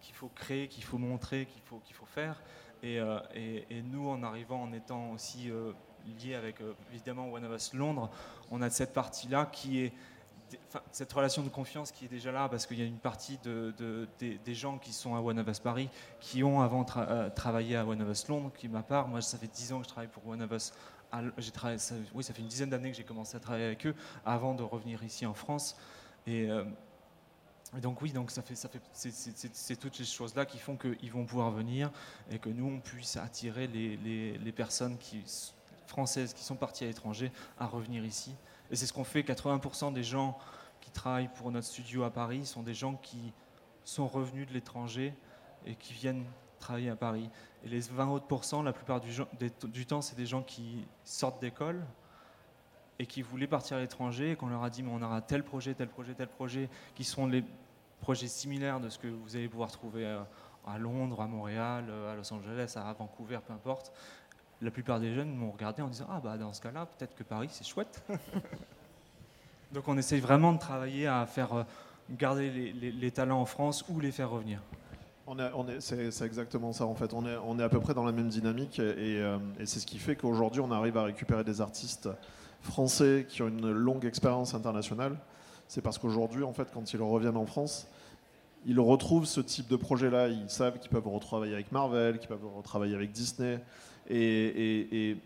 qu'il 0.00 0.14
faut 0.14 0.28
créer, 0.34 0.68
qu'il 0.68 0.84
faut 0.84 0.98
montrer, 0.98 1.46
qu'il 1.46 1.62
faut, 1.62 1.80
faut 1.92 2.04
faire. 2.06 2.42
Et, 2.82 2.98
euh, 2.98 3.18
et- 3.34 3.64
et 3.70 3.80
nous, 3.82 4.08
en 4.08 4.22
arrivant, 4.22 4.60
en 4.62 4.72
étant 4.72 5.12
aussi 5.12 5.50
euh, 5.50 5.72
liés 6.22 6.34
avec 6.34 6.60
euh, 6.60 6.74
évidemment 6.92 7.28
One 7.30 7.44
of 7.44 7.52
Us 7.54 7.72
Londres, 7.74 8.10
on 8.50 8.62
a 8.62 8.70
cette 8.70 8.92
partie-là 8.92 9.46
qui 9.46 9.80
est 9.80 9.92
cette 10.90 11.12
relation 11.12 11.42
de 11.42 11.48
confiance 11.48 11.92
qui 11.92 12.04
est 12.04 12.08
déjà 12.08 12.32
là 12.32 12.48
parce 12.48 12.66
qu'il 12.66 12.78
y 12.78 12.82
a 12.82 12.86
une 12.86 12.98
partie 12.98 13.38
de, 13.42 13.72
de- 13.78 14.06
des, 14.44 14.54
gens 14.54 14.78
qui 14.78 14.92
sont 14.92 15.14
à 15.14 15.20
One 15.20 15.38
of 15.38 15.48
Us 15.48 15.60
Paris 15.60 15.88
qui 16.20 16.44
ont 16.44 16.60
avant 16.60 16.84
euh, 16.96 17.30
travaillé 17.30 17.76
à 17.76 17.86
One 17.86 18.02
of 18.02 18.08
Us 18.10 18.28
Londres, 18.28 18.52
qui 18.56 18.68
ma 18.68 18.82
part. 18.82 19.08
Moi, 19.08 19.22
ça 19.22 19.38
fait 19.38 19.46
10 19.46 19.72
ans 19.72 19.78
que 19.78 19.84
je 19.84 19.88
travaille 19.88 20.10
pour 20.10 20.26
One 20.26 20.42
of 20.42 20.50
Us. 20.52 20.72
travaillé, 21.54 21.78
oui, 22.14 22.22
ça 22.22 22.34
fait 22.34 22.42
une 22.42 22.48
dizaine 22.48 22.70
d'années 22.70 22.90
que 22.90 22.96
j'ai 22.96 23.04
commencé 23.04 23.36
à 23.36 23.40
travailler 23.40 23.64
avec 23.66 23.86
eux 23.86 23.94
avant 24.26 24.54
de 24.54 24.62
revenir 24.62 25.02
ici 25.02 25.24
en 25.26 25.34
France. 25.34 25.76
Et, 26.26 26.50
euh, 26.50 26.64
donc 27.80 28.02
oui, 28.02 28.12
donc 28.12 28.30
ça 28.30 28.42
fait, 28.42 28.54
ça 28.54 28.68
fait, 28.68 28.82
c'est, 28.92 29.76
toutes 29.76 29.96
ces 29.96 30.04
choses-là 30.04 30.44
qui 30.44 30.58
font 30.58 30.76
qu'ils 30.76 31.10
vont 31.10 31.24
pouvoir 31.24 31.50
venir 31.50 31.90
et 32.30 32.38
que 32.38 32.50
nous 32.50 32.66
on 32.66 32.80
puisse 32.80 33.16
attirer 33.16 33.66
les- 33.66 34.36
les 34.36 34.52
personnes 34.52 34.98
qui, 34.98 35.24
françaises 35.92 36.32
qui 36.32 36.42
sont 36.42 36.56
parties 36.56 36.84
à 36.84 36.86
l'étranger 36.86 37.30
à 37.58 37.66
revenir 37.66 38.04
ici. 38.04 38.34
Et 38.70 38.76
c'est 38.76 38.86
ce 38.86 38.92
qu'on 38.94 39.04
fait. 39.04 39.20
80% 39.20 39.92
des 39.92 40.02
gens 40.02 40.38
qui 40.80 40.90
travaillent 40.90 41.30
pour 41.34 41.52
notre 41.52 41.66
studio 41.66 42.02
à 42.02 42.10
Paris 42.10 42.46
sont 42.46 42.62
des 42.62 42.72
gens 42.74 42.94
qui 42.94 43.32
sont 43.84 44.06
revenus 44.06 44.46
de 44.48 44.54
l'étranger 44.54 45.14
et 45.66 45.74
qui 45.74 45.92
viennent 45.92 46.24
travailler 46.58 46.88
à 46.88 46.96
Paris. 46.96 47.28
Et 47.64 47.68
les 47.68 47.80
20 47.80 48.08
autres 48.08 48.62
la 48.62 48.72
plupart 48.72 49.00
du 49.00 49.86
temps, 49.86 50.00
c'est 50.00 50.16
des 50.16 50.26
gens 50.26 50.42
qui 50.42 50.86
sortent 51.04 51.40
d'école 51.42 51.84
et 52.98 53.06
qui 53.06 53.20
voulaient 53.20 53.46
partir 53.46 53.76
à 53.76 53.80
l'étranger 53.80 54.32
et 54.32 54.36
qu'on 54.36 54.48
leur 54.48 54.64
a 54.64 54.70
dit 54.70 54.82
mais 54.82 54.92
on 54.92 55.02
aura 55.02 55.20
tel 55.20 55.44
projet, 55.44 55.74
tel 55.74 55.88
projet, 55.88 56.14
tel 56.14 56.28
projet, 56.28 56.70
qui 56.94 57.04
sont 57.04 57.26
les 57.26 57.44
projets 58.00 58.28
similaires 58.28 58.80
de 58.80 58.88
ce 58.88 58.98
que 58.98 59.08
vous 59.08 59.36
allez 59.36 59.48
pouvoir 59.48 59.70
trouver 59.70 60.06
euh, 60.06 60.22
à 60.66 60.78
Londres, 60.78 61.20
à 61.20 61.26
Montréal, 61.26 61.86
euh, 61.88 62.12
à 62.12 62.16
Los 62.16 62.32
Angeles, 62.32 62.74
à 62.76 62.92
Vancouver, 62.92 63.38
peu 63.46 63.52
importe. 63.52 63.92
La 64.62 64.70
plupart 64.70 65.00
des 65.00 65.12
jeunes 65.12 65.34
m'ont 65.34 65.50
regardé 65.50 65.82
en 65.82 65.88
disant 65.88 66.06
ah 66.08 66.20
bah 66.22 66.38
dans 66.38 66.52
ce 66.52 66.60
cas-là 66.60 66.86
peut-être 66.86 67.16
que 67.16 67.24
Paris 67.24 67.48
c'est 67.50 67.66
chouette. 67.66 68.00
Donc 69.72 69.88
on 69.88 69.98
essaye 69.98 70.20
vraiment 70.20 70.52
de 70.52 70.58
travailler 70.58 71.08
à 71.08 71.26
faire 71.26 71.52
euh, 71.52 71.62
garder 72.10 72.72
les, 72.72 73.10
talents 73.10 73.40
en 73.40 73.44
France 73.44 73.84
ou 73.88 73.98
les 73.98 74.12
faire 74.12 74.30
revenir. 74.30 74.60
On 75.26 75.38
est, 75.38 75.80
c'est, 75.80 76.24
exactement 76.24 76.72
ça 76.72 76.86
en 76.86 76.94
fait. 76.94 77.12
On 77.12 77.26
est, 77.26 77.36
on 77.44 77.58
est 77.58 77.62
à 77.62 77.68
peu 77.68 77.80
près 77.80 77.92
dans 77.92 78.04
la 78.04 78.12
même 78.12 78.28
dynamique 78.28 78.78
euh, 78.78 79.38
et 79.58 79.66
c'est 79.66 79.80
ce 79.80 79.86
qui 79.86 79.98
fait 79.98 80.14
qu'aujourd'hui 80.14 80.60
on 80.60 80.70
arrive 80.70 80.96
à 80.96 81.04
récupérer 81.04 81.42
des 81.42 81.60
artistes 81.60 82.08
français 82.60 83.26
qui 83.28 83.42
ont 83.42 83.48
une 83.48 83.72
longue 83.72 84.04
expérience 84.04 84.54
internationale. 84.54 85.16
C'est 85.66 85.80
parce 85.80 85.98
qu'aujourd'hui 85.98 86.44
en 86.44 86.52
fait 86.52 86.68
quand 86.72 86.92
ils 86.92 87.02
reviennent 87.02 87.36
en 87.36 87.46
France, 87.46 87.88
ils 88.64 88.78
retrouvent 88.78 89.26
ce 89.26 89.40
type 89.40 89.66
de 89.66 89.76
projet-là. 89.76 90.28
Ils 90.28 90.50
savent 90.50 90.78
qu'ils 90.78 90.90
peuvent 90.90 91.08
retravailler 91.08 91.54
avec 91.54 91.72
Marvel, 91.72 92.18
qu'ils 92.18 92.28
peuvent 92.28 92.46
retravailler 92.56 92.94
avec 92.94 93.10
Disney 93.10 93.60
et, 94.08 95.16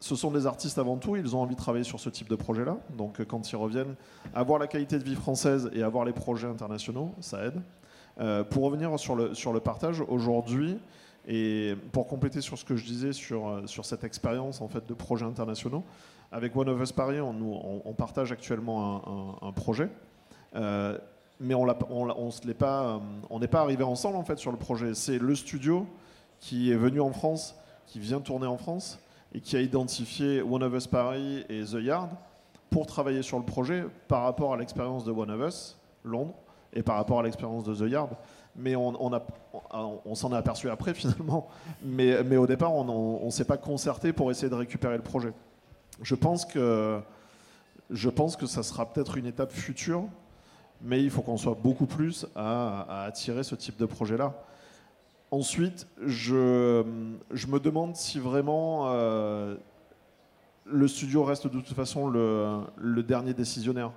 ce 0.00 0.16
sont 0.16 0.30
des 0.30 0.46
artistes 0.46 0.78
avant 0.78 0.96
tout, 0.96 1.14
ils 1.16 1.36
ont 1.36 1.42
envie 1.42 1.54
de 1.54 1.60
travailler 1.60 1.84
sur 1.84 2.00
ce 2.00 2.08
type 2.08 2.28
de 2.28 2.34
projet-là. 2.34 2.78
Donc 2.96 3.20
euh, 3.20 3.24
quand 3.24 3.52
ils 3.52 3.56
reviennent, 3.56 3.94
avoir 4.34 4.58
la 4.58 4.66
qualité 4.66 4.98
de 4.98 5.04
vie 5.04 5.14
française 5.14 5.70
et 5.74 5.82
avoir 5.82 6.06
les 6.06 6.14
projets 6.14 6.48
internationaux, 6.48 7.14
ça 7.20 7.44
aide. 7.44 7.60
Euh, 8.18 8.42
pour 8.42 8.64
revenir 8.64 8.98
sur 8.98 9.14
le, 9.14 9.34
sur 9.34 9.52
le 9.52 9.60
partage, 9.60 10.02
aujourd'hui, 10.08 10.78
et 11.28 11.74
pour 11.92 12.06
compléter 12.06 12.40
sur 12.40 12.56
ce 12.56 12.64
que 12.64 12.76
je 12.76 12.84
disais 12.86 13.12
sur, 13.12 13.46
euh, 13.46 13.66
sur 13.66 13.84
cette 13.84 14.02
expérience 14.04 14.62
en 14.62 14.68
fait, 14.68 14.86
de 14.86 14.94
projets 14.94 15.26
internationaux, 15.26 15.84
avec 16.32 16.56
One 16.56 16.70
of 16.70 16.80
Us 16.80 16.92
Paris, 16.92 17.20
on, 17.20 17.94
partage 17.94 18.32
actuellement 18.32 19.42
un, 19.42 19.52
projet. 19.52 19.88
Mais 20.54 21.54
on 21.54 21.64
l'a- 21.64 21.76
on 21.90 22.30
pas, 22.56 23.00
n'est 23.40 23.48
pas 23.48 23.60
arrivé 23.60 23.82
ensemble 23.82 24.16
en 24.16 24.22
fait 24.22 24.38
sur 24.38 24.52
le 24.52 24.56
projet. 24.56 24.94
C'est 24.94 25.18
le 25.18 25.34
studio 25.34 25.86
qui 26.38 26.70
est 26.70 26.76
venu 26.76 27.00
en 27.00 27.10
France, 27.10 27.56
qui 27.90 27.98
vient 27.98 28.20
tourner 28.20 28.46
en 28.46 28.56
France 28.56 29.00
et 29.34 29.40
qui 29.40 29.56
a 29.56 29.60
identifié 29.60 30.42
One 30.42 30.62
of 30.62 30.72
Us 30.74 30.86
Paris 30.86 31.44
et 31.48 31.64
The 31.64 31.82
Yard 31.82 32.10
pour 32.70 32.86
travailler 32.86 33.22
sur 33.22 33.36
le 33.36 33.44
projet 33.44 33.84
par 34.06 34.22
rapport 34.22 34.54
à 34.54 34.56
l'expérience 34.56 35.04
de 35.04 35.10
One 35.10 35.30
of 35.30 35.48
Us 35.48 35.76
Londres 36.04 36.34
et 36.72 36.84
par 36.84 36.94
rapport 36.94 37.18
à 37.18 37.24
l'expérience 37.24 37.64
de 37.64 37.74
The 37.74 37.90
Yard. 37.90 38.10
Mais 38.54 38.76
on, 38.76 40.14
s'en 40.14 40.32
est 40.32 40.36
aperçu 40.36 40.70
après 40.70 40.94
finalement. 40.94 41.48
Mais, 41.82 42.36
au 42.36 42.46
départ, 42.46 42.72
on 42.72 43.24
ne 43.24 43.30
s'est 43.30 43.44
pas 43.44 43.56
concerté 43.56 44.12
pour 44.12 44.30
essayer 44.30 44.48
de 44.48 44.54
récupérer 44.54 44.96
le 44.96 45.02
projet. 45.02 45.32
Je 46.00 46.14
pense 46.14 46.44
que, 46.44 47.00
je 47.90 48.08
pense 48.08 48.36
que 48.36 48.46
ça 48.46 48.62
sera 48.62 48.86
peut-être 48.86 49.16
une 49.16 49.26
étape 49.26 49.50
future, 49.50 50.04
mais 50.80 51.02
il 51.02 51.10
faut 51.10 51.22
qu'on 51.22 51.36
soit 51.36 51.58
beaucoup 51.60 51.86
plus 51.86 52.26
à 52.36 53.04
attirer 53.04 53.42
ce 53.42 53.56
type 53.56 53.76
de 53.76 53.86
projet-là. 53.86 54.32
Ensuite, 55.30 55.86
je, 56.04 56.82
me 56.82 57.58
demande 57.58 57.94
si 57.94 58.18
vraiment 58.18 58.88
euh, 58.88 59.54
le 60.64 60.88
studio 60.88 61.22
reste 61.22 61.46
de 61.46 61.60
toute 61.60 61.72
façon 61.72 62.08
le, 62.08 63.02
dernier 63.02 63.32
décisionnaire. 63.32 63.92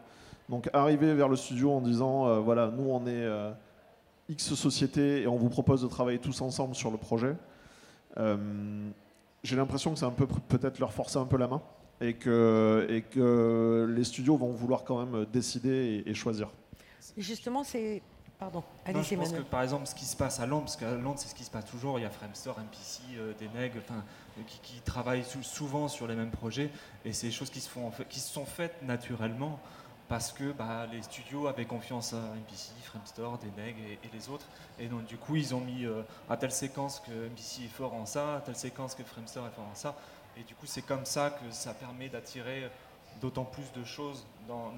Donc 0.50 0.70
arriver 0.74 1.16
vers 1.16 1.30
le 1.30 1.36
studio 1.36 1.72
en 1.72 1.82
disant, 1.82 2.28
euh, 2.28 2.40
voilà, 2.40 2.68
nous 2.68 2.84
on 2.84 3.08
est 3.08 3.24
euh, 3.24 3.52
X 4.30 4.54
société 4.54 5.24
et 5.24 5.28
on 5.28 5.36
vous 5.36 5.50
propose 5.50 5.82
de 5.82 5.88
travailler 5.88 6.20
tous 6.20 6.40
ensemble 6.42 6.76
sur 6.76 6.92
le 6.92 6.98
projet, 6.98 7.36
j'ai 8.16 9.56
l'impression 9.56 9.94
que 9.94 10.00
c'est 10.00 10.06
un 10.06 10.12
peu 10.12 10.28
peut-être 10.28 10.78
leur 10.78 10.94
forcer 10.94 11.18
un 11.18 11.26
peu 11.26 11.38
la 11.38 11.48
main 11.48 11.64
et 12.00 12.14
que, 12.14 13.88
les 13.90 14.04
studios 14.04 14.38
vont 14.38 14.52
vouloir 14.52 14.84
quand 14.84 15.04
même 15.04 15.26
décider 15.26 16.04
et, 16.06 16.12
et 16.12 16.14
choisir. 16.14 16.52
Justement, 17.18 17.64
c'est. 17.64 18.04
Pardon, 18.44 18.60
Non, 18.60 18.66
allez-y, 18.86 19.04
je 19.04 19.16
pense 19.16 19.32
que 19.32 19.42
par 19.50 19.62
exemple 19.62 19.88
ce 19.88 19.96
qui 19.96 20.04
se 20.06 20.18
passe 20.18 20.40
à 20.42 20.46
Londres, 20.46 20.66
parce 20.66 20.76
qu'à 20.76 20.92
Londres 20.92 21.18
c'est 21.20 21.30
ce 21.30 21.36
qui 21.36 21.46
se 21.46 21.50
passe 21.52 21.66
toujours, 21.66 21.98
il 21.98 22.02
y 22.02 22.06
a 22.06 22.10
Framestore, 22.10 22.60
MPC, 22.60 23.02
euh, 23.16 23.34
des 23.40 23.48
enfin, 23.48 24.04
euh, 24.38 24.42
qui, 24.46 24.60
qui 24.60 24.82
travaillent 24.82 25.24
sou- 25.24 25.44
souvent 25.44 25.88
sur 25.88 26.08
les 26.08 26.16
mêmes 26.16 26.30
projets, 26.32 26.70
et 27.06 27.14
c'est 27.14 27.28
des 27.28 27.32
choses 27.32 27.50
qui 27.50 27.62
se, 27.62 27.70
font, 27.70 27.88
en 27.88 27.92
fait- 27.92 28.04
qui 28.10 28.20
se 28.20 28.30
sont 28.34 28.46
faites 28.46 28.82
naturellement 28.82 29.60
parce 30.10 30.34
que 30.34 30.52
bah, 30.52 30.86
les 30.92 31.02
studios 31.04 31.48
avaient 31.48 31.64
confiance 31.66 32.12
à 32.14 32.18
MPC, 32.18 32.74
Framestore, 32.84 33.40
nègres 33.56 33.80
et, 33.88 33.94
et 34.06 34.10
les 34.14 34.28
autres, 34.28 34.46
et 34.78 34.88
donc 34.88 35.06
du 35.06 35.16
coup 35.18 35.38
ils 35.38 35.56
ont 35.56 35.62
mis 35.62 35.86
euh, 35.86 36.02
à 36.30 36.36
telle 36.36 36.52
séquence 36.52 37.00
que 37.00 37.12
MPC 37.30 37.64
est 37.64 37.68
fort 37.70 37.94
en 37.94 38.06
ça, 38.06 38.36
à 38.36 38.42
telle 38.42 38.58
séquence 38.58 38.94
que 38.94 39.04
Framestore 39.04 39.48
est 39.48 39.52
fort 39.56 39.68
en 39.72 39.76
ça, 39.76 39.96
et 40.36 40.44
du 40.44 40.54
coup 40.54 40.66
c'est 40.66 40.82
comme 40.82 41.06
ça 41.06 41.30
que 41.30 41.50
ça 41.52 41.74
permet 41.74 42.10
d'attirer 42.10 42.70
d'autant 43.22 43.46
plus 43.46 43.72
de 43.72 43.86
choses 43.86 44.26
dans- 44.48 44.72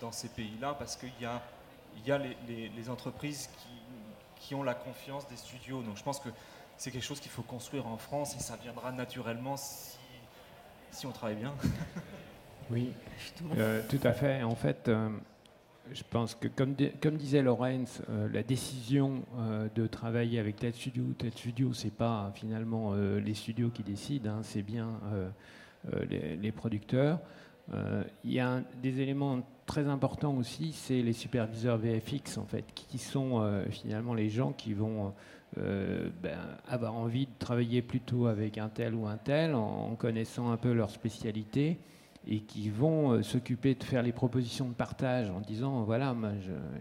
dans 0.00 0.12
ces 0.12 0.28
pays-là, 0.28 0.74
parce 0.76 0.96
qu'il 0.96 1.12
y 1.20 1.24
a 1.26 1.40
il 2.02 2.08
y 2.08 2.12
a 2.12 2.18
les, 2.18 2.36
les- 2.48 2.68
les 2.70 2.90
entreprises 2.90 3.48
qui, 3.58 4.46
qui 4.46 4.54
ont 4.54 4.62
la 4.62 4.74
confiance 4.74 5.28
des 5.28 5.36
studios. 5.36 5.82
Donc 5.82 5.96
je 5.96 6.02
pense 6.02 6.20
que 6.20 6.28
c'est 6.76 6.90
quelque 6.90 7.04
chose 7.04 7.20
qu'il 7.20 7.30
faut 7.30 7.42
construire 7.42 7.86
en 7.86 7.96
France 7.98 8.34
et 8.36 8.40
ça 8.40 8.56
viendra 8.56 8.90
naturellement 8.92 9.56
si, 9.56 9.98
si 10.90 11.06
on 11.06 11.12
travaille 11.12 11.36
bien. 11.36 11.54
Oui, 12.72 12.92
euh, 13.58 13.82
tout 13.88 13.98
à 14.04 14.12
fait. 14.12 14.44
En 14.44 14.54
fait, 14.54 14.86
euh, 14.86 15.08
je 15.92 16.04
pense 16.08 16.36
que, 16.36 16.46
comme, 16.46 16.76
comme 17.02 17.16
disait 17.16 17.42
Lorenz, 17.42 18.00
euh, 18.08 18.28
la 18.32 18.44
décision 18.44 19.24
euh, 19.38 19.68
de 19.74 19.88
travailler 19.88 20.38
avec 20.38 20.54
tel 20.54 20.72
studio 20.72 21.02
ou 21.02 21.12
tel 21.14 21.32
studio, 21.32 21.72
c'est 21.72 21.92
pas 21.92 22.30
finalement 22.36 22.92
euh, 22.94 23.18
les 23.18 23.34
studios 23.34 23.70
qui 23.70 23.82
décident, 23.82 24.30
hein, 24.30 24.40
c'est 24.44 24.62
bien 24.62 24.88
les, 26.08 26.36
les, 26.36 26.52
producteurs. 26.52 27.18
Il 28.24 28.32
y 28.32 28.40
a 28.40 28.62
des 28.82 29.00
éléments 29.00 29.40
très 29.66 29.86
importants 29.86 30.36
aussi, 30.36 30.72
c'est 30.72 31.02
les 31.02 31.12
superviseurs 31.12 31.78
VFX 31.78 32.38
en 32.38 32.44
fait, 32.44 32.64
qui 32.74 32.98
sont 32.98 33.62
finalement 33.70 34.14
les 34.14 34.28
gens 34.28 34.52
qui 34.52 34.74
vont 34.74 35.12
ben, 35.56 36.38
avoir 36.66 36.94
envie 36.94 37.26
de 37.26 37.32
travailler 37.38 37.80
plutôt 37.80 38.26
avec 38.26 38.58
un 38.58 38.68
tel 38.68 38.94
ou 38.94 39.06
un 39.06 39.16
tel 39.16 39.54
en 39.54 39.94
connaissant 39.94 40.50
un 40.50 40.56
peu 40.56 40.72
leur 40.72 40.90
spécialité 40.90 41.78
et 42.26 42.40
qui 42.40 42.68
vont 42.68 43.12
euh, 43.12 43.22
s'occuper 43.22 43.74
de 43.74 43.82
faire 43.82 44.02
les 44.02 44.12
propositions 44.12 44.68
de 44.68 44.74
partage 44.74 45.30
en 45.30 45.40
disant 45.40 45.84
voilà, 45.84 46.14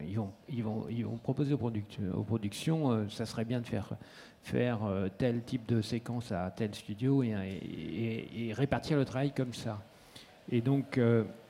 ils, 0.05 0.17
vont, 0.17 0.31
ils, 0.49 0.63
vont, 0.63 0.85
ils 0.89 1.05
vont 1.05 1.17
proposer 1.17 1.53
aux, 1.53 1.59
aux 1.59 2.23
productions, 2.23 2.91
euh, 2.91 3.05
ça 3.09 3.25
serait 3.25 3.45
bien 3.45 3.61
de 3.61 3.67
faire, 3.67 3.95
faire 4.41 4.83
euh, 4.83 5.07
tel 5.17 5.43
type 5.43 5.65
de 5.65 5.81
séquence 5.81 6.31
à 6.31 6.51
tel 6.51 6.75
studio 6.75 7.23
et, 7.23 8.53
répartir 8.53 8.97
le 8.97 9.05
travail 9.05 9.31
comme 9.31 9.53
ça. 9.53 9.81
Et 10.51 10.61
donc, 10.61 10.99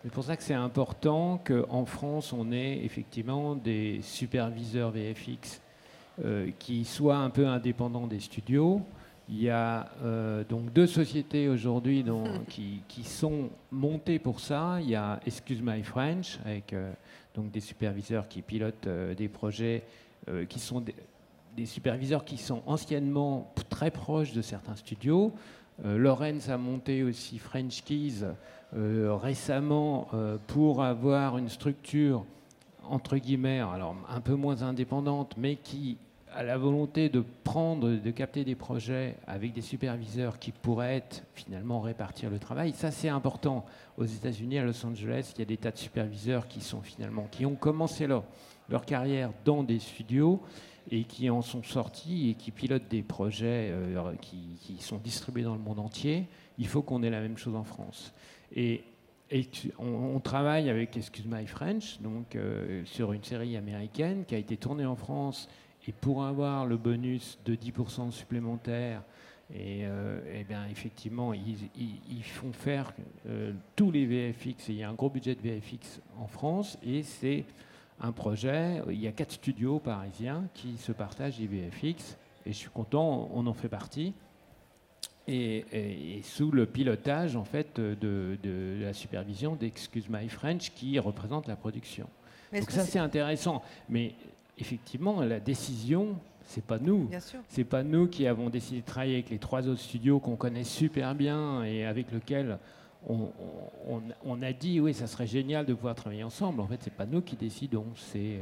c'est 0.04 0.12
pour 0.12 0.24
ça 0.24 0.36
que 0.36 0.44
c'est 0.44 0.54
important 0.54 1.42
qu'en 1.46 1.86
France, 1.86 2.34
on 2.34 2.52
ait 2.52 2.84
effectivement 2.84 3.56
des 3.56 4.02
superviseurs 4.02 4.92
VFX 4.92 5.62
qui 6.60 6.84
soient 6.84 7.18
un 7.18 7.30
peu 7.30 7.48
indépendants 7.48 8.08
des 8.08 8.20
studios 8.20 8.82
il 9.32 9.44
y 9.44 9.50
a 9.50 9.92
euh, 10.04 10.44
donc 10.44 10.74
deux 10.74 10.88
sociétés 10.88 11.48
aujourd'hui 11.48 12.04
qui, 12.50 12.82
qui, 12.88 13.04
sont 13.04 13.50
montées 13.72 14.20
pour 14.20 14.40
ça. 14.40 14.80
Il 14.82 14.90
y 14.90 14.96
a 14.96 15.20
Excuse 15.26 15.62
My 15.62 15.84
French, 15.84 16.40
avec 16.46 16.74
euh, 16.74 16.92
donc 17.36 17.52
des 17.52 17.60
superviseurs 17.60 18.28
qui 18.28 18.42
pilotent 18.42 18.88
euh, 18.88 19.14
des 19.14 19.28
projets 19.28 19.84
qui 20.48 20.60
sont 20.60 20.82
des, 21.56 21.66
superviseurs 21.66 22.24
qui 22.24 22.38
sont 22.38 22.62
anciennement 22.68 23.52
très 23.72 23.90
proches 23.90 24.32
de 24.32 24.44
certains 24.44 24.76
studios. 24.76 25.34
Lorenz 25.84 26.52
a 26.52 26.58
monté 26.58 27.02
aussi 27.02 27.40
French 27.40 27.84
Keys 27.84 28.26
récemment 28.74 30.10
pour 30.48 30.84
avoir 30.84 31.38
une 31.38 31.50
structure 31.50 32.26
entre 32.90 33.18
guillemets, 33.18 33.60
alors 33.60 33.96
un 34.10 34.22
peu 34.22 34.36
moins 34.36 34.64
indépendante, 34.64 35.36
mais 35.38 35.56
qui 35.56 35.98
à 36.34 36.44
la 36.44 36.58
volonté 36.58 37.10
de 37.10 37.24
prendre, 37.44 37.90
de 37.90 38.12
capter 38.12 38.44
des 38.44 38.56
projets 38.56 39.16
avec 39.26 39.54
des 39.54 39.62
superviseurs 39.62 40.38
qui 40.38 40.52
pourraient 40.52 41.04
finalement 41.34 41.82
répartir 41.82 42.30
le 42.30 42.38
travail. 42.38 42.74
Ça, 42.74 42.92
c'est 42.92 43.10
important. 43.10 43.66
Aux 43.98 44.06
États-Unis, 44.06 44.60
à 44.60 44.64
Los 44.64 44.86
Angeles, 44.86 45.34
il 45.36 45.40
y 45.40 45.42
a 45.42 45.46
des 45.46 45.58
tas 45.58 45.72
de 45.72 45.78
superviseurs 45.78 46.48
qui 46.48 46.62
sont 46.62 46.82
finalement, 46.82 47.28
qui 47.32 47.46
ont 47.46 47.56
commencé 47.56 48.06
leur, 48.06 48.24
leur 48.70 48.86
carrière 48.86 49.32
dans 49.44 49.64
des 49.64 49.80
studios 49.80 50.40
et 50.92 51.04
qui 51.04 51.30
en 51.30 51.42
sont 51.42 51.64
sortis 51.64 52.30
et 52.30 52.34
qui 52.36 52.52
pilotent 52.52 52.88
des 52.90 53.04
projets 53.04 53.72
euh, 53.72 54.14
qui, 54.22 54.78
sont 54.80 54.98
distribués 54.98 55.44
dans 55.44 55.56
le 55.56 55.62
monde 55.62 55.80
entier. 55.80 56.28
Il 56.58 56.68
faut 56.68 56.82
qu'on 56.82 57.04
ait 57.04 57.10
la 57.10 57.22
même 57.22 57.38
chose 57.38 57.56
en 57.56 57.64
France. 57.64 58.14
Et, 58.56 58.84
et 59.32 59.48
on, 59.78 60.20
travaille 60.20 60.70
avec 60.70 60.98
Excuse 60.98 61.26
My 61.28 61.46
French, 61.46 62.00
donc 62.02 62.36
euh, 62.36 62.84
sur 62.86 63.14
une 63.14 63.24
série 63.24 63.58
américaine 63.58 64.26
qui 64.26 64.36
a 64.36 64.38
été 64.38 64.58
tournée 64.58 64.86
en 64.86 64.96
France 64.96 65.48
et 65.88 65.92
pour 65.92 66.24
avoir 66.24 66.66
le 66.66 66.78
bonus 66.78 67.40
de 67.46 67.56
10% 67.56 68.12
supplémentaire, 68.12 69.04
et, 69.54 69.82
euh, 69.84 70.20
eh 70.32 70.44
bien, 70.44 70.68
effectivement, 70.68 71.34
ils, 71.34 72.24
font 72.24 72.52
faire 72.52 72.94
euh, 73.28 73.54
tous 73.76 73.92
les 73.92 74.06
VFX. 74.06 74.70
il 74.70 74.76
y 74.76 74.84
a 74.84 74.90
un 74.90 74.94
gros 74.94 75.10
budget 75.10 75.34
de 75.34 75.42
VFX 75.42 76.02
en 76.20 76.28
France. 76.28 76.78
Et 76.84 77.02
c'est 77.02 77.46
un 78.00 78.12
projet. 78.12 78.82
Il 78.90 79.00
y 79.00 79.08
a 79.08 79.12
quatre 79.12 79.32
studios 79.32 79.80
parisiens 79.80 80.48
qui 80.54 80.78
se 80.78 80.92
partagent 80.92 81.40
les 81.40 81.48
VFX. 81.48 82.18
Et 82.46 82.54
je 82.54 82.58
suis 82.58 82.70
content, 82.70 83.30
on 83.34 83.48
en 83.48 83.54
fait 83.54 83.70
partie. 83.70 84.14
Et, 85.32 86.22
sous 86.24 86.52
le 86.52 86.66
pilotage, 86.66 87.36
en 87.36 87.44
fait, 87.44 87.80
de, 87.80 88.38
la 88.82 88.94
supervision 88.94 89.56
d'Excuse 89.56 90.10
My 90.10 90.28
French 90.28 90.72
qui 90.74 90.98
représente 91.00 91.48
la 91.48 91.56
production. 91.56 92.08
Donc 92.52 92.72
ça, 92.72 92.84
c'est 92.84 93.00
intéressant. 93.00 93.62
Mais 93.90 94.16
effectivement, 94.58 95.22
la 95.22 95.40
décision, 95.40 96.18
c'est 96.46 96.64
pas 96.64 96.80
nous. 96.80 97.10
C'est 97.48 97.64
pas 97.64 97.84
nous 97.84 98.08
qui 98.08 98.26
avons 98.26 98.50
décidé 98.50 98.82
de 98.82 98.86
travailler 98.86 99.16
avec 99.16 99.30
les 99.30 99.38
trois 99.38 99.68
autres 99.68 99.82
studios 99.82 100.20
qu'on 100.20 100.36
connaît 100.36 100.64
super 100.64 101.14
bien 101.14 101.64
et 101.64 101.86
avec 101.86 102.12
lesquels 102.12 102.58
on, 103.08 104.42
a 104.42 104.52
dit 104.52 104.80
oui, 104.80 104.94
ça 104.94 105.08
serait 105.08 105.28
génial 105.28 105.66
de 105.66 105.74
pouvoir 105.74 105.96
travailler 105.96 106.24
ensemble. 106.24 106.60
En 106.60 106.68
fait, 106.68 106.80
c'est 106.82 106.94
pas 106.94 107.06
nous 107.06 107.22
qui 107.22 107.36
décidons, 107.36 107.86
c'est 107.96 108.40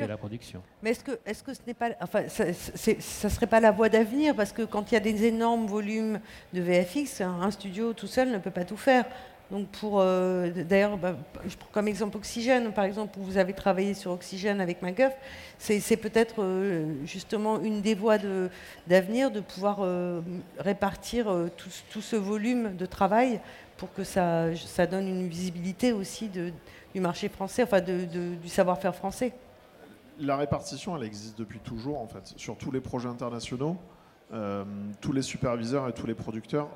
euh, 0.00 0.06
la 0.06 0.16
production. 0.16 0.62
Mais 0.82 0.90
est-ce 0.90 1.04
que, 1.04 1.18
est-ce 1.26 1.42
que 1.42 1.54
ce 1.54 1.60
n'est 1.66 1.74
pas, 1.74 1.90
enfin, 2.00 2.28
ça, 2.28 2.44
ça 2.52 3.30
serait 3.30 3.46
pas 3.46 3.60
la 3.60 3.70
voie 3.70 3.88
d'avenir 3.88 4.34
parce 4.34 4.52
que 4.52 4.62
quand 4.62 4.90
il 4.90 4.94
y 4.94 4.96
a 4.96 5.00
des 5.00 5.24
énormes 5.24 5.66
volumes 5.66 6.20
de 6.52 6.60
VFX, 6.60 7.20
un 7.20 7.50
studio 7.50 7.92
tout 7.92 8.06
seul 8.06 8.30
ne 8.30 8.38
peut 8.38 8.50
pas 8.50 8.64
tout 8.64 8.76
faire. 8.76 9.04
Donc 9.50 9.68
pour, 9.68 10.00
euh, 10.00 10.50
d'ailleurs, 10.50 10.96
bah, 10.96 11.16
je 11.46 11.56
prends 11.56 11.68
comme 11.70 11.88
exemple 11.88 12.16
Oxygène, 12.16 12.72
par 12.72 12.84
exemple, 12.84 13.18
où 13.18 13.22
vous 13.22 13.36
avez 13.36 13.52
travaillé 13.52 13.92
sur 13.92 14.10
Oxygène 14.10 14.60
avec 14.60 14.80
MacGuff, 14.80 15.12
c'est 15.58 15.96
peut-être 15.96 16.42
euh, 16.42 16.94
justement 17.04 17.60
une 17.60 17.82
des 17.82 17.94
voies 17.94 18.16
d'avenir 18.86 19.30
de, 19.30 19.40
pouvoir 19.40 19.78
euh, 19.80 20.22
répartir 20.58 21.26
tout, 21.56 22.00
ce 22.00 22.16
volume 22.16 22.74
de 22.76 22.86
travail 22.86 23.40
pour 23.76 23.92
que 23.92 24.02
ça, 24.02 24.54
ça 24.56 24.86
donne 24.86 25.08
une 25.08 25.28
visibilité 25.28 25.92
aussi 25.92 26.28
de, 26.28 26.50
du 26.94 27.00
marché 27.00 27.28
français, 27.28 27.64
enfin 27.64 27.80
de, 27.80 28.06
du 28.34 28.48
savoir-faire 28.48 28.94
français. 28.94 29.32
La 30.18 30.36
répartition, 30.36 30.96
elle 30.96 31.02
existe 31.02 31.38
depuis 31.38 31.58
toujours, 31.58 32.00
en 32.00 32.06
fait, 32.06 32.34
sur 32.36 32.56
tous 32.56 32.70
les 32.70 32.80
projets 32.80 33.08
internationaux. 33.08 33.76
tous 35.00 35.12
les 35.12 35.22
superviseurs 35.22 35.88
et 35.88 35.92
tous 35.92 36.06
les 36.06 36.14
producteurs 36.14 36.68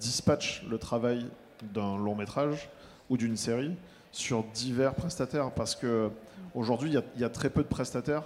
dispatchent 0.00 0.64
le 0.68 0.78
travail 0.78 1.26
d'un 1.74 1.96
long 1.96 2.14
métrage 2.14 2.68
ou 3.10 3.16
d'une 3.16 3.36
série 3.36 3.76
sur 4.12 4.44
divers 4.54 4.94
prestataires 4.94 5.50
parce 5.50 5.74
que 5.74 6.10
aujourd'hui 6.54 6.94
il 7.16 7.20
y, 7.20 7.24
a 7.24 7.28
très 7.30 7.50
peu 7.50 7.62
de 7.62 7.68
prestataires. 7.68 8.24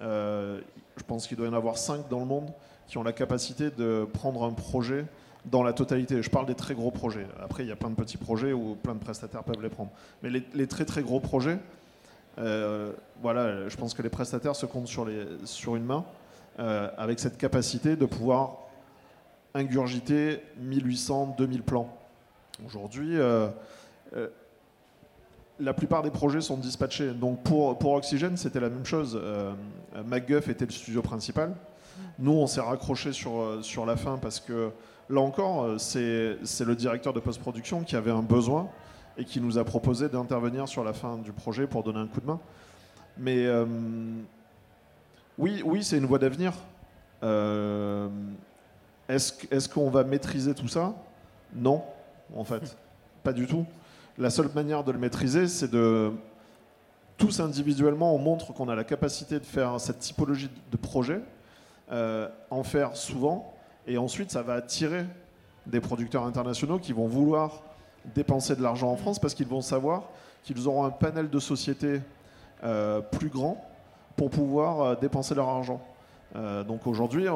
Euh, 0.00 0.60
je 0.96 1.02
pense 1.04 1.26
qu'il 1.26 1.36
doit 1.36 1.46
y 1.46 1.50
en 1.50 1.54
avoir 1.54 1.76
5 1.76 2.08
dans 2.08 2.20
le 2.20 2.26
monde 2.26 2.50
qui 2.86 2.98
ont 2.98 3.02
la 3.02 3.12
capacité 3.12 3.70
de 3.70 4.06
prendre 4.12 4.44
un 4.44 4.52
projet 4.52 5.04
dans 5.44 5.62
la 5.62 5.72
totalité. 5.72 6.22
Je 6.22 6.30
parle 6.30 6.46
des 6.46 6.54
très 6.54 6.74
gros 6.74 6.90
projets. 6.90 7.26
Après, 7.40 7.64
il 7.64 7.68
y 7.68 7.72
a 7.72 7.76
plein 7.76 7.90
de 7.90 7.94
petits 7.94 8.16
projets 8.16 8.52
où 8.52 8.76
plein 8.76 8.94
de 8.94 9.00
prestataires 9.00 9.42
peuvent 9.42 9.62
les 9.62 9.68
prendre. 9.68 9.90
Mais 10.22 10.30
les, 10.30 10.66
très 10.66 10.84
très 10.84 11.02
gros 11.02 11.20
projets, 11.20 11.58
euh, 12.38 12.92
voilà, 13.22 13.68
je 13.68 13.76
pense 13.76 13.94
que 13.94 14.02
les 14.02 14.10
prestataires 14.10 14.56
se 14.56 14.66
comptent 14.66 14.88
sur, 14.88 15.06
une 15.76 15.84
main 15.84 16.04
euh, 16.58 16.88
avec 16.98 17.18
cette 17.18 17.38
capacité 17.38 17.96
de 17.96 18.04
pouvoir 18.04 18.58
ingurgiter 19.54 20.42
1800, 20.58 21.36
2000 21.38 21.62
plans. 21.62 21.96
Aujourd'hui, 22.66 23.18
euh, 23.18 23.48
la 25.58 25.72
plupart 25.72 26.02
des 26.02 26.10
projets 26.10 26.42
sont 26.42 26.58
dispatchés. 26.58 27.12
Donc 27.12 27.42
pour, 27.42 27.78
pour 27.78 27.92
Oxygène, 27.94 28.36
c'était 28.36 28.60
la 28.60 28.68
même 28.68 28.84
chose. 28.84 29.18
MacGuff 30.04 30.48
était 30.48 30.66
le 30.66 30.72
studio 30.72 31.00
principal. 31.00 31.54
Nous, 32.18 32.32
on 32.32 32.46
s'est 32.46 32.60
raccroché 32.60 33.12
sur, 33.12 33.58
sur 33.62 33.86
la 33.86 33.96
fin 33.96 34.18
parce 34.18 34.40
que 34.40 34.70
là 35.08 35.20
encore, 35.22 35.80
c'est 35.80 36.36
le 36.64 36.74
directeur 36.74 37.14
de 37.14 37.20
post-production 37.20 37.82
qui 37.82 37.96
avait 37.96 38.10
un 38.10 38.22
besoin 38.22 38.68
et 39.18 39.24
qui 39.24 39.40
nous 39.40 39.58
a 39.58 39.64
proposé 39.64 40.08
d'intervenir 40.08 40.68
sur 40.68 40.84
la 40.84 40.92
fin 40.92 41.16
du 41.18 41.32
projet 41.32 41.66
pour 41.66 41.82
donner 41.82 42.00
un 42.00 42.06
coup 42.06 42.20
de 42.20 42.26
main. 42.26 42.40
Mais 43.18 43.46
oui, 45.38 45.62
oui 45.64 45.82
c'est 45.82 45.96
une 45.98 46.06
voie 46.06 46.18
d'avenir. 46.18 46.52
Est-ce 49.08 49.68
qu'on 49.68 49.90
va 49.90 50.04
maîtriser 50.04 50.54
tout 50.54 50.68
ça? 50.68 50.94
Non 51.54 51.82
en 52.34 52.44
fait. 52.44 52.76
Pas 53.22 53.32
du 53.32 53.46
tout. 53.46 53.66
La 54.18 54.30
seule 54.30 54.50
manière 54.54 54.84
de 54.84 54.92
le 54.92 54.98
maîtriser, 54.98 55.46
c'est 55.46 55.70
de 55.70 56.12
tous 57.16 57.40
individuellement, 57.40 58.14
on 58.14 58.18
montre 58.18 58.52
qu'on 58.52 58.68
a 58.68 58.74
la 58.74 58.84
capacité 58.84 59.38
de 59.38 59.44
faire 59.44 59.80
cette 59.80 60.00
typologie 60.00 60.50
de 60.70 60.76
projet, 60.76 61.20
euh, 61.90 62.28
en 62.50 62.62
faire 62.62 62.96
souvent, 62.96 63.54
et 63.86 63.96
ensuite 63.96 64.30
ça 64.30 64.42
va 64.42 64.54
attirer 64.54 65.06
des 65.66 65.80
producteurs 65.80 66.24
internationaux 66.24 66.78
qui 66.78 66.92
vont 66.92 67.06
vouloir 67.06 67.62
dépenser 68.14 68.56
de 68.56 68.62
l'argent 68.62 68.90
en 68.90 68.96
France 68.96 69.18
parce 69.18 69.34
qu'ils 69.34 69.46
vont 69.46 69.60
savoir 69.60 70.04
qu'ils 70.42 70.68
auront 70.68 70.84
un 70.84 70.90
panel 70.90 71.28
de 71.28 71.38
sociétés 71.38 72.00
euh, 72.64 73.00
plus 73.00 73.28
grand 73.28 73.68
pour 74.16 74.30
pouvoir 74.30 74.80
euh, 74.80 74.94
dépenser 74.94 75.34
leur 75.34 75.48
argent. 75.48 75.80
donc 76.66 76.86
aujourd'hui, 76.86 77.26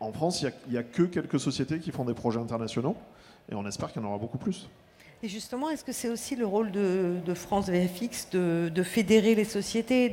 en 0.00 0.12
France, 0.12 0.42
il 0.42 0.52
n'y 0.70 0.76
a, 0.76 0.82
que 0.82 1.02
quelques 1.04 1.40
sociétés 1.40 1.78
qui 1.78 1.90
font 1.90 2.04
des 2.04 2.14
projets 2.14 2.40
internationaux. 2.40 2.96
Et 3.50 3.54
on 3.54 3.66
espère 3.66 3.92
qu'il 3.92 4.02
y 4.02 4.04
en 4.04 4.08
aura 4.08 4.18
beaucoup 4.18 4.38
plus. 4.38 4.68
Et 5.22 5.28
justement, 5.28 5.70
est-ce 5.70 5.84
que 5.84 5.92
c'est 5.92 6.10
aussi 6.10 6.36
le 6.36 6.44
rôle 6.44 6.70
de, 6.70 7.34
France 7.34 7.70
VFX 7.70 8.28
de, 8.30 8.82
fédérer 8.82 9.34
les 9.34 9.46
sociétés 9.46 10.12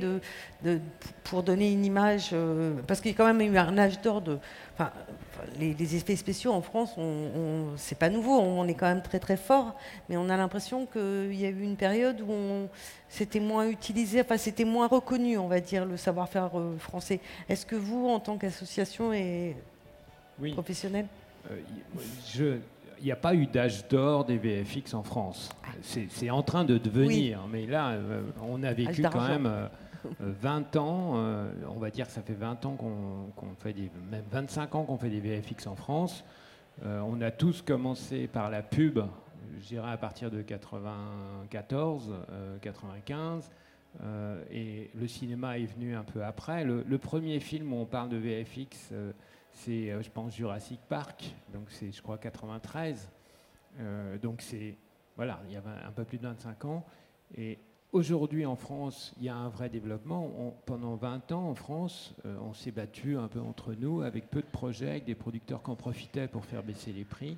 pour 1.26 1.44
donner 1.44 1.70
une 1.72 1.84
image 1.84 2.30
euh, 2.32 2.74
Parce 2.88 3.02
qu'il 3.02 3.12
y 3.12 3.14
a 3.14 3.18
quand 3.18 3.26
même 3.26 3.42
eu 3.42 3.58
un 3.58 3.78
âge 3.78 4.02
d'or 4.02 4.22
de. 4.22 4.38
Les, 5.60 5.96
effets 5.96 6.16
spéciaux 6.16 6.52
en 6.52 6.62
France, 6.62 6.94
on, 6.98 7.68
c'est 7.78 7.98
pas 7.98 8.10
nouveau, 8.10 8.40
on 8.40 8.68
est 8.68 8.74
quand 8.74 8.88
même 8.88 9.02
très 9.02 9.20
très 9.20 9.38
fort, 9.38 9.76
mais 10.10 10.18
on 10.18 10.30
a 10.30 10.38
l'impression 10.38 10.86
qu'il 10.86 11.34
y 11.34 11.46
a 11.46 11.50
eu 11.50 11.62
une 11.62 11.76
période 11.76 12.22
où 12.22 12.68
c'était 13.10 13.40
moins 13.40 13.68
utilisé, 13.68 14.22
enfin 14.22 14.38
c'était 14.38 14.66
moins 14.66 14.88
reconnu, 14.88 15.38
on 15.38 15.48
va 15.48 15.60
dire, 15.60 15.86
le 15.86 15.98
savoir-faire 15.98 16.50
euh, 16.58 16.78
français. 16.78 17.20
Est-ce 17.50 17.66
que 17.66 17.76
vous, 17.76 18.08
en 18.08 18.20
tant 18.20 18.38
qu'association 18.38 19.14
et 19.14 19.56
professionnelle 20.54 21.08
euh, 21.50 22.58
il 23.00 23.06
n'y 23.06 23.12
a 23.12 23.16
pas 23.16 23.34
eu 23.34 23.48
d'âge 23.48 23.88
d'or 23.88 24.26
des 24.26 24.38
VFX 24.38 24.94
en 24.94 25.02
France. 25.02 25.50
C'est 25.82 26.30
en 26.30 26.44
train 26.44 26.64
de 26.64 26.78
devenir, 26.78 27.40
mais 27.52 27.66
là, 27.66 27.94
euh, 27.94 28.22
on 28.44 28.62
a 28.62 28.74
vécu 28.74 29.02
quand 29.02 29.28
même 29.28 29.70
20 30.20 30.76
euh, 30.76 30.80
ans, 30.80 31.54
on 31.70 31.80
va 31.80 31.90
dire 31.90 32.08
que 32.08 32.12
ça 32.12 32.22
fait 32.22 32.34
20 32.34 32.66
ans 32.66 32.76
qu'on 32.76 33.56
fait 33.60 33.74
des, 33.74 33.92
même 34.10 34.24
25 34.32 34.76
ans 34.76 34.84
qu'on 34.84 34.98
fait 34.98 35.10
des 35.10 35.20
VFX 35.20 35.68
en 35.68 35.76
France. 35.76 36.24
on 36.84 37.22
a 37.22 37.32
tous 37.32 37.62
commencé 37.62 38.28
par 38.28 38.50
la 38.50 38.62
pub, 38.62 39.00
je 39.60 39.68
dirais 39.68 39.92
à 39.92 39.98
partir 39.98 40.32
de 40.32 40.42
94, 40.42 42.14
95. 42.62 43.52
et 44.52 44.90
le 44.96 45.08
cinéma 45.08 45.58
est 45.58 45.66
venu 45.66 45.96
un 45.96 46.04
peu 46.04 46.24
après. 46.24 46.64
Le, 46.64 46.98
premier 46.98 47.40
film 47.40 47.74
où 47.74 47.78
on 47.78 47.86
parle 47.86 48.10
de 48.10 48.18
VFX, 48.18 48.94
c'est, 49.54 49.92
euh, 49.92 50.02
je 50.02 50.10
pense, 50.10 50.36
Jurassic 50.36 50.80
Park, 50.88 51.34
donc 51.54 51.64
c'est, 51.70 51.92
je 51.92 52.02
crois, 52.02 52.18
93. 52.18 53.10
Euh, 53.80 54.18
donc 54.18 54.42
c'est, 54.42 54.76
voilà, 55.16 55.40
il 55.48 55.54
y 55.54 55.58
a 55.58 55.62
un 55.88 55.92
peu 55.92 56.04
plus 56.04 56.18
de 56.18 56.24
25 56.24 56.66
ans. 56.66 56.86
Aujourd'hui, 57.92 58.46
en 58.46 58.56
France, 58.56 59.14
il 59.18 59.26
y 59.26 59.30
a 59.30 59.36
un 59.36 59.50
vrai 59.50 59.70
développement. 59.70 60.56
pendant 60.66 60.96
20 60.96 61.32
ans, 61.32 61.50
en 61.50 61.56
France, 61.56 62.14
euh, 62.26 62.36
on 62.42 62.54
s'est 62.54 62.72
battu 62.72 63.18
un 63.18 63.28
peu 63.28 63.40
entre 63.40 63.74
nous, 63.74 64.02
avec 64.02 64.30
peu 64.30 64.42
de 64.42 64.48
projets, 64.48 64.90
avec 64.90 65.06
des 65.06 65.16
producteurs 65.16 65.62
qui 65.64 65.70
en 65.70 65.76
profitaient 65.76 66.28
pour 66.28 66.46
faire 66.46 66.64
baisser 66.64 66.92
les 66.94 67.06
prix. 67.06 67.38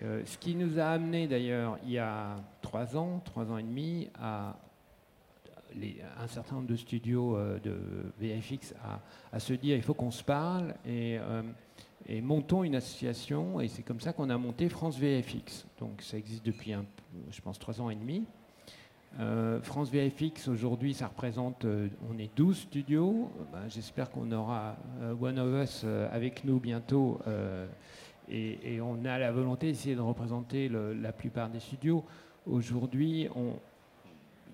ce 0.00 0.38
qui 0.38 0.54
nous 0.54 0.78
a 0.78 0.88
amené 0.88 1.26
d'ailleurs 1.26 1.78
il 1.84 1.92
y 1.92 1.98
a 1.98 2.36
trois 2.60 2.96
ans, 2.96 3.22
trois 3.24 3.50
ans 3.50 3.56
et 3.56 3.62
demi, 3.62 4.08
à 4.14 4.56
un 6.18 6.26
certain 6.28 6.56
nombre 6.56 6.68
de 6.68 6.76
studios 6.76 7.36
euh, 7.36 7.58
de 7.60 7.76
VFX 8.20 8.74
à, 9.32 9.40
se 9.40 9.52
dire 9.52 9.76
il 9.76 9.82
faut 9.82 9.94
qu'on 9.94 10.10
se 10.10 10.22
parle 10.22 10.74
euh, 10.86 11.42
et, 12.08 12.20
montons 12.20 12.64
une 12.64 12.74
association. 12.74 13.60
Et 13.60 13.68
c'est 13.68 13.82
comme 13.82 14.00
ça 14.00 14.12
qu'on 14.12 14.30
a 14.30 14.38
monté 14.38 14.68
France 14.68 14.98
VFX. 14.98 15.66
Donc 15.78 16.02
ça 16.02 16.16
existe 16.16 16.44
depuis, 16.44 16.72
je 17.30 17.40
pense, 17.40 17.58
trois 17.58 17.80
ans 17.80 17.90
et 17.90 17.96
demi. 17.96 18.24
Euh, 19.18 19.60
France 19.62 19.90
VFX, 19.90 20.48
aujourd'hui, 20.48 20.92
ça 20.92 21.06
représente, 21.06 21.66
on 22.10 22.18
est 22.18 22.34
12 22.36 22.56
studios. 22.56 23.30
Ben, 23.52 23.68
j'espère 23.68 24.10
qu'on 24.10 24.30
aura 24.32 24.76
One 25.20 25.38
of 25.38 25.62
Us 25.62 25.84
avec 26.10 26.44
nous 26.44 26.60
bientôt. 26.60 27.20
Et, 28.28 28.80
on 28.80 29.04
a 29.04 29.18
la 29.18 29.32
volonté 29.32 29.68
d'essayer 29.68 29.94
de 29.94 30.00
représenter 30.00 30.68
la 30.68 31.12
plupart 31.12 31.48
des 31.48 31.60
studios. 31.60 32.04
Aujourd'hui, 32.46 33.28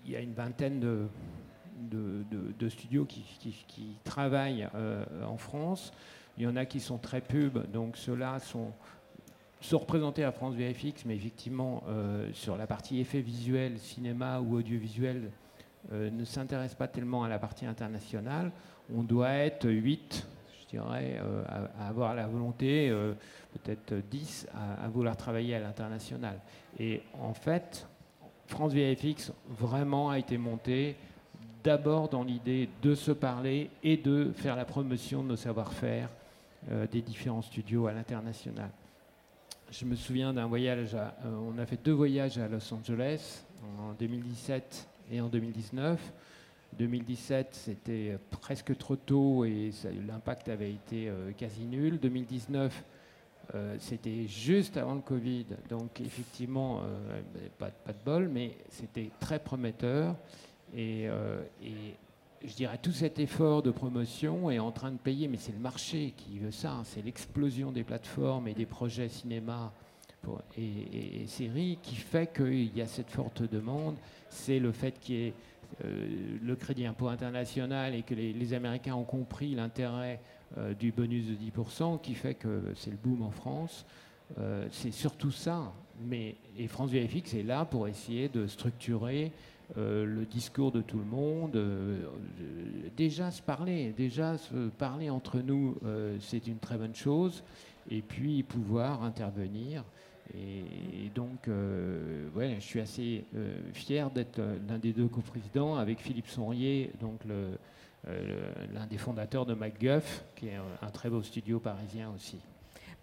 il 0.04 0.10
y 0.10 0.16
a 0.16 0.20
une 0.20 0.34
vingtaine 0.34 0.80
de, 0.80 2.68
studios 2.68 3.04
qui, 3.04 3.96
travaillent 4.04 4.68
euh, 4.74 5.04
en 5.26 5.36
France. 5.36 5.92
Il 6.38 6.44
y 6.44 6.46
en 6.46 6.56
a 6.56 6.64
qui 6.64 6.80
sont 6.80 6.98
très 6.98 7.20
pubs, 7.20 7.70
donc 7.70 7.96
ceux-là 7.96 8.38
sont, 8.38 8.72
sont 9.66 9.78
représentés 9.78 10.24
à 10.24 10.32
France 10.32 10.54
VFX, 10.54 11.04
mais 11.04 11.16
effectivement, 11.16 11.82
euh, 11.88 12.28
sur 12.32 12.56
la 12.56 12.66
partie 12.66 13.00
effets 13.00 13.20
visuels, 13.20 13.78
cinéma 13.78 14.40
ou 14.40 14.56
audiovisuel, 14.56 15.30
euh, 15.92 16.10
ne 16.10 16.24
s'intéressent 16.24 16.78
pas 16.78 16.88
tellement 16.88 17.24
à 17.24 17.28
la 17.28 17.38
partie 17.38 17.66
internationale. 17.66 18.52
On 18.94 19.02
doit 19.02 19.32
être 19.32 19.68
8, 19.68 20.26
je 20.60 20.76
dirais, 20.76 21.20
à, 21.48 21.88
avoir 21.88 22.14
la 22.14 22.26
volonté, 22.26 22.90
peut-être 23.52 23.94
10, 24.10 24.48
à, 24.54 24.84
à, 24.84 24.88
vouloir 24.88 25.16
travailler 25.16 25.54
à 25.54 25.60
l'international. 25.60 26.40
Et 26.78 27.02
en 27.20 27.32
fait, 27.32 27.86
France 28.46 28.72
VFX 28.72 29.32
vraiment 29.48 30.10
a 30.10 30.18
été 30.18 30.36
montée 30.36 30.96
d'abord 31.62 32.08
dans 32.08 32.24
l'idée 32.24 32.68
de 32.82 32.94
se 32.94 33.12
parler 33.12 33.70
et 33.82 33.96
de 33.96 34.32
faire 34.34 34.56
la 34.56 34.64
promotion 34.64 35.22
de 35.22 35.28
nos 35.28 35.36
savoir-faire 35.36 36.08
euh, 36.70 36.86
des 36.86 37.02
différents 37.02 37.42
studios 37.42 37.86
à 37.86 37.92
l'international. 37.92 38.70
Je 39.72 39.86
me 39.86 39.96
souviens 39.96 40.34
d'un 40.34 40.46
voyage, 40.46 40.94
euh, 40.94 41.08
on 41.50 41.56
a 41.56 41.64
fait 41.64 41.82
deux 41.82 41.92
voyages 41.92 42.36
à 42.36 42.46
Los 42.46 42.74
Angeles 42.74 43.46
en 43.78 43.94
2017 43.94 44.86
et 45.10 45.18
en 45.22 45.28
2019. 45.28 45.98
2017, 46.78 47.48
c'était 47.52 48.18
presque 48.30 48.76
trop 48.76 48.96
tôt 48.96 49.46
et 49.46 49.70
l'impact 50.06 50.50
avait 50.50 50.72
été 50.72 51.08
euh, 51.08 51.32
quasi 51.32 51.64
nul. 51.64 51.98
2019, 51.98 52.84
euh, 53.54 53.76
c'était 53.78 54.26
juste 54.26 54.76
avant 54.76 54.94
le 54.94 55.00
Covid, 55.00 55.46
donc 55.70 56.02
effectivement, 56.02 56.82
euh, 56.82 57.22
pas, 57.58 57.70
de 57.70 58.04
bol, 58.04 58.28
mais 58.28 58.58
c'était 58.68 59.10
très 59.20 59.38
prometteur. 59.38 60.16
Euh, 60.76 61.42
et, 61.62 61.94
je 62.44 62.54
dirais, 62.54 62.78
tout 62.80 62.92
cet 62.92 63.18
effort 63.18 63.62
de 63.62 63.70
promotion 63.70 64.50
est 64.50 64.58
en 64.58 64.72
train 64.72 64.90
de 64.90 64.98
payer, 64.98 65.28
mais 65.28 65.36
c'est 65.38 65.52
le 65.52 65.58
marché 65.58 66.14
qui 66.16 66.38
veut 66.38 66.50
ça, 66.50 66.72
hein. 66.72 66.82
c'est 66.84 67.02
l'explosion 67.02 67.72
des 67.72 67.84
plateformes 67.84 68.48
et 68.48 68.54
des 68.54 68.66
projets 68.66 69.08
cinéma 69.08 69.72
et, 70.56 71.26
séries 71.26 71.78
qui 71.82 71.96
fait 71.96 72.32
qu'il 72.32 72.76
y 72.76 72.80
a 72.80 72.86
cette 72.86 73.10
forte 73.10 73.42
demande. 73.42 73.96
C'est 74.28 74.58
le 74.58 74.72
fait 74.72 74.98
qu'il 75.00 75.14
y 75.14 75.26
ait 75.26 75.34
le 75.82 76.54
crédit 76.54 76.86
impôt 76.86 77.08
international 77.08 77.94
et 77.94 78.02
que 78.02 78.14
les 78.14 78.54
Américains 78.54 78.94
ont 78.94 79.04
compris 79.04 79.54
l'intérêt 79.54 80.20
euh, 80.58 80.74
du 80.74 80.92
bonus 80.92 81.28
de 81.28 81.34
10% 81.34 81.98
qui 82.02 82.14
fait 82.14 82.34
que 82.34 82.62
c'est 82.74 82.90
le 82.90 82.98
boom 82.98 83.22
en 83.22 83.30
France. 83.30 83.86
Euh, 84.38 84.66
c'est 84.70 84.90
surtout 84.90 85.30
ça. 85.30 85.72
Mais, 86.04 86.36
et 86.58 86.68
France 86.68 86.90
VFX 86.90 87.34
est 87.34 87.42
là 87.42 87.64
pour 87.64 87.88
essayer 87.88 88.28
de 88.28 88.46
structurer 88.46 89.32
euh, 89.76 90.04
le 90.04 90.24
discours 90.24 90.72
de 90.72 90.82
tout 90.82 90.98
le 90.98 91.04
monde. 91.04 91.58
déjà 92.96 93.30
se 93.30 93.42
parler, 93.42 93.92
déjà 93.96 94.38
se 94.38 94.68
parler 94.70 95.10
entre 95.10 95.38
nous, 95.38 95.76
c'est 96.20 96.46
une 96.46 96.58
très 96.58 96.76
bonne 96.76 96.94
chose. 96.94 97.42
Et 97.90 98.00
puis 98.00 98.42
pouvoir 98.42 99.02
intervenir. 99.02 99.84
Et, 100.34 101.10
donc, 101.14 101.46
je 101.46 102.60
suis 102.60 102.80
assez 102.80 103.24
fier 103.72 104.10
d'être 104.10 104.40
l'un 104.68 104.78
des 104.78 104.92
deux 104.92 105.08
coprésidents 105.08 105.76
avec 105.76 105.98
Philippe 106.00 106.28
Sonrier, 106.28 106.92
donc 107.00 107.20
euh, 108.08 108.52
l'un 108.74 108.86
des 108.86 108.98
fondateurs 108.98 109.46
de 109.46 109.54
MacGuff, 109.54 110.24
qui 110.34 110.48
est 110.48 110.56
un, 110.56 110.90
très 110.90 111.08
beau 111.08 111.22
studio 111.22 111.60
parisien 111.60 112.10
aussi. 112.14 112.38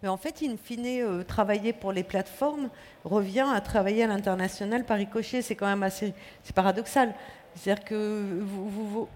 Mais 0.02 0.08
en 0.08 0.16
fait, 0.16 0.42
in 0.42 0.56
fine, 0.56 0.86
euh, 0.86 1.22
travailler 1.22 1.72
pour 1.72 1.92
les 1.92 2.02
plateformes 2.02 2.70
revient 3.04 3.46
à 3.52 3.60
travailler 3.60 4.04
à 4.04 4.06
l'international 4.06 4.84
par 4.84 4.96
ricochet. 4.96 5.42
C'est 5.42 5.54
quand 5.54 5.66
même 5.66 5.82
assez 5.82 6.14
c'est 6.42 6.54
paradoxal. 6.54 7.14
C'est-à-dire 7.54 7.84
que 7.84 8.38
vous, 8.40 9.08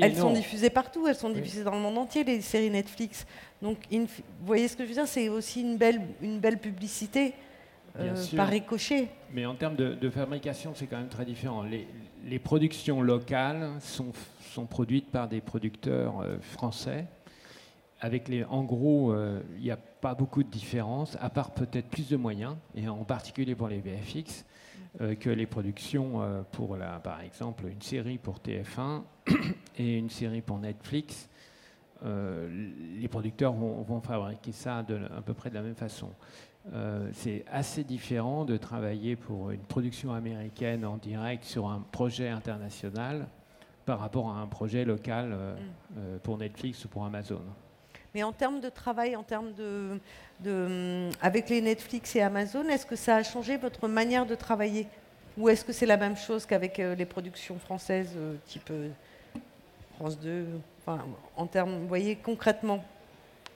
elles 0.00 0.16
sont 0.16 0.32
diffusées 0.32 0.70
partout, 0.70 1.06
elles 1.06 1.14
sont 1.14 1.30
diffusées 1.30 1.62
dans 1.62 1.74
le 1.74 1.80
monde 1.80 1.98
entier, 1.98 2.24
les 2.24 2.40
séries 2.40 2.70
Netflix. 2.70 3.26
Donc, 3.62 3.76
vous 3.90 4.06
voyez 4.44 4.66
ce 4.66 4.76
que 4.76 4.84
je 4.84 4.88
veux 4.88 4.94
dire 4.94 5.06
C'est 5.06 5.28
aussi 5.28 5.60
une 5.60 5.76
belle, 5.76 6.00
une 6.22 6.40
belle 6.40 6.58
publicité 6.58 7.34
euh, 7.98 8.14
par 8.34 8.48
ricochet. 8.48 9.08
Mais 9.32 9.46
en 9.46 9.54
termes 9.54 9.76
de, 9.76 10.10
fabrication, 10.10 10.72
c'est 10.74 10.86
quand 10.86 10.96
même 10.96 11.08
très 11.08 11.24
différent. 11.24 11.62
Les, 11.62 11.86
les 12.24 12.38
productions 12.38 13.02
locales 13.02 13.70
sont 13.80 14.12
sont 14.58 14.66
produites 14.66 15.10
par 15.10 15.28
des 15.28 15.40
producteurs 15.40 16.20
euh, 16.20 16.38
français. 16.40 17.06
Avec 18.00 18.28
les, 18.28 18.44
en 18.44 18.64
gros, 18.64 19.12
euh, 19.12 19.40
il 19.56 19.62
n'y 19.62 19.70
a 19.70 19.78
pas 20.00 20.14
beaucoup 20.14 20.42
de 20.42 20.48
différence, 20.48 21.16
à 21.20 21.30
part 21.30 21.52
peut-être 21.52 21.88
plus 21.88 22.08
de 22.08 22.16
moyens, 22.16 22.56
et 22.74 22.88
en 22.88 23.04
particulier 23.04 23.54
pour 23.54 23.68
les 23.68 23.80
VFX, 23.80 24.44
euh, 25.00 25.14
que 25.14 25.30
les 25.30 25.46
productions 25.46 26.44
pour, 26.52 26.76
la, 26.76 26.98
par 27.00 27.20
exemple, 27.20 27.66
une 27.66 27.82
série 27.82 28.18
pour 28.18 28.38
TF1 28.38 29.02
et 29.78 29.98
une 29.98 30.10
série 30.10 30.42
pour 30.42 30.58
Netflix. 30.58 31.28
les 32.04 33.08
producteurs 33.08 33.52
vont, 33.52 34.00
fabriquer 34.00 34.52
ça 34.52 34.82
de, 34.82 35.00
à 35.16 35.20
peu 35.20 35.34
près 35.34 35.50
de 35.50 35.54
la 35.54 35.62
même 35.62 35.74
façon. 35.74 36.10
c'est 37.12 37.44
assez 37.50 37.82
différent 37.82 38.44
de 38.44 38.56
travailler 38.56 39.16
pour 39.16 39.50
une 39.50 39.60
production 39.60 40.12
américaine 40.12 40.84
en 40.84 40.96
direct 40.96 41.44
sur 41.44 41.68
un 41.68 41.80
projet 41.90 42.28
international 42.28 43.26
par 43.88 44.00
rapport 44.00 44.28
à 44.28 44.34
un 44.34 44.46
projet 44.46 44.84
local 44.84 45.30
euh, 45.32 45.54
mm. 45.54 45.58
euh, 45.96 46.18
pour 46.22 46.36
Netflix 46.36 46.84
ou 46.84 46.88
pour 46.88 47.06
Amazon. 47.06 47.40
Mais 48.14 48.22
en 48.22 48.32
termes 48.32 48.60
de 48.60 48.68
travail, 48.68 49.16
en 49.16 49.22
termes 49.22 49.52
de, 49.54 49.98
de, 50.40 51.10
avec 51.20 51.48
les 51.50 51.60
Netflix 51.60 52.16
et 52.16 52.22
Amazon, 52.22 52.64
est-ce 52.68 52.86
que 52.86 52.96
ça 52.96 53.16
a 53.16 53.22
changé 53.22 53.56
votre 53.56 53.88
manière 53.88 54.26
de 54.26 54.34
travailler? 54.34 54.86
Ou 55.36 55.48
est-ce 55.48 55.64
que 55.64 55.72
c'est 55.72 55.86
la 55.86 55.96
même 55.96 56.16
chose 56.16 56.46
qu'avec 56.46 56.80
euh, 56.80 56.94
les 56.94 57.06
productions 57.06 57.58
françaises 57.58 58.16
type 58.46 58.72
France 59.96 60.18
2 60.20 60.46
enfin, 60.80 61.04
En 61.36 61.46
termes, 61.46 61.78
vous 61.78 61.88
voyez, 61.88 62.16
concrètement? 62.16 62.82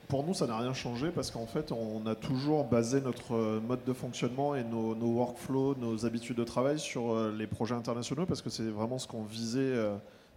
Pour 0.07 0.23
nous, 0.23 0.33
ça 0.33 0.45
n'a 0.45 0.57
rien 0.57 0.73
changé 0.73 1.09
parce 1.09 1.31
qu'en 1.31 1.45
fait, 1.45 1.71
on 1.71 2.05
a 2.05 2.15
toujours 2.15 2.65
basé 2.65 3.01
notre 3.01 3.33
euh, 3.33 3.59
mode 3.61 3.83
de 3.85 3.93
fonctionnement 3.93 4.53
et 4.53 4.63
nos, 4.63 4.93
workflows, 4.93 5.75
nos 5.75 6.05
habitudes 6.05 6.35
de 6.35 6.43
travail 6.43 6.77
sur 6.77 7.13
euh, 7.13 7.33
les 7.35 7.47
projets 7.47 7.73
internationaux 7.73 8.25
parce 8.25 8.41
que 8.41 8.49
c'est 8.49 8.69
vraiment 8.69 8.99
ce 8.99 9.07
qu'on 9.07 9.23
visait 9.23 9.59
euh, 9.61 9.95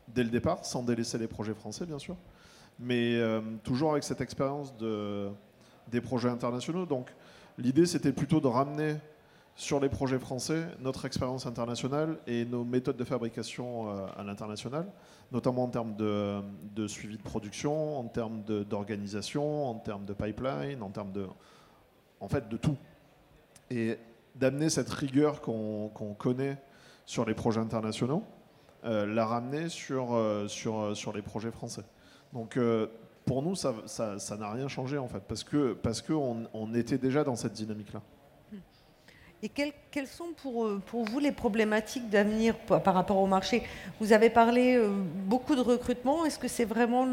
dès 0.09 0.23
le 0.23 0.31
départ, 0.31 0.65
sans 0.65 0.83
délaisser 0.83 1.19
les 1.19 1.27
projets 1.27 1.55
français, 1.55 1.85
bien 1.85 1.99
sûr. 1.99 2.17
Mais 2.79 3.17
euh, 3.17 3.41
toujours 3.63 3.93
avec 3.93 4.05
cette 4.05 4.21
expérience 4.21 4.77
de, 4.77 5.29
des 5.89 6.01
projets 6.01 6.29
internationaux. 6.29 6.85
Donc, 6.87 7.15
l'idée, 7.59 7.87
c'était 7.87 8.13
plutôt 8.13 8.41
de 8.41 8.47
ramener 8.47 8.97
sur 9.55 9.81
les 9.81 9.89
projets 9.89 10.19
français 10.19 10.67
notre 10.81 11.07
expérience 11.07 11.47
internationale 11.47 12.19
et 12.27 12.45
nos 12.45 12.63
méthodes 12.63 12.99
de 12.99 13.05
fabrication 13.05 13.89
euh, 13.89 14.07
à 14.19 14.23
l'international, 14.23 14.87
notamment 15.33 15.65
en 15.65 15.69
termes 15.69 15.97
de, 15.97 16.87
suivi 16.87 17.17
de 17.17 17.23
production, 17.23 17.99
en 17.99 18.05
termes 18.05 18.43
d'organisation, 18.43 19.71
en 19.71 19.75
termes 19.77 20.05
de 20.05 20.13
pipeline, 20.13 20.83
en 20.83 20.91
termes 20.91 21.13
de, 21.13 21.27
en 22.21 22.29
fait, 22.29 22.47
de 22.51 22.59
tout. 22.59 22.77
Et 23.71 23.99
d'amener 24.35 24.69
cette 24.69 24.91
rigueur 24.91 25.41
qu'on 25.41 26.15
connaît 26.19 26.59
sur 27.07 27.25
les 27.25 27.33
projets 27.33 27.61
internationaux, 27.61 28.23
euh, 28.85 29.07
la 29.07 29.25
ramener 29.25 29.71
sur, 29.71 30.21
sur, 30.49 30.95
sur 30.95 31.15
les 31.15 31.23
projets 31.23 31.51
français. 31.51 31.85
Donc 32.33 32.57
euh, 32.57 32.87
pour 33.25 33.43
nous, 33.43 33.55
ça 33.55 33.75
ça- 33.87 34.19
ça 34.19 34.37
n'a 34.37 34.51
rien 34.53 34.69
changé 34.69 34.99
en 34.99 35.09
fait, 35.09 35.21
parce 35.27 35.45
que 35.45 35.73
parce 35.75 36.01
que 36.03 36.13
on, 36.13 36.47
on 36.55 36.75
était 36.75 36.99
déjà 36.99 37.25
dans 37.25 37.37
cette 37.37 37.53
dynamique-là. 37.55 38.01
Et 39.43 39.51
quelles, 39.51 39.73
quelles 39.91 40.07
sont 40.07 40.33
pour, 40.43 40.65
euh, 40.65 40.81
pour 40.87 41.05
vous 41.05 41.19
les 41.19 41.31
problématiques 41.31 42.09
d'avenir 42.09 42.57
par 42.57 42.95
rapport 42.95 43.19
au 43.19 43.27
marché? 43.27 43.63
Vous 44.01 44.15
avez 44.15 44.31
parlé 44.31 44.77
euh, 44.77 44.89
beaucoup 45.27 45.55
de 45.55 45.61
recrutement. 45.61 46.25
Est-ce 46.25 46.39
que 46.39 46.49
c'est 46.49 46.65
vraiment 46.65 47.07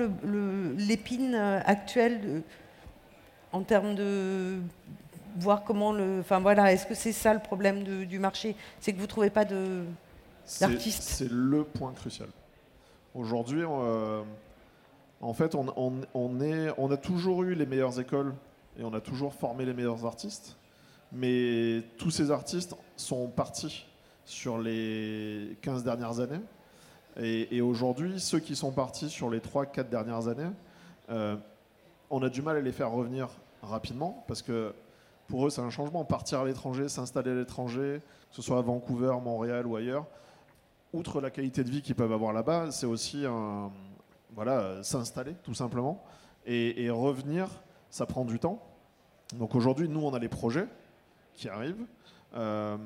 l'épine 0.77 1.35
actuelle 1.35 2.21
de- 2.21 2.41
en 3.51 3.61
termes 3.61 3.93
de 3.95 4.57
voir 5.37 5.63
comment 5.65 5.91
le. 5.91 6.19
Enfin 6.21 6.39
voilà, 6.39 6.71
est-ce 6.71 6.85
que 6.87 6.95
c'est 6.95 7.11
ça 7.11 7.33
le 7.33 7.41
problème 7.41 7.83
de- 7.83 8.05
du 8.05 8.19
marché? 8.19 8.55
C'est 8.79 8.93
que 8.93 8.97
vous 8.97 9.03
ne 9.03 9.07
trouvez 9.07 9.29
pas 9.29 9.43
D'artistes? 10.61 11.03
c'est 11.03 11.29
le 11.29 11.65
point 11.65 11.91
crucial. 11.91 12.29
Aujourd'hui, 13.13 13.63
euh, 13.63 14.21
en 15.23 15.33
fait, 15.33 15.55
on, 15.55 16.91
a 16.91 16.97
toujours 16.97 17.43
eu 17.43 17.55
les 17.55 17.65
meilleures 17.65 17.97
écoles 17.99 18.33
et 18.77 18.83
on 18.83 18.93
a 18.93 18.99
toujours 18.99 19.33
formé 19.33 19.65
les 19.65 19.73
meilleurs 19.73 20.05
artistes, 20.05 20.57
mais 21.13 21.81
tous 21.97 22.11
ces 22.11 22.29
artistes 22.29 22.75
sont 22.97 23.27
partis 23.27 23.85
sur 24.25 24.57
les 24.57 25.57
15 25.61 25.83
dernières 25.83 26.19
années. 26.19 26.41
Et, 27.17 27.55
et 27.55 27.61
aujourd'hui, 27.61 28.19
ceux 28.19 28.39
qui 28.39 28.55
sont 28.55 28.71
partis 28.71 29.09
sur 29.09 29.29
les 29.29 29.39
3-4 29.39 29.87
dernières 29.87 30.27
années, 30.27 30.49
euh, 31.09 31.37
on 32.09 32.21
a 32.21 32.29
du 32.29 32.41
mal 32.41 32.57
à 32.57 32.61
les 32.61 32.71
faire 32.73 32.91
revenir 32.91 33.29
rapidement 33.61 34.25
parce 34.27 34.41
que 34.41 34.73
pour 35.27 35.47
eux, 35.47 35.49
c'est 35.49 35.61
un 35.61 35.69
changement. 35.69 36.03
Partir 36.03 36.41
à 36.41 36.45
l'étranger, 36.45 36.89
s'installer 36.89 37.31
à 37.31 37.35
l'étranger, 37.35 38.01
que 38.29 38.35
ce 38.35 38.41
soit 38.41 38.57
à 38.57 38.61
Vancouver, 38.61 39.15
Montréal 39.23 39.65
ou 39.67 39.77
ailleurs, 39.77 40.05
outre 40.91 41.21
la 41.21 41.31
qualité 41.31 41.63
de 41.63 41.69
vie 41.69 41.81
qu'ils 41.81 41.95
peuvent 41.95 42.11
avoir 42.11 42.33
là-bas, 42.33 42.71
c'est 42.71 42.85
aussi 42.85 43.25
un, 43.25 43.71
voilà, 44.35 44.59
euh, 44.59 44.83
s'installer 44.83 45.35
tout 45.43 45.53
simplement. 45.53 46.03
Et, 46.45 46.89
revenir, 46.89 47.47
ça 47.89 48.05
prend 48.05 48.25
du 48.25 48.37
temps. 48.37 48.61
Donc 49.35 49.55
aujourd'hui, 49.55 49.87
nous, 49.87 50.01
on 50.01 50.13
a 50.13 50.19
les 50.19 50.27
projets 50.27 50.67
qui 51.33 51.47
arrivent. 51.47 51.85
Euh, 52.35 52.77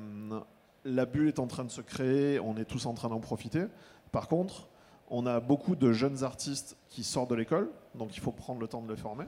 la 0.84 1.06
bulle 1.06 1.28
est 1.28 1.40
en 1.40 1.48
train 1.48 1.64
de 1.64 1.70
se 1.70 1.80
créer, 1.80 2.38
on 2.38 2.56
est 2.56 2.64
tous 2.64 2.86
en 2.86 2.94
train 2.94 3.08
d'en 3.08 3.18
profiter. 3.18 3.64
Par 4.12 4.28
contre, 4.28 4.68
on 5.10 5.26
a 5.26 5.40
beaucoup 5.40 5.74
de 5.74 5.92
jeunes 5.92 6.22
artistes 6.22 6.76
qui 6.88 7.02
sortent 7.02 7.30
de 7.30 7.34
l'école, 7.34 7.68
donc 7.94 8.16
il 8.16 8.20
faut 8.20 8.30
prendre 8.30 8.60
le 8.60 8.68
temps 8.68 8.82
de 8.82 8.92
les 8.92 8.98
former. 8.98 9.24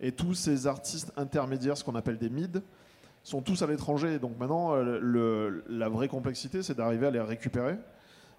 Et 0.00 0.12
tous 0.12 0.34
ces 0.34 0.66
artistes 0.66 1.12
intermédiaires, 1.16 1.76
ce 1.76 1.82
qu'on 1.82 1.94
appelle 1.96 2.18
des 2.18 2.30
mid, 2.30 2.62
sont 3.22 3.42
tous 3.42 3.62
à 3.62 3.66
l'étranger. 3.66 4.18
Donc 4.18 4.38
maintenant, 4.38 4.74
euh, 4.74 5.62
la 5.68 5.88
vraie 5.88 6.08
complexité, 6.08 6.62
c'est 6.62 6.76
d'arriver 6.76 7.06
à 7.06 7.10
les 7.10 7.20
récupérer. 7.20 7.76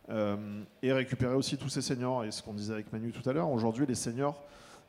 Euh, 0.10 0.64
et 0.82 0.93
récupérer 0.93 1.34
aussi 1.36 1.58
tous 1.58 1.70
ces 1.70 1.82
seniors. 1.82 2.24
Et 2.24 2.32
ce 2.32 2.41
qu'on 2.41 2.53
disait 2.53 2.74
avec 2.74 2.91
Manu 2.93 3.12
tout 3.12 3.28
à 3.30 3.34
l'heure, 3.34 3.49
aujourd'hui, 3.49 3.86
les 3.86 3.95
seniors 3.95 4.41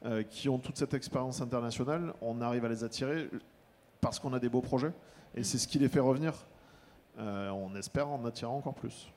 euh, 0.05 0.23
qui 0.23 0.49
ont 0.49 0.59
toute 0.59 0.77
cette 0.77 0.95
expérience 0.95 1.41
internationale, 1.41 2.15
on 2.23 2.41
arrive 2.41 2.65
à 2.65 2.69
les 2.69 2.85
attirer 2.85 3.29
parce 4.01 4.19
qu'on 4.19 4.33
a 4.33 4.39
des 4.39 4.49
beaux 4.49 4.61
projets. 4.61 4.93
Et 5.35 5.43
c'est 5.43 5.59
ce 5.59 5.67
qui 5.67 5.79
les 5.79 5.89
fait 5.89 6.01
revenir. 6.01 6.35
Euh, 7.19 7.51
on 7.51 7.75
espère 7.75 8.09
en 8.09 8.25
attirer 8.25 8.51
encore 8.51 8.75
plus. 8.75 9.11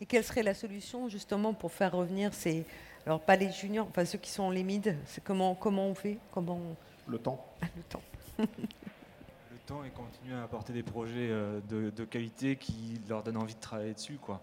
Et 0.00 0.04
quelle 0.06 0.24
serait 0.24 0.42
la 0.42 0.52
solution 0.52 1.08
justement 1.08 1.54
pour 1.54 1.72
faire 1.72 1.92
revenir 1.92 2.34
ces. 2.34 2.66
Alors 3.06 3.20
pas 3.20 3.36
les 3.36 3.50
juniors, 3.50 3.86
enfin 3.88 4.04
ceux 4.04 4.18
qui 4.18 4.30
sont 4.30 4.50
les 4.50 4.62
mid, 4.62 4.94
c'est 5.06 5.22
comment, 5.24 5.54
comment 5.54 5.86
on 5.86 5.94
fait 5.94 6.18
Comment 6.32 6.56
on- 6.56 7.10
Le 7.10 7.18
temps. 7.18 7.42
le 7.62 7.82
temps 7.88 8.02
Le 8.38 9.58
temps 9.66 9.84
et 9.84 9.90
continuer 9.90 10.34
à 10.36 10.42
apporter 10.42 10.72
des 10.74 10.82
projets 10.82 11.28
de, 11.68 11.90
de 11.90 12.04
qualité 12.04 12.56
qui 12.56 13.00
leur 13.08 13.22
donnent 13.22 13.38
envie 13.38 13.54
de 13.54 13.60
travailler 13.60 13.94
dessus, 13.94 14.18
quoi. 14.20 14.40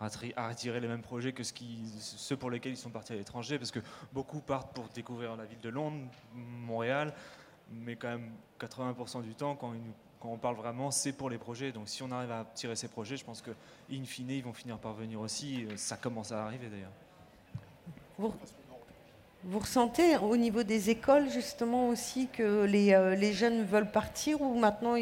À 0.00 0.46
attirer 0.46 0.78
les 0.80 0.86
mêmes 0.86 1.02
projets 1.02 1.32
que 1.32 1.42
ceux 1.42 2.36
pour 2.36 2.50
lesquels 2.50 2.72
ils 2.72 2.76
sont 2.76 2.90
partis 2.90 3.12
à 3.12 3.16
l'étranger, 3.16 3.58
parce 3.58 3.72
que 3.72 3.80
beaucoup 4.12 4.40
partent 4.40 4.72
pour 4.72 4.88
découvrir 4.88 5.36
la 5.36 5.44
ville 5.44 5.60
de 5.60 5.68
Londres, 5.68 6.06
Montréal, 6.34 7.12
mais 7.70 7.96
quand 7.96 8.08
même 8.08 8.30
80% 8.60 9.22
du 9.22 9.34
temps, 9.34 9.56
quand, 9.56 9.74
on 10.22 10.36
parle 10.36 10.56
vraiment, 10.56 10.92
c'est 10.92 11.12
pour 11.12 11.30
les 11.30 11.38
projets. 11.38 11.72
Donc 11.72 11.88
si 11.88 12.02
on 12.02 12.12
arrive 12.12 12.30
à 12.30 12.44
tirer 12.54 12.76
ces 12.76 12.88
projets, 12.88 13.16
je 13.16 13.24
pense 13.24 13.42
que 13.42 13.50
in 13.90 14.04
fine, 14.04 14.30
ils 14.30 14.44
vont 14.44 14.52
finir 14.52 14.78
par 14.78 14.94
venir 14.94 15.20
aussi. 15.20 15.66
Ça 15.76 15.96
commence 15.96 16.30
à 16.30 16.44
arriver 16.44 16.68
d'ailleurs. 16.68 16.92
Vous 19.44 19.58
ressentez 19.60 20.16
au 20.16 20.36
niveau 20.36 20.62
des 20.62 20.90
écoles 20.90 21.30
justement 21.30 21.88
aussi 21.88 22.28
que 22.28 22.64
les, 22.64 22.92
euh, 22.92 23.14
les 23.14 23.32
jeunes 23.32 23.64
veulent 23.64 23.90
partir 23.90 24.40
ou 24.40 24.58
maintenant 24.58 24.94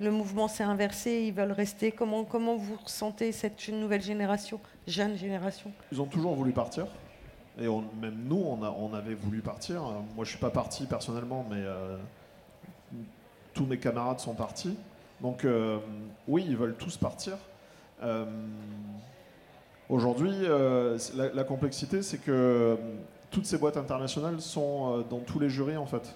le 0.00 0.10
mouvement 0.10 0.48
s'est 0.48 0.64
inversé, 0.64 1.24
ils 1.26 1.32
veulent 1.32 1.52
rester? 1.52 1.92
Comment, 1.92 2.24
comment 2.24 2.56
vous 2.56 2.76
ressentez 2.84 3.32
cette 3.32 3.66
nouvelle 3.68 4.02
génération, 4.02 4.60
jeune 4.86 5.16
génération? 5.16 5.72
Ils 5.92 6.00
ont 6.02 6.06
toujours 6.06 6.34
voulu 6.34 6.52
partir. 6.52 6.86
Et 7.58 7.66
même 7.66 8.18
nous, 8.26 8.36
on, 8.36 8.62
a- 8.62 8.70
on 8.70 8.92
avait 8.92 9.14
voulu 9.14 9.40
partir. 9.40 9.80
Moi, 10.14 10.24
je 10.24 10.30
suis 10.30 10.38
pas 10.38 10.50
parti 10.50 10.84
personnellement, 10.84 11.46
mais 11.48 11.56
euh, 11.60 11.96
tous 13.54 13.64
mes 13.64 13.78
camarades 13.78 14.20
sont 14.20 14.34
partis. 14.34 14.76
Donc, 15.22 15.46
euh, 15.46 15.78
oui, 16.28 16.44
ils 16.46 16.56
veulent 16.56 16.76
tous 16.76 16.98
partir. 16.98 17.38
Aujourd'hui, 19.88 20.34
la, 21.14 21.44
complexité, 21.44 22.02
c'est 22.02 22.18
que 22.18 22.76
toutes 23.30 23.46
ces 23.46 23.58
boîtes 23.58 23.76
internationales 23.76 24.40
sont 24.40 24.98
euh, 24.98 25.02
dans 25.08 25.18
tous 25.20 25.38
les 25.38 25.48
jurys, 25.50 25.76
en 25.76 25.86
fait, 25.86 26.14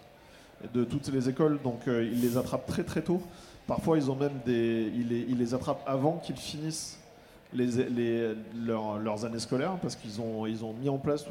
de 0.74 0.84
toutes 0.84 1.08
les 1.08 1.28
écoles. 1.28 1.58
Donc, 1.62 1.86
euh, 1.88 2.04
ils 2.10 2.20
les 2.20 2.36
attrapent 2.36 2.66
très 2.66 2.84
très 2.84 3.02
tôt. 3.02 3.20
Parfois, 3.66 3.98
ils 3.98 4.10
ont 4.10 4.16
même 4.16 4.38
des, 4.44 4.90
ils 4.94 5.38
les, 5.38 5.54
attrapent 5.54 5.82
avant 5.86 6.16
qu'ils 6.18 6.36
finissent 6.36 6.98
les, 7.52 7.66
les- 7.88 8.34
leurs, 8.64 9.24
années 9.24 9.38
scolaires 9.38 9.76
parce 9.80 9.96
qu'ils 9.96 10.20
ont, 10.20 10.46
ils 10.46 10.64
ont 10.64 10.72
mis 10.72 10.88
en 10.88 10.98
place 10.98 11.24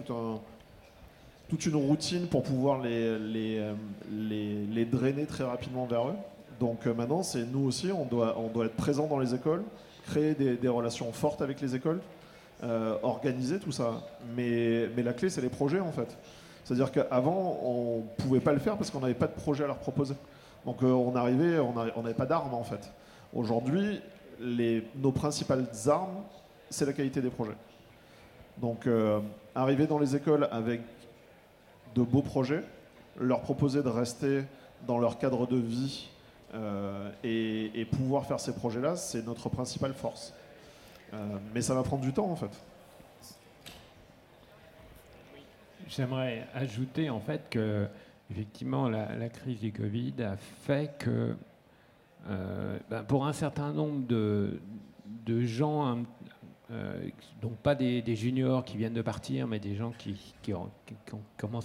toute 1.50 1.66
une 1.66 1.76
routine 1.76 2.28
pour 2.28 2.44
pouvoir 2.44 2.82
euh, 2.86 3.74
les, 4.10 4.66
les 4.74 4.86
drainer 4.86 5.26
très 5.26 5.44
rapidement 5.44 5.86
vers 5.86 6.08
eux. 6.08 6.16
Donc 6.60 6.86
maintenant, 6.86 7.24
c'est 7.24 7.46
nous 7.46 7.66
aussi, 7.66 7.92
on 7.92 8.06
doit, 8.06 8.38
on 8.38 8.48
doit 8.48 8.66
être 8.66 8.76
présent 8.76 9.08
dans 9.08 9.20
les 9.20 9.34
écoles, 9.34 9.64
créer 10.06 10.34
des, 10.34 10.56
des 10.58 10.68
relations 10.68 11.12
fortes 11.12 11.42
avec 11.42 11.62
les 11.62 11.76
écoles, 11.76 12.02
euh, 12.62 12.98
organiser 13.04 13.58
tout 13.58 13.72
ça. 13.72 14.02
Mais, 14.36 14.88
la 14.98 15.14
clé, 15.14 15.30
c'est 15.30 15.42
les 15.42 15.50
projets 15.50 15.80
en 15.80 15.92
fait. 15.92 16.18
C'est-à-dire 16.66 16.92
qu'avant, 16.92 17.58
on 17.64 17.98
ne 18.00 18.24
pouvait 18.24 18.42
pas 18.42 18.52
le 18.52 18.60
faire 18.60 18.76
parce 18.76 18.92
qu'on 18.92 19.00
n'avait 19.00 19.14
pas 19.14 19.28
de 19.28 19.34
projet 19.34 19.64
à 19.64 19.68
leur 19.68 19.78
proposer. 19.78 20.16
Donc 20.66 20.84
euh, 20.84 20.92
on 20.92 21.16
arrivait, 21.16 21.58
on 21.60 21.74
n'avait 21.74 22.14
pas 22.14 22.26
d'armes 22.26 22.54
en 22.54 22.66
fait. 22.66 22.92
Aujourd'hui, 23.34 24.02
nos 24.42 25.12
principales 25.12 25.68
armes, 25.88 26.24
c'est 26.70 26.86
la 26.86 26.92
qualité 26.92 27.22
des 27.22 27.30
projets. 27.30 27.56
Donc 28.58 28.88
euh, 28.88 29.22
arriver 29.56 29.88
dans 29.88 29.98
les 29.98 30.18
écoles 30.18 30.50
avec 30.52 30.82
de 31.96 32.02
beaux 32.02 32.22
projets, 32.22 32.64
leur 33.18 33.40
proposer 33.40 33.82
de 33.82 33.90
rester 33.90 34.44
dans 34.86 35.00
leur 35.00 35.18
cadre 35.18 35.48
de 35.48 35.58
vie 35.58 36.10
et 37.24 37.88
pouvoir 37.92 38.26
faire 38.26 38.40
ces 38.40 38.54
projets-là, 38.54 38.98
c'est 38.98 39.26
notre 39.26 39.48
principale 39.50 39.94
force. 39.94 40.34
Euh, 41.14 41.38
mais 41.54 41.62
ça 41.62 41.74
va 41.74 41.84
prendre 41.84 42.04
du 42.04 42.14
temps 42.14 42.30
en 42.30 42.36
fait. 42.36 42.52
J'aimerais 45.88 46.48
ajouter 46.54 47.10
en 47.10 47.20
fait 47.20 47.50
que 47.50 47.88
effectivement 48.30 48.90
la, 48.90 49.30
crise 49.30 49.60
du 49.60 49.72
Covid 49.72 50.14
a 50.22 50.38
fait 50.38 50.96
que 51.00 51.36
euh, 52.28 52.78
ben, 52.90 53.04
pour 53.04 53.26
un 53.26 53.34
certain 53.34 53.72
nombre 53.72 54.06
de, 54.06 54.60
gens, 55.42 56.04
euh, 56.70 57.10
donc 57.42 57.54
pas 57.58 57.74
des, 57.74 58.16
juniors 58.16 58.64
qui 58.64 58.78
viennent 58.78 58.94
de 58.94 59.02
partir, 59.02 59.48
mais 59.48 59.60
des 59.60 59.76
gens 59.76 59.92
qui, 59.98 60.36
qui, 60.44 60.54
ont- 60.54 60.70
qui- 60.86 61.16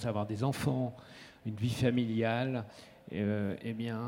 à 0.07 0.09
avoir 0.09 0.27
des 0.27 0.43
enfants, 0.43 0.97
une 1.45 1.57
vie 1.57 1.69
familiale, 1.69 2.65
eh 3.11 3.75
bien, 3.75 4.01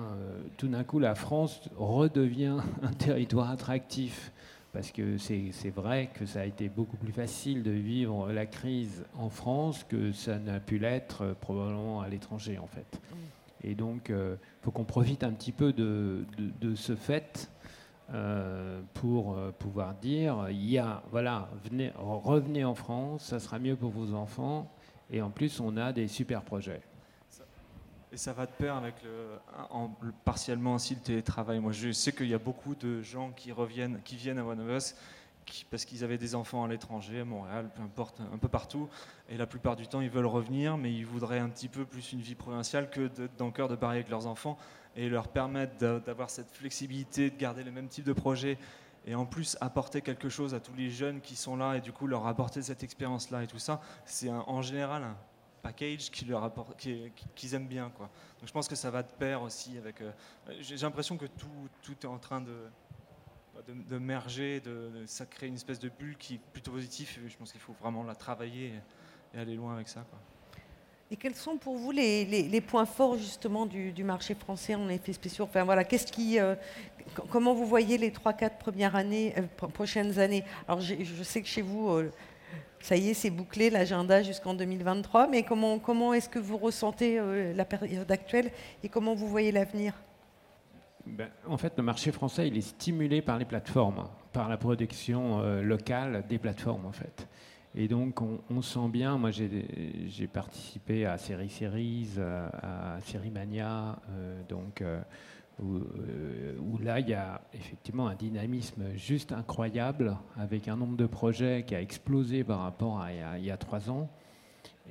tout 0.56 0.68
d'un 0.68 0.82
coup, 0.82 0.98
la 0.98 1.14
France 1.14 1.60
redevient 1.76 2.56
un 2.82 2.92
territoire 2.92 3.50
attractif 3.50 4.32
parce 4.76 4.90
que 4.90 5.16
c'est 5.16 5.70
vrai 5.70 6.10
que 6.12 6.26
ça 6.26 6.42
a 6.42 6.44
été 6.44 6.68
beaucoup 6.68 6.98
plus 6.98 7.10
facile 7.10 7.62
de 7.62 7.70
vivre 7.70 8.30
la 8.30 8.44
crise 8.44 9.06
en 9.16 9.30
France 9.30 9.86
que 9.88 10.12
ça 10.12 10.38
n'a 10.38 10.60
pu 10.60 10.76
l'être 10.76 11.22
euh, 11.22 11.32
probablement 11.32 12.02
à 12.02 12.10
l'étranger 12.10 12.58
en 12.58 12.66
fait. 12.66 13.00
Et 13.64 13.74
donc, 13.74 14.08
il 14.10 14.14
euh, 14.14 14.36
faut 14.60 14.70
qu'on 14.70 14.84
profite 14.84 15.24
un 15.24 15.32
petit 15.32 15.52
peu 15.52 15.72
de, 15.72 16.26
de, 16.36 16.74
ce 16.74 16.94
fait 16.94 17.50
euh, 18.12 18.82
pour 18.92 19.38
pouvoir 19.58 19.94
dire, 19.94 20.46
il 20.50 20.68
y 20.68 20.76
a, 20.76 21.02
voilà, 21.10 21.48
venez, 21.64 21.90
revenez 21.96 22.66
en 22.66 22.74
France, 22.74 23.24
ça 23.24 23.38
sera 23.38 23.58
mieux 23.58 23.76
pour 23.76 23.88
vos 23.88 24.12
enfants, 24.12 24.70
et 25.10 25.22
en 25.22 25.30
plus, 25.30 25.58
on 25.58 25.78
a 25.78 25.94
des 25.94 26.06
super 26.06 26.42
projets. 26.42 26.82
Et 28.16 28.18
ça 28.18 28.32
va 28.32 28.46
de 28.46 28.50
pair 28.52 28.76
avec 28.76 28.94
le, 29.02 30.10
partiellement 30.24 30.76
aussi 30.76 30.94
le 30.94 31.02
télétravail. 31.02 31.60
Moi, 31.60 31.72
je 31.72 31.92
sais 31.92 32.12
qu'il 32.12 32.28
y 32.28 32.32
a 32.32 32.38
beaucoup 32.38 32.74
de 32.74 33.02
gens 33.02 33.30
qui 33.32 33.52
reviennent, 33.52 34.00
qui 34.06 34.16
viennent 34.16 34.38
à 34.38 34.44
One 34.46 34.58
of 34.58 34.74
Us 34.74 34.94
parce 35.70 35.84
qu'ils 35.84 36.02
avaient 36.02 36.16
des 36.16 36.34
enfants 36.34 36.64
à 36.64 36.68
l'étranger, 36.68 37.20
à 37.20 37.24
Montréal, 37.26 37.68
peu 37.76 37.82
importe, 37.82 38.22
un 38.32 38.38
peu 38.38 38.48
partout. 38.48 38.88
Et 39.28 39.36
la 39.36 39.46
plupart 39.46 39.76
du 39.76 39.86
temps, 39.86 40.00
ils 40.00 40.08
veulent 40.08 40.24
revenir, 40.24 40.78
mais 40.78 40.94
ils 40.94 41.04
voudraient 41.04 41.40
un 41.40 41.50
petit 41.50 41.68
peu 41.68 41.84
plus 41.84 42.14
une 42.14 42.22
vie 42.22 42.34
provinciale 42.34 42.88
que 42.88 43.10
dans 43.36 43.44
le 43.44 43.52
cœur 43.52 43.68
de 43.68 43.76
Paris 43.76 43.96
avec 43.96 44.08
leurs 44.08 44.26
enfants 44.26 44.56
et 44.96 45.10
leur 45.10 45.28
permettre 45.28 45.76
d'avoir 45.76 46.30
cette 46.30 46.50
flexibilité, 46.50 47.28
de 47.28 47.36
garder 47.36 47.64
le 47.64 47.70
même 47.70 47.88
type 47.88 48.06
de 48.06 48.14
projet 48.14 48.56
et 49.04 49.14
en 49.14 49.26
plus 49.26 49.58
apporter 49.60 50.00
quelque 50.00 50.30
chose 50.30 50.54
à 50.54 50.60
tous 50.60 50.74
les 50.74 50.88
jeunes 50.88 51.20
qui 51.20 51.36
sont 51.36 51.54
là 51.54 51.74
et 51.74 51.82
du 51.82 51.92
coup 51.92 52.06
leur 52.06 52.26
apporter 52.26 52.62
cette 52.62 52.82
expérience-là 52.82 53.42
et 53.42 53.46
tout 53.46 53.58
ça, 53.58 53.82
c'est 54.06 54.30
en 54.30 54.62
général 54.62 55.02
qui 55.72 56.24
leur 56.24 56.44
apporte, 56.44 56.76
qu'ils 56.76 57.54
aiment 57.54 57.66
bien. 57.66 57.90
Quoi. 57.90 58.06
Donc 58.38 58.48
je 58.48 58.52
pense 58.52 58.68
que 58.68 58.74
ça 58.76 58.90
va 58.90 59.02
de 59.02 59.12
pair 59.18 59.42
aussi 59.42 59.76
avec. 59.78 60.00
Euh, 60.00 60.12
j'ai 60.60 60.76
l'impression 60.76 61.16
que 61.16 61.26
tout, 61.26 61.68
tout, 61.82 61.96
est 62.02 62.06
en 62.06 62.18
train 62.18 62.40
de, 62.40 62.56
de, 63.68 63.98
merger, 63.98 64.60
de, 64.60 64.90
ça 65.06 65.26
crée 65.26 65.46
une 65.46 65.54
espèce 65.54 65.78
de 65.78 65.88
bulle 65.88 66.16
qui 66.16 66.34
est 66.34 66.40
plutôt 66.52 66.72
positive. 66.72 67.18
je 67.26 67.36
pense 67.36 67.52
qu'il 67.52 67.60
faut 67.60 67.74
vraiment 67.80 68.02
la 68.02 68.14
travailler 68.14 68.72
et, 69.34 69.38
aller 69.38 69.54
loin 69.54 69.74
avec 69.74 69.88
ça. 69.88 70.04
Et 71.10 71.16
quels 71.16 71.36
sont 71.36 71.56
pour 71.56 71.76
vous 71.76 71.92
les, 71.92 72.24
les, 72.24 72.60
points 72.60 72.86
forts 72.86 73.16
justement 73.16 73.64
du, 73.64 74.02
marché 74.02 74.34
français 74.34 74.74
en 74.74 74.88
effet 74.88 75.12
spéciaux? 75.12 75.44
Enfin 75.44 75.62
voilà, 75.62 75.84
qu'est-ce 75.84 76.10
qui, 76.10 76.40
euh, 76.40 76.56
comment 77.30 77.54
vous 77.54 77.66
voyez 77.66 77.96
les 77.96 78.10
3-4 78.10 78.58
premières 78.58 78.96
années, 78.96 79.32
euh, 79.38 79.68
prochaines 79.68 80.18
années? 80.18 80.42
Alors 80.66 80.80
je 80.80 81.22
sais 81.22 81.42
que 81.42 81.48
chez 81.48 81.62
vous, 81.62 82.02
ça 82.86 82.96
y 82.96 83.08
est, 83.08 83.14
c'est 83.14 83.30
bouclé 83.30 83.68
l'agenda 83.68 84.22
jusqu'en 84.22 84.54
2023, 84.54 85.26
mais 85.26 85.42
comment, 85.42 85.80
comment 85.80 86.14
est-ce 86.14 86.28
que 86.28 86.38
vous 86.38 86.56
ressentez 86.56 87.18
euh, 87.18 87.52
la 87.52 87.64
période 87.64 88.08
actuelle 88.12 88.52
et 88.84 88.88
comment 88.88 89.16
vous 89.16 89.26
voyez 89.26 89.50
l'avenir? 89.50 89.92
Ben, 91.04 91.28
En 91.48 91.56
fait, 91.56 91.72
le 91.76 91.82
marché 91.82 92.12
français, 92.12 92.46
il 92.46 92.56
est 92.56 92.60
stimulé 92.60 93.22
par 93.22 93.38
les 93.38 93.44
plateformes, 93.44 94.04
par 94.32 94.48
la 94.48 94.56
production 94.56 95.40
euh, 95.40 95.62
locale 95.62 96.22
des 96.28 96.38
plateformes, 96.38 96.86
en 96.86 96.92
fait. 96.92 97.26
Et 97.74 97.88
donc, 97.88 98.20
on, 98.22 98.62
sent 98.62 98.88
bien, 98.88 99.18
moi 99.18 99.32
j'ai 99.32 100.28
participé 100.32 101.06
à 101.06 101.18
Série 101.18 101.50
Series, 101.50 102.10
à 102.62 102.98
Série 103.04 103.30
Mania, 103.30 103.98
euh, 104.10 104.40
donc 104.48 104.82
euh, 105.62 106.54
où, 106.60 106.76
là, 106.78 107.00
il 107.00 107.08
y 107.08 107.14
a 107.14 107.40
effectivement 107.54 108.08
un 108.08 108.14
dynamisme 108.14 108.94
juste 108.94 109.32
incroyable, 109.32 110.16
avec 110.36 110.68
un 110.68 110.76
nombre 110.76 110.96
de 110.96 111.06
projets 111.06 111.64
qui 111.66 111.74
a 111.74 111.80
explosé 111.80 112.44
par 112.44 112.60
rapport 112.60 113.00
à 113.00 113.38
il 113.38 113.44
y 113.44 113.50
a, 113.50 113.56
trois 113.56 113.90
ans. 113.90 114.10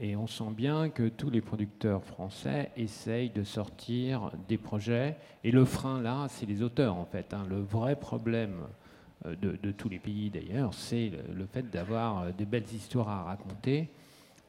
Et 0.01 0.16
on 0.16 0.28
sent 0.28 0.51
bien 0.51 0.89
que 0.89 1.07
tous 1.07 1.30
les 1.30 1.41
producteurs 1.41 2.03
français 2.03 2.72
essayent 2.76 3.30
de 3.30 3.43
sortir 3.43 4.32
des 4.47 4.57
projets. 4.57 5.18
Et 5.43 5.51
le 5.51 5.66
frein, 5.66 6.01
là, 6.01 6.26
c'est 6.30 6.47
les 6.47 6.63
auteurs, 6.63 6.95
en 6.95 7.05
fait. 7.05 7.34
Hein. 7.34 7.45
Le 7.47 7.61
vrai 7.61 7.95
problème 7.95 8.63
euh, 9.26 9.36
de, 9.36 9.72
tous 9.72 9.88
les 9.88 9.99
pays, 9.99 10.32
d'ailleurs, 10.32 10.74
c'est 10.74 11.11
le, 11.34 11.45
fait 11.45 11.70
d'avoir 11.70 12.24
euh, 12.24 12.32
des 12.36 12.45
belles 12.45 12.74
histoires 12.74 13.07
à 13.09 13.24
raconter 13.24 13.89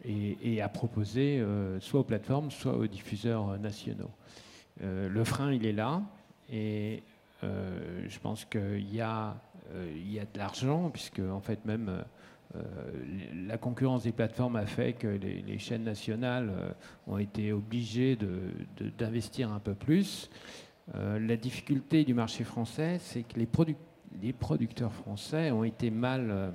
et, 0.04 0.62
à 0.62 0.68
proposer 0.68 1.44
soit 1.80 2.00
aux 2.00 2.04
plateformes, 2.04 2.50
soit 2.52 2.76
aux 2.76 2.86
diffuseurs 2.86 3.58
nationaux. 3.58 4.10
Euh, 4.82 5.08
le 5.08 5.24
frein, 5.24 5.52
il 5.52 5.66
est 5.66 5.72
là. 5.72 6.02
Et 6.50 7.02
euh, 7.44 8.04
je 8.08 8.18
pense 8.18 8.44
qu'il 8.44 8.92
y, 8.92 9.00
a, 9.00 9.36
euh, 9.74 9.92
y 10.04 10.18
a 10.18 10.24
de 10.24 10.38
l'argent, 10.38 10.90
puisque 10.90 11.20
en 11.20 11.40
fait 11.40 11.64
même 11.64 12.04
la 13.34 13.58
concurrence 13.58 14.04
des 14.04 14.12
plateformes 14.12 14.56
a 14.56 14.64
fait 14.64 14.94
que 14.94 15.08
les, 15.08 15.58
chaînes 15.58 15.84
nationales 15.84 16.50
ont 17.06 17.18
été 17.18 17.52
obligées 17.52 18.16
d'investir 18.96 19.52
un 19.52 19.58
peu 19.58 19.74
plus. 19.74 20.30
la 20.94 21.36
difficulté 21.36 22.04
du 22.04 22.14
marché 22.14 22.44
français, 22.44 22.96
c'est 22.98 23.24
que 23.24 23.38
les, 23.38 23.48
les, 24.22 24.32
producteurs 24.32 24.94
français 24.94 25.50
ont 25.50 25.64
été 25.64 25.90
mal 25.90 26.54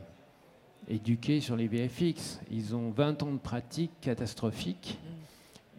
éduqués 0.88 1.40
sur 1.40 1.56
les 1.56 1.68
VFX. 1.68 2.42
Ils 2.50 2.76
ont 2.76 2.90
20 2.90 3.22
ans 3.22 3.34
de 3.34 3.38
pratique 3.38 3.92
catastrophique. 4.02 4.98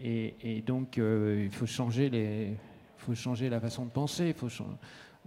Et, 0.04 0.62
donc, 0.66 0.98
euh, 0.98 1.42
il 1.44 1.50
faut 1.50 1.66
changer, 1.66 2.10
la 3.48 3.60
façon 3.60 3.84
de 3.84 3.90
penser. 3.90 4.34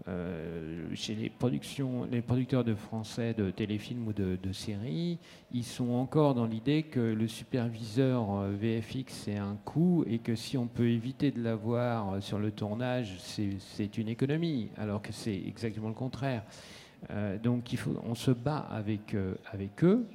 Euh, 0.09 0.89
chez 0.93 1.15
les, 1.15 1.29
producteurs 1.29 2.65
de 2.65 2.75
français 2.75 3.33
de 3.33 3.49
téléfilms 3.49 4.07
ou 4.09 4.13
de, 4.13 4.51
séries, 4.51 5.17
ils 5.53 5.63
sont 5.63 5.91
encore 5.91 6.35
dans 6.35 6.45
l'idée 6.45 6.83
que 6.83 6.99
le 6.99 7.29
superviseur 7.29 8.29
euh, 8.29 8.51
VFX 8.51 9.05
c'est 9.07 9.37
un 9.37 9.55
coût 9.63 10.03
et 10.05 10.19
que 10.19 10.35
si 10.35 10.57
on 10.57 10.67
peut 10.67 10.89
éviter 10.89 11.31
de 11.31 11.41
l'avoir 11.41 12.21
sur 12.21 12.39
le 12.39 12.51
tournage, 12.51 13.15
c'est 13.21 13.97
une 13.97 14.09
économie, 14.09 14.67
alors 14.75 15.01
que 15.01 15.13
c'est 15.13 15.41
exactement 15.47 15.87
le 15.87 15.93
contraire. 15.93 16.43
donc 17.41 17.73
on 18.03 18.15
se 18.15 18.31
bat 18.31 18.67
avec, 18.69 19.15
avec 19.53 19.81
eux 19.85 20.05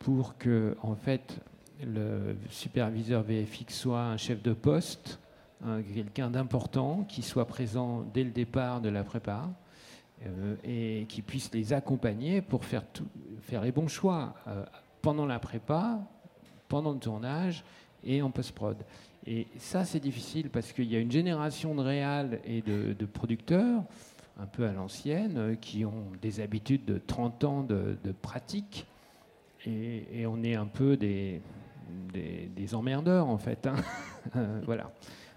pour 0.00 0.36
que, 0.36 0.76
en 0.82 0.96
fait, 0.96 1.40
le 1.84 2.36
superviseur 2.50 3.22
VFX 3.22 3.74
soit 3.74 4.02
un 4.02 4.16
chef 4.16 4.42
de 4.42 4.52
poste, 4.52 5.18
quelqu'un 5.94 6.30
d'important, 6.30 7.04
qui 7.08 7.22
soit 7.22 7.46
présent 7.46 8.04
dès 8.14 8.24
le 8.24 8.30
départ 8.30 8.80
de 8.80 8.88
la 8.88 9.04
prépa 9.04 9.48
euh, 10.26 10.54
et 10.64 11.06
qui 11.08 11.22
puisse 11.22 11.52
les 11.52 11.72
accompagner 11.72 12.42
pour 12.42 12.64
faire, 12.64 12.84
faire 13.40 13.62
les 13.62 13.72
bons 13.72 13.88
choix 13.88 14.34
euh, 14.46 14.64
pendant 15.00 15.26
la 15.26 15.38
prépa, 15.38 16.00
pendant 16.68 16.92
le 16.92 16.98
tournage 16.98 17.64
et 18.04 18.22
en 18.22 18.30
post-prod. 18.30 18.76
Et 19.26 19.46
ça, 19.58 19.84
c'est 19.84 20.00
difficile 20.00 20.50
parce 20.50 20.72
qu'il 20.72 20.90
y 20.90 20.96
a 20.96 20.98
une 20.98 21.10
génération 21.10 21.74
de 21.74 21.80
réals 21.80 22.40
et 22.44 22.62
de, 22.62 23.06
producteurs, 23.06 23.82
un 24.38 24.46
peu 24.46 24.66
à 24.66 24.72
l'ancienne, 24.72 25.38
euh, 25.38 25.54
qui 25.56 25.84
ont 25.84 26.06
des 26.20 26.40
habitudes 26.40 26.84
de 26.84 26.98
30 26.98 27.44
ans 27.44 27.62
de, 27.62 27.96
pratique. 28.20 28.86
et, 29.66 30.24
on 30.26 30.42
est 30.42 30.54
un 30.54 30.66
peu 30.66 30.96
des, 30.96 31.40
des, 32.12 32.74
emmerdeurs 32.74 33.28
en 33.28 33.38
fait. 33.38 33.66
Hein. 33.66 33.76
voilà. 34.64 34.90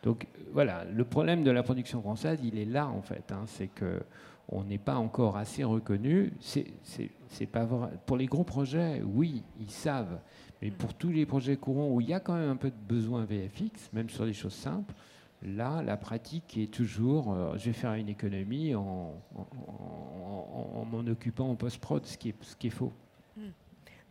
Donc 0.03 0.27
voilà, 0.53 0.85
le 0.85 1.03
problème 1.03 1.43
de 1.43 1.51
la 1.51 1.63
production 1.63 2.01
française, 2.01 2.39
il 2.43 2.59
est 2.59 2.65
là 2.65 2.87
en 2.87 3.01
fait. 3.01 3.31
Hein. 3.31 3.43
c'est 3.47 3.67
que 3.67 4.01
on 4.49 4.63
n'est 4.63 4.77
pas 4.77 4.95
encore 4.95 5.37
assez 5.37 5.63
reconnu. 5.63 6.33
C'est 6.39 7.45
pas 7.47 7.65
vrai. 7.65 7.89
Pour 8.05 8.17
les 8.17 8.27
gros 8.27 8.43
projets, 8.43 9.01
oui, 9.03 9.43
ils 9.59 9.71
savent. 9.71 10.19
Mais 10.61 10.69
pour 10.71 10.93
tous 10.93 11.09
les 11.09 11.25
projets 11.25 11.57
courants 11.57 11.89
où 11.89 11.99
il 11.99 12.09
y 12.09 12.13
a 12.13 12.19
quand 12.19 12.35
même 12.35 12.49
un 12.49 12.55
peu 12.55 12.69
de 12.69 12.75
besoin 12.87 13.25
VFX, 13.25 13.91
même 13.93 14.09
sur 14.09 14.25
des 14.25 14.33
choses 14.33 14.53
simples, 14.53 14.93
là, 15.41 15.81
la 15.81 15.97
pratique 15.97 16.57
est 16.57 16.71
toujours 16.71 17.33
euh, 17.33 17.57
je 17.57 17.65
vais 17.65 17.73
faire 17.73 17.93
une 17.93 18.09
économie 18.09 18.75
en, 18.75 19.13
en, 19.35 20.85
m'en 20.85 20.99
occupant 20.99 21.49
en 21.49 21.55
post-prod, 21.55 22.05
ce 22.05 22.15
ce 22.15 22.55
qui 22.55 22.67
est 22.67 22.69
faux. 22.69 22.93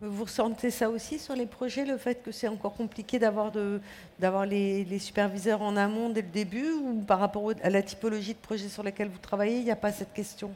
Vous 0.06 0.24
ressentez 0.24 0.70
ça 0.70 0.90
aussi 0.90 1.18
sur 1.18 1.34
les 1.34 1.46
projets, 1.46 1.86
le 1.86 1.96
fait 1.96 2.22
que 2.22 2.30
c'est 2.30 2.48
encore 2.48 2.74
compliqué 2.74 3.18
d'avoir 3.18 4.46
les, 4.46 4.98
superviseurs 4.98 5.62
en 5.62 5.76
amont 5.76 6.10
dès 6.10 6.22
le 6.22 6.28
début 6.28 6.72
ou 6.72 7.00
par 7.00 7.18
rapport 7.18 7.52
à 7.62 7.70
la 7.70 7.82
typologie 7.82 8.34
de 8.34 8.38
projets 8.38 8.68
sur 8.68 8.82
lesquels 8.82 9.08
vous 9.08 9.18
travaillez, 9.18 9.58
il 9.58 9.64
n'y 9.64 9.70
a 9.70 9.76
pas 9.76 9.92
cette 9.92 10.12
question? 10.12 10.50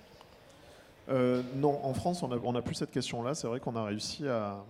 Euh, 1.09 1.43
Non, 1.57 1.81
en 1.83 1.95
France, 1.95 2.23
on 2.23 2.53
n'a 2.53 2.63
plus 2.63 2.75
cette 2.75 2.91
question-là. 2.91 3.35
C'est 3.35 3.47
vrai 3.47 3.59
qu'on 3.61 3.77
a 3.77 3.85
réussi 3.85 4.27
à, 4.29 4.65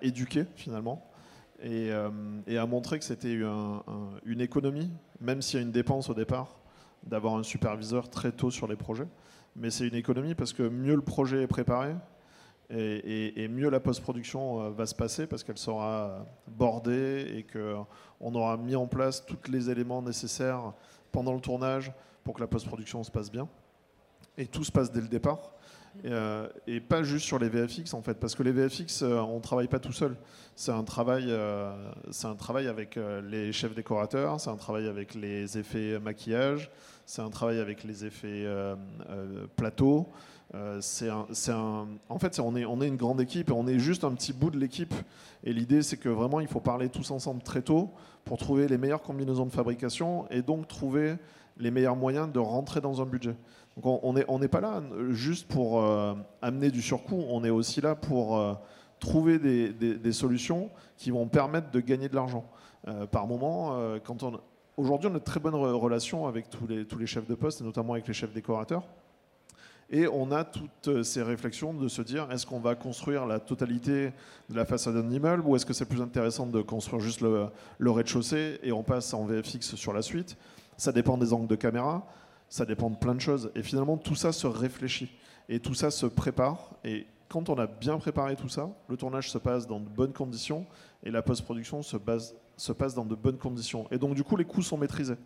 éduquer 0.00 0.44
finalement 0.54 1.04
euh, 1.64 2.10
et 2.46 2.58
à 2.58 2.66
montrer 2.66 3.00
que 3.00 3.04
c'était 3.04 3.36
une 4.24 4.40
économie, 4.40 4.90
même 5.20 5.42
s'il 5.42 5.58
y 5.58 5.62
a 5.62 5.66
une 5.66 5.72
dépense 5.72 6.08
au 6.08 6.14
départ, 6.14 6.54
d'avoir 7.02 7.34
un 7.34 7.42
superviseur 7.42 8.08
très 8.08 8.30
tôt 8.30 8.52
sur 8.52 8.68
les 8.68 8.76
projets. 8.76 9.08
Mais 9.56 9.70
c'est 9.70 9.88
une 9.88 9.96
économie 9.96 10.36
parce 10.36 10.52
que 10.52 10.62
mieux 10.62 10.94
le 10.94 11.02
projet 11.02 11.42
est 11.42 11.48
préparé, 11.48 11.94
et, 12.70 13.48
mieux 13.48 13.68
la 13.68 13.80
post-production 13.80 14.62
euh, 14.62 14.70
va 14.70 14.86
se 14.86 14.94
passer 14.94 15.26
parce 15.26 15.44
qu'elle 15.44 15.58
sera 15.58 16.24
bordée 16.48 17.26
et 17.36 17.44
qu'on 17.44 18.34
aura 18.34 18.56
mis 18.56 18.76
en 18.76 18.86
place 18.86 19.24
tous 19.24 19.50
les 19.50 19.68
éléments 19.68 20.00
nécessaires 20.00 20.72
pendant 21.10 21.34
le 21.34 21.40
tournage 21.40 21.92
pour 22.24 22.34
que 22.34 22.40
la 22.40 22.46
post-production 22.46 23.02
se 23.04 23.10
passe 23.10 23.30
bien. 23.30 23.48
et 24.38 24.46
tout 24.46 24.64
se 24.64 24.72
passe 24.72 24.90
dès 24.90 25.00
le 25.00 25.08
départ. 25.08 25.52
Et, 26.02 26.08
euh, 26.10 26.48
pas 26.88 27.02
juste 27.02 27.26
sur 27.26 27.38
les 27.38 27.50
VFX 27.50 27.92
en 27.92 28.00
fait, 28.00 28.14
parce 28.14 28.34
que 28.34 28.42
les 28.42 28.52
VFX, 28.52 29.02
euh, 29.02 29.20
on 29.20 29.40
travaille 29.40 29.68
pas 29.68 29.78
tout 29.78 29.92
seul. 29.92 30.16
C'est 30.56 30.72
un 30.72 30.84
travail, 30.84 31.26
euh, 31.28 31.70
c'est 32.10 32.26
un 32.26 32.34
travail 32.34 32.66
avec 32.68 32.96
euh, 32.96 33.20
les 33.20 33.52
chefs 33.52 33.74
décorateurs, 33.74 34.40
c'est 34.40 34.48
un 34.48 34.56
travail 34.56 34.88
avec 34.88 35.14
les 35.14 35.58
effets 35.58 35.98
maquillage, 35.98 36.70
c'est 37.06 37.22
un 37.22 37.30
travail 37.30 37.58
avec 37.58 37.84
les 37.84 38.04
effets 38.04 38.44
euh, 38.46 38.74
euh, 39.10 39.46
plateau. 39.56 40.08
Euh, 40.54 40.78
c'est 40.82 41.08
un, 41.08 41.26
un- 41.48 41.86
en 42.10 42.18
fait, 42.18 42.38
on 42.38 42.54
est, 42.56 42.64
on 42.66 42.80
est 42.82 42.88
une 42.88 42.96
grande 42.96 43.20
équipe 43.20 43.48
et 43.48 43.52
on 43.52 43.66
est 43.66 43.78
juste 43.78 44.04
un 44.04 44.12
petit 44.12 44.32
bout 44.34 44.50
de 44.50 44.58
l'équipe. 44.58 44.94
Et 45.44 45.52
l'idée, 45.52 45.82
c'est 45.82 45.96
que 45.96 46.08
vraiment, 46.10 46.40
il 46.40 46.46
faut 46.48 46.60
parler 46.60 46.88
tous 46.90 47.10
ensemble 47.10 47.42
très 47.42 47.62
tôt 47.62 47.90
pour 48.24 48.36
trouver 48.38 48.68
les 48.68 48.76
meilleures 48.78 49.02
combinaisons 49.02 49.46
de 49.46 49.50
fabrication 49.52 50.26
et 50.30 50.42
donc 50.42 50.68
trouver 50.68 51.16
les 51.58 51.70
meilleurs 51.70 51.96
moyens 51.96 52.30
de 52.30 52.38
rentrer 52.38 52.80
dans 52.82 53.00
un 53.00 53.06
budget. 53.06 53.34
Donc 53.76 53.86
on- 53.86 54.00
on 54.02 54.12
n'est 54.12 54.24
on 54.28 54.38
n'est 54.38 54.48
pas 54.48 54.60
là 54.60 54.82
juste 55.10 55.48
pour 55.48 55.80
euh, 55.80 56.14
amener 56.42 56.70
du 56.70 56.82
surcoût, 56.82 57.24
on 57.30 57.42
est 57.44 57.50
aussi 57.50 57.80
là 57.80 57.94
pour 57.94 58.36
euh, 58.38 58.52
trouver 59.00 59.38
des, 59.38 59.72
des- 59.72 60.12
solutions 60.12 60.68
qui 60.98 61.10
vont 61.10 61.26
permettre 61.28 61.70
de 61.70 61.80
gagner 61.80 62.08
de 62.08 62.14
l'argent. 62.14 62.44
Par 63.10 63.26
moment, 63.26 63.76
quand 64.04 64.22
on 64.24 64.40
aujourd'hui 64.76 65.08
on 65.10 65.14
a 65.14 65.18
de 65.18 65.24
très 65.24 65.40
bonnes 65.40 65.54
re- 65.54 65.72
relations 65.72 66.26
avec 66.26 66.50
tous 66.50 66.66
les, 66.66 66.84
tous 66.84 66.98
les 66.98 67.06
chefs 67.06 67.26
de 67.26 67.34
poste, 67.34 67.60
et 67.60 67.64
notamment 67.64 67.92
avec 67.94 68.06
les 68.08 68.14
chefs 68.14 68.32
décorateurs. 68.32 68.82
Et 69.94 70.08
on 70.08 70.32
a 70.32 70.42
toutes 70.42 71.02
ces 71.02 71.22
réflexions 71.22 71.74
de 71.74 71.86
se 71.86 72.00
dire 72.00 72.26
est-ce 72.32 72.46
qu'on 72.46 72.60
va 72.60 72.74
construire 72.74 73.26
la 73.26 73.38
totalité 73.38 74.10
de 74.48 74.56
la 74.56 74.64
façade 74.64 74.94
d'un 74.94 75.10
immeuble 75.10 75.42
ou 75.46 75.54
est-ce 75.54 75.66
que 75.66 75.74
c'est 75.74 75.84
plus 75.84 76.00
intéressant 76.00 76.46
de 76.46 76.62
construire 76.62 77.00
juste 77.02 77.20
le, 77.20 77.50
rez-de-chaussée 77.90 78.58
et 78.62 78.72
on 78.72 78.82
passe 78.82 79.12
en 79.12 79.26
VFX 79.26 79.74
sur 79.76 79.92
la 79.92 80.00
suite? 80.00 80.38
Ça 80.78 80.92
dépend 80.92 81.18
des 81.18 81.34
angles 81.34 81.46
de 81.46 81.56
caméra, 81.56 82.06
ça 82.48 82.64
dépend 82.64 82.88
de 82.88 82.96
plein 82.96 83.14
de 83.14 83.20
choses. 83.20 83.52
Et 83.54 83.62
finalement, 83.62 83.98
tout 83.98 84.14
ça 84.14 84.32
se 84.32 84.46
réfléchit 84.46 85.12
et 85.50 85.60
tout 85.60 85.74
ça 85.74 85.90
se 85.90 86.06
prépare. 86.06 86.70
Et 86.84 87.06
quand 87.28 87.50
on 87.50 87.56
a 87.56 87.66
bien 87.66 87.98
préparé 87.98 88.34
tout 88.34 88.48
ça, 88.48 88.70
le 88.88 88.96
tournage 88.96 89.30
se 89.30 89.36
passe 89.36 89.66
dans 89.66 89.78
de 89.78 89.88
bonnes 89.88 90.14
conditions 90.14 90.64
et 91.04 91.10
la 91.10 91.20
post-production 91.20 91.82
se, 91.82 91.98
base- 91.98 92.34
se 92.56 92.72
passe 92.72 92.94
dans 92.94 93.04
de 93.04 93.14
bonnes 93.14 93.38
conditions. 93.38 93.86
Et 93.90 93.98
donc, 93.98 94.14
du 94.14 94.24
coup, 94.24 94.36
les 94.36 94.46
coûts 94.46 94.62
sont 94.62 94.78
maîtrisés. 94.78 95.16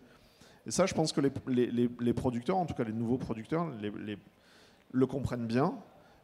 Et 0.65 0.71
ça, 0.71 0.85
je 0.85 0.93
pense 0.93 1.13
que 1.13 1.21
les, 1.21 1.31
les- 1.71 1.89
les- 2.01 2.13
producteurs, 2.13 2.57
en 2.57 2.65
tout 2.65 2.73
cas 2.73 2.83
les 2.83 2.91
nouveaux 2.91 3.17
producteurs, 3.17 3.67
les- 3.81 4.17
le 4.91 5.05
comprennent 5.05 5.47
bien 5.47 5.75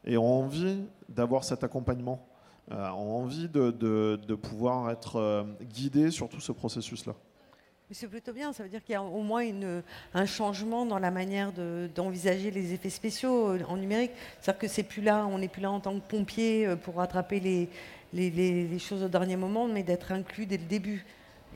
et 0.04 0.16
ont 0.16 0.40
envie 0.40 0.84
d'avoir 1.08 1.44
cet 1.44 1.64
accompagnement, 1.64 2.26
euh, 2.70 2.88
ont 2.90 3.22
envie 3.22 3.48
de, 3.48 4.34
pouvoir 4.34 4.90
être 4.90 5.16
euh, 5.16 5.44
guidés 5.62 6.10
sur 6.10 6.28
tout 6.28 6.40
ce 6.40 6.52
processus-là. 6.52 7.14
C'est 7.90 8.08
plutôt 8.08 8.32
bien, 8.32 8.52
ça 8.52 8.62
veut 8.62 8.68
dire 8.68 8.82
qu'il 8.82 8.94
y 8.94 8.96
a 8.96 9.02
au 9.02 9.22
moins 9.22 9.44
un 10.14 10.26
changement 10.26 10.86
dans 10.86 10.98
la 10.98 11.10
manière 11.10 11.52
de- 11.52 11.88
d'envisager 11.94 12.50
les 12.50 12.72
effets 12.72 12.90
spéciaux 12.90 13.50
euh, 13.50 13.60
en 13.68 13.76
numérique. 13.76 14.12
C'est-à-dire 14.40 14.60
que 14.60 14.68
c'est 14.68 14.82
plus 14.82 15.02
là, 15.02 15.26
on 15.26 15.38
n'est 15.38 15.48
plus 15.48 15.62
là 15.62 15.70
en 15.70 15.80
tant 15.80 15.94
que 15.94 16.06
pompier 16.06 16.74
pour 16.82 16.96
rattraper 16.96 17.40
les 18.12 18.78
choses 18.78 19.02
au 19.02 19.08
dernier 19.08 19.36
moment, 19.36 19.68
mais 19.68 19.82
d'être 19.82 20.12
inclus 20.12 20.46
dès 20.46 20.56
le 20.56 20.64
début. 20.64 21.04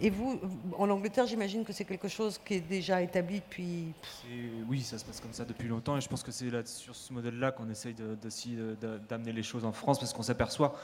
Et 0.00 0.10
vous, 0.10 0.38
en 0.76 0.88
Angleterre, 0.90 1.26
j'imagine 1.26 1.64
que 1.64 1.72
c'est 1.72 1.84
quelque 1.84 2.06
chose 2.08 2.38
qui 2.44 2.54
est 2.54 2.60
déjà 2.60 3.02
établi 3.02 3.40
depuis. 3.40 3.92
Oui, 4.68 4.82
ça 4.82 4.96
se 4.98 5.04
passe 5.04 5.20
comme 5.20 5.32
ça 5.32 5.44
depuis 5.44 5.66
longtemps 5.66 5.96
et 5.96 6.00
je 6.00 6.08
pense 6.08 6.22
que 6.22 6.30
c'est 6.30 6.66
sur 6.68 6.94
ce 6.94 7.12
modèle-là 7.12 7.50
qu'on 7.52 7.68
essaye 7.68 7.94
d'amener 7.94 9.32
les 9.32 9.42
choses 9.42 9.64
en 9.64 9.72
France 9.72 9.98
parce 9.98 10.12
qu'on 10.12 10.22
s'aperçoit, 10.22 10.76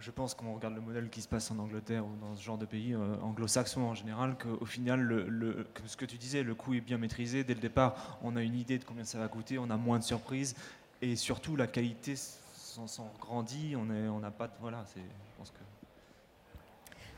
je 0.00 0.10
pense 0.10 0.34
qu'on 0.34 0.54
regarde 0.54 0.74
le 0.74 0.80
modèle 0.80 1.08
qui 1.08 1.22
se 1.22 1.28
passe 1.28 1.52
en 1.52 1.58
Angleterre 1.60 2.04
ou 2.04 2.10
dans 2.20 2.34
ce 2.34 2.42
genre 2.42 2.58
de 2.58 2.66
pays 2.66 2.94
euh, 2.94 3.14
anglo-saxons 3.22 3.82
en 3.82 3.94
général, 3.94 4.36
qu'au 4.36 4.64
final, 4.66 5.00
le, 5.00 5.64
ce 5.86 5.96
que 5.96 6.04
tu 6.04 6.16
disais, 6.18 6.42
le 6.42 6.56
coût 6.56 6.74
est 6.74 6.80
bien 6.80 6.98
maîtrisé. 6.98 7.44
Dès 7.44 7.54
le 7.54 7.60
départ, 7.60 8.18
on 8.22 8.34
a 8.34 8.42
une 8.42 8.56
idée 8.56 8.78
de 8.78 8.84
combien 8.84 9.04
ça 9.04 9.18
va 9.20 9.28
coûter, 9.28 9.58
on 9.58 9.70
a 9.70 9.76
moins 9.76 10.00
de 10.00 10.04
surprises 10.04 10.56
et 11.00 11.14
surtout 11.14 11.54
la 11.54 11.68
qualité 11.68 12.16
s'en 12.16 13.08
grandit. 13.20 13.76
On 13.76 13.88
est- 13.94 14.08
on 14.08 14.18
n'a 14.18 14.32
pas. 14.32 14.48
Voilà, 14.60 14.84
je 14.96 15.00
pense 15.38 15.50
que. 15.52 15.58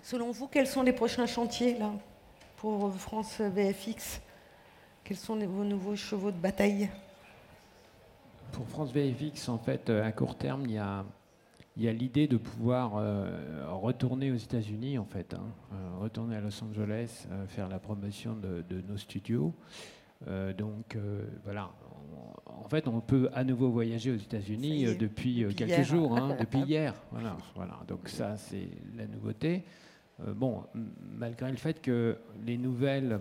Selon 0.05 0.31
vous, 0.33 0.49
quels 0.49 0.67
sont 0.67 0.83
les 0.83 0.93
prochains 0.93 1.25
chantiers 1.27 1.79
là 1.79 1.91
pour 2.59 2.93
France 2.95 3.41
VFX 3.41 4.21
Quels 5.03 5.17
sont 5.17 5.35
les- 5.37 5.47
vos 5.47 5.65
nouveaux 5.65 5.97
chevaux 5.97 6.31
de 6.31 6.37
bataille? 6.37 6.91
Pour 8.53 8.69
France 8.69 8.93
VFX, 8.93 9.49
en 9.49 9.57
fait, 9.59 9.89
euh, 9.89 10.05
à 10.05 10.13
court 10.13 10.37
terme, 10.37 10.65
il 10.67 10.73
y 10.73 10.79
a, 10.79 11.07
il 11.79 11.85
y 11.85 11.89
a 11.89 11.93
l'idée 11.93 12.27
de 12.29 12.37
pouvoir 12.37 12.97
euh, 12.99 13.67
retourner 13.73 14.31
aux 14.31 14.37
États-Unis, 14.37 14.99
en 14.99 15.07
fait, 15.07 15.33
hein, 15.33 15.43
euh, 15.73 15.99
retourner 16.01 16.37
à 16.37 16.41
Los 16.43 16.63
Angeles, 16.63 17.27
euh, 17.33 17.47
faire 17.47 17.69
la 17.71 17.79
promotion 17.79 18.35
de, 18.35 18.63
de 18.69 18.83
nos 18.83 18.99
studios. 18.99 19.55
Donc 20.57 20.97
voilà, 21.45 21.71
On- 22.47 22.65
en 22.65 22.69
fait, 22.71 22.89
on 22.89 23.01
peut 23.01 23.29
à 23.35 23.45
nouveau 23.45 23.69
voyager 23.71 24.11
aux 24.11 24.17
États-Unis 24.17 24.85
depuis, 24.99 25.43
depuis 25.43 25.55
quelques 25.55 25.71
hier. 25.71 25.85
jours, 25.85 26.17
hein, 26.17 26.35
depuis 26.41 26.61
hier. 26.61 26.95
Voilà, 27.11 27.37
voilà. 27.55 27.81
Donc 27.89 28.09
ça, 28.09 28.37
c'est 28.39 28.69
la 28.97 29.07
nouveauté. 29.07 29.65
Euh, 30.21 30.33
bon, 30.35 30.63
malgré 31.19 31.51
le 31.51 31.57
fait 31.57 31.81
que 31.81 32.17
les 32.47 32.57
nouvelles 32.57 33.19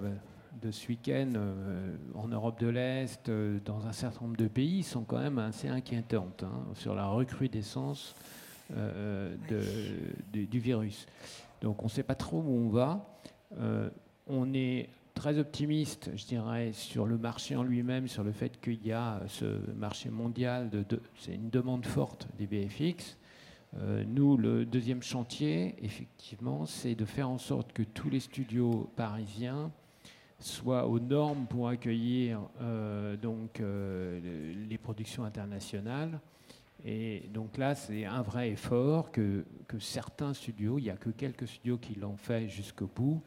de 0.61 0.71
ce 0.71 0.87
week-end 0.89 1.31
euh, 1.35 1.95
en 2.13 2.27
Europe 2.27 2.59
de 2.59 2.67
l'Est, 2.67 3.27
euh, 3.29 3.59
dans 3.65 3.85
un 3.87 3.91
certain 3.91 4.25
nombre 4.25 4.37
de 4.37 4.47
pays, 4.47 4.83
sont 4.83 5.03
quand 5.03 5.19
même 5.19 5.39
assez 5.39 5.67
inquiétantes 5.67 6.43
hein, 6.43 6.65
sur 6.75 6.93
la 6.95 7.07
recrudescence 7.07 8.15
de- 8.69 10.45
du- 10.45 10.59
virus. 10.59 11.05
Donc 11.61 11.81
on 11.81 11.85
ne 11.85 11.91
sait 11.91 12.03
pas 12.03 12.15
trop 12.15 12.39
où 12.41 12.49
on 12.49 12.69
va. 12.69 13.05
On 14.27 14.53
est 14.53 14.89
très 15.13 15.37
optimiste, 15.37 16.09
je 16.15 16.25
dirais, 16.25 16.71
sur 16.73 17.05
le 17.05 17.17
marché 17.17 17.55
en 17.55 17.61
lui-même, 17.63 18.07
sur 18.07 18.23
le 18.23 18.31
fait 18.31 18.59
qu'il 18.61 18.83
y 18.87 18.91
a 18.91 19.21
ce 19.27 19.45
marché 19.75 20.09
mondial, 20.09 20.69
de- 20.69 20.85
c'est 21.19 21.35
une 21.35 21.49
demande 21.49 21.85
forte 21.85 22.27
des 22.37 22.47
BFX. 22.47 23.17
Euh, 23.79 24.03
nous, 24.05 24.37
le 24.37 24.65
deuxième 24.65 25.01
chantier, 25.01 25.75
effectivement, 25.83 26.65
c'est 26.65 26.95
de 26.95 27.05
faire 27.05 27.29
en 27.29 27.37
sorte 27.39 27.73
que 27.73 27.83
tous 27.83 28.09
les 28.09 28.19
studios 28.19 28.89
parisiens 28.95 29.71
soient 30.39 30.87
aux 30.87 30.99
normes 30.99 31.47
pour 31.47 31.67
accueillir 31.69 32.39
euh, 32.61 33.15
donc, 33.17 33.59
euh, 33.59 34.19
le- 34.21 34.65
les 34.69 34.77
productions 34.77 35.23
internationales. 35.23 36.19
Et 36.85 37.29
donc 37.33 37.57
là, 37.57 37.75
c'est 37.75 38.05
un 38.05 38.21
vrai 38.21 38.49
effort 38.51 39.11
que, 39.11 39.45
certains 39.79 40.33
studios, 40.33 40.77
il 40.79 40.83
n'y 40.83 40.89
a 40.89 40.97
que 40.97 41.09
quelques 41.09 41.47
studios 41.47 41.77
qui 41.77 41.95
l'ont 41.95 42.17
fait 42.17 42.49
jusqu'au 42.49 42.89
bout. 42.93 43.21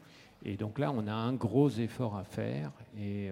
Et 0.45 0.55
donc 0.55 0.77
là, 0.79 0.91
on 0.91 1.07
a 1.07 1.13
un 1.13 1.33
gros 1.33 1.67
effort 1.69 2.15
à 2.15 2.23
faire. 2.23 2.71
Et 2.97 3.31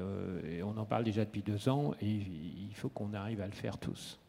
on 0.63 0.75
en 0.77 0.85
parle 0.85 1.03
déjà 1.03 1.23
depuis 1.23 1.43
deux 1.43 1.69
ans. 1.69 1.93
Et 2.01 2.09
il 2.09 2.73
faut 2.73 2.89
qu'on 2.89 3.13
arrive 3.13 3.39
à 3.39 3.45
le 3.45 3.53
faire 3.53 3.77
tous. 3.77 4.19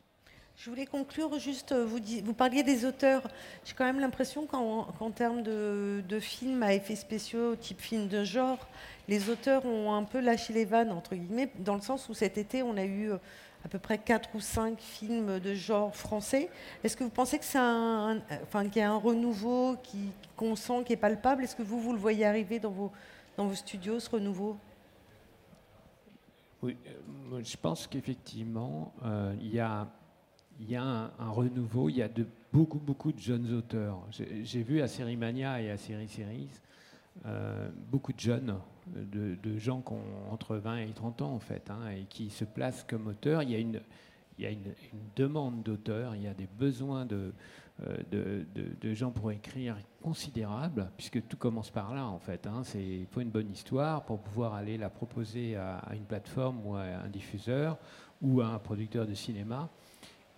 Je 0.57 0.70
voulais 0.70 0.86
conclure 0.86 1.38
juste, 1.38 1.72
euh, 1.72 1.84
vous, 1.84 2.32
parliez 2.32 2.62
des 2.62 2.86
auteurs. 2.86 3.22
J'ai 3.64 3.74
quand 3.74 3.84
même 3.84 4.00
l'impression 4.00 4.46
qu'en 4.46 5.11
termes 5.14 5.42
de, 5.42 6.18
films 6.18 6.62
à 6.62 6.72
effets 6.72 6.96
spéciaux, 6.96 7.57
type 7.57 7.78
film 7.78 8.09
de 8.09 8.24
genre, 8.24 8.66
les 9.07 9.28
auteurs 9.28 9.66
ont 9.66 9.92
un 9.92 10.04
peu 10.04 10.18
lâché 10.18 10.54
les 10.54 10.64
vannes, 10.64 10.92
entre 10.92 11.14
guillemets, 11.14 11.50
dans 11.59 11.74
le 11.74 11.82
sens 11.82 12.09
où 12.09 12.14
cet 12.14 12.38
été, 12.38 12.62
on 12.62 12.78
a 12.78 12.84
eu 12.84 13.11
euh, 13.11 13.18
à 13.66 13.68
peu 13.68 13.78
près 13.78 13.98
4 13.98 14.30
ou 14.34 14.40
5 14.40 14.80
films 14.80 15.40
de 15.40 15.52
genre 15.52 15.94
français. 15.94 16.48
Est-ce 16.82 16.96
que 16.96 17.04
vous 17.04 17.11
pensez 17.11 17.38
un- 17.54 18.22
enfin, 18.42 18.66
qu'il 18.66 18.80
y 18.80 18.84
a 18.84 18.90
un 18.90 18.96
renouveau 18.96 19.76
qu'on 20.38 20.57
sent, 20.57 20.84
qui 20.86 20.94
est 20.94 20.96
palpable? 20.96 21.44
Est-ce 21.44 21.54
que 21.54 21.62
vous, 21.62 21.80
vous 21.80 21.92
le 21.92 21.98
voyez 21.98 22.24
arriver 22.24 22.61
dans 22.61 22.70
vos, 22.70 22.90
dans 23.36 23.46
vos 23.46 23.54
studios, 23.54 24.00
ce 24.00 24.09
renouveau? 24.09 24.57
Oui, 26.62 26.78
euh, 26.86 27.42
je 27.44 27.57
pense 27.59 27.86
qu'effectivement, 27.86 28.94
il 29.38 29.54
y 29.54 29.61
a, 29.61 29.86
il 30.61 30.70
y 30.70 30.76
a 30.76 30.82
un, 30.82 31.30
renouveau, 31.30 31.88
il 31.88 31.96
y 31.96 32.02
a 32.02 32.09
de, 32.09 32.26
beaucoup, 32.52 32.78
beaucoup 32.78 33.12
de 33.12 33.18
jeunes 33.18 33.52
auteurs. 33.52 33.98
J'ai 34.11 34.62
vu 34.62 34.80
à 34.80 34.88
Série 34.88 35.16
Mania 35.16 35.61
et 35.61 35.70
à 35.70 35.76
Série 35.76 36.09
Series 36.09 36.48
euh, 37.24 37.68
beaucoup 37.90 38.12
de 38.12 38.20
jeunes, 38.20 38.54
de, 38.94 39.59
gens 39.59 39.80
qui 39.80 39.92
ont 39.92 40.32
entre 40.32 40.57
20 40.57 40.78
et 40.78 40.90
30 40.90 41.22
ans 41.22 41.32
en 41.32 41.38
fait, 41.38 41.70
hein, 41.70 41.88
et 41.96 42.04
qui 42.04 42.30
se 42.30 42.44
placent 42.44 42.84
comme 42.84 43.07
auteurs. 43.07 43.42
Il 43.42 43.50
y 43.50 43.57
a 43.57 43.59
une, 43.59 43.80
demande 45.16 45.62
d'auteurs, 45.62 46.14
il 46.14 46.22
y 46.22 46.26
a 46.26 46.34
des 46.34 46.48
besoins 46.59 47.07
de, 47.07 47.32
euh, 47.86 48.44
de, 48.54 48.94
gens 48.94 49.11
pour 49.11 49.32
écrire 49.32 49.76
considérables, 50.02 50.90
puisque 50.96 51.26
tout 51.26 51.38
commence 51.38 51.70
par 51.70 51.94
là 51.94 52.07
en 52.07 52.18
fait. 52.18 52.46
hein. 52.46 52.62
Il 52.74 53.07
faut 53.11 53.20
une 53.20 53.30
bonne 53.30 53.50
histoire 53.50 54.04
pour 54.04 54.20
pouvoir 54.20 54.54
aller 54.54 54.76
la 54.76 54.90
proposer 54.90 55.57
à, 55.57 55.78
à 55.78 55.94
une 55.94 56.04
plateforme 56.04 56.64
ou 56.66 56.74
à 56.76 56.82
un 56.82 57.09
diffuseur 57.09 57.78
ou 58.22 58.40
à 58.40 58.48
un 58.48 58.59
producteur 58.59 59.07
de 59.07 59.14
cinéma. 59.14 59.70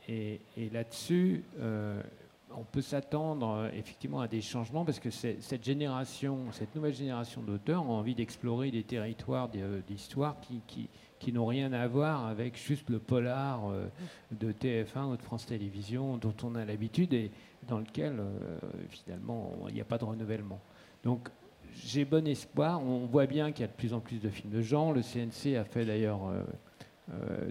Et, 0.08 0.40
là-dessus, 0.72 1.44
euh, 1.60 2.02
on 2.50 2.64
peut 2.64 2.80
s'attendre 2.80 3.50
euh, 3.50 3.70
effectivement 3.74 4.20
à 4.20 4.28
des 4.28 4.40
changements 4.40 4.84
parce 4.84 4.98
que 4.98 5.10
cette 5.10 5.64
génération, 5.64 6.50
cette 6.52 6.74
nouvelle 6.74 6.94
génération 6.94 7.42
d'auteurs 7.42 7.84
ont 7.84 7.92
envie 7.92 8.14
d'explorer 8.14 8.70
des 8.70 8.84
territoires 8.84 9.50
de- 9.50 9.82
d'histoire 9.86 10.36
qui, 10.40 10.88
qui, 11.18 11.32
n'ont 11.32 11.46
rien 11.46 11.74
à 11.74 11.86
voir 11.86 12.26
avec 12.26 12.56
juste 12.56 12.88
le 12.88 12.98
polar 12.98 13.68
euh, 13.68 13.86
de 14.32 14.50
TF1 14.50 15.12
ou 15.12 15.16
de 15.16 15.22
France 15.22 15.44
Télévisions 15.44 16.16
dont 16.16 16.34
on 16.42 16.54
a 16.54 16.64
l'habitude 16.64 17.12
et 17.12 17.30
dans 17.68 17.78
lequel 17.78 18.18
euh, 18.18 18.58
finalement 18.88 19.52
il 19.68 19.74
n'y 19.74 19.80
a 19.82 19.84
pas 19.84 19.98
de 19.98 20.04
renouvellement. 20.04 20.60
Donc 21.04 21.28
j'ai 21.74 22.04
bon 22.04 22.26
espoir. 22.26 22.82
On 22.82 23.06
voit 23.06 23.26
bien 23.26 23.52
qu'il 23.52 23.62
y 23.62 23.64
a 23.64 23.68
de 23.68 23.76
plus 23.76 23.92
en 23.92 24.00
plus 24.00 24.20
de 24.20 24.28
films 24.28 24.50
de 24.52 24.62
genre. 24.62 24.92
Le 24.92 25.02
CNC 25.02 25.56
a 25.56 25.64
fait 25.64 25.84
d'ailleurs 25.84 26.26
euh, 26.26 26.40
euh, 26.40 26.44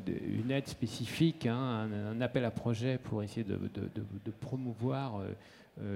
une 0.08 0.51
aide 0.51 0.68
spécifique, 0.68 1.45
hein, 1.45 1.89
un, 1.91 2.22
appel 2.22 2.45
à 2.45 2.51
projet 2.51 2.97
pour 2.97 3.24
essayer 3.24 3.43
de, 3.43 4.32
promouvoir 4.39 5.22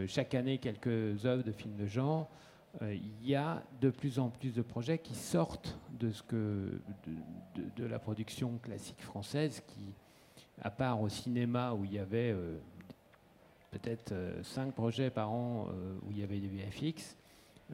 chaque 0.07 0.33
année 0.33 0.57
quelques 0.57 1.25
œuvres 1.25 1.43
de 1.43 1.51
films 1.51 1.75
de 1.75 1.85
genre. 1.85 2.29
il 2.81 3.27
y 3.27 3.35
a 3.35 3.61
de 3.79 3.89
plus 3.89 4.17
en 4.17 4.29
plus 4.29 4.53
de 4.53 4.61
projets 4.61 4.97
qui 4.97 5.13
sortent 5.13 5.77
de, 5.99 6.11
ce 6.11 6.23
que, 6.23 6.81
de, 7.75 7.85
la 7.85 7.99
production 7.99 8.57
classique 8.63 9.01
française, 9.01 9.61
qui, 9.67 9.93
à 10.61 10.71
part 10.71 11.01
au 11.01 11.09
cinéma 11.09 11.73
où 11.73 11.85
il 11.85 11.93
y 11.93 11.99
avait 11.99 12.35
peut-être 13.69 14.13
cinq 14.41 14.73
projets 14.73 15.11
par 15.11 15.31
an 15.31 15.67
où 16.03 16.11
il 16.11 16.19
y 16.19 16.23
avait 16.23 16.39
des 16.39 16.47
VFX, 16.47 17.15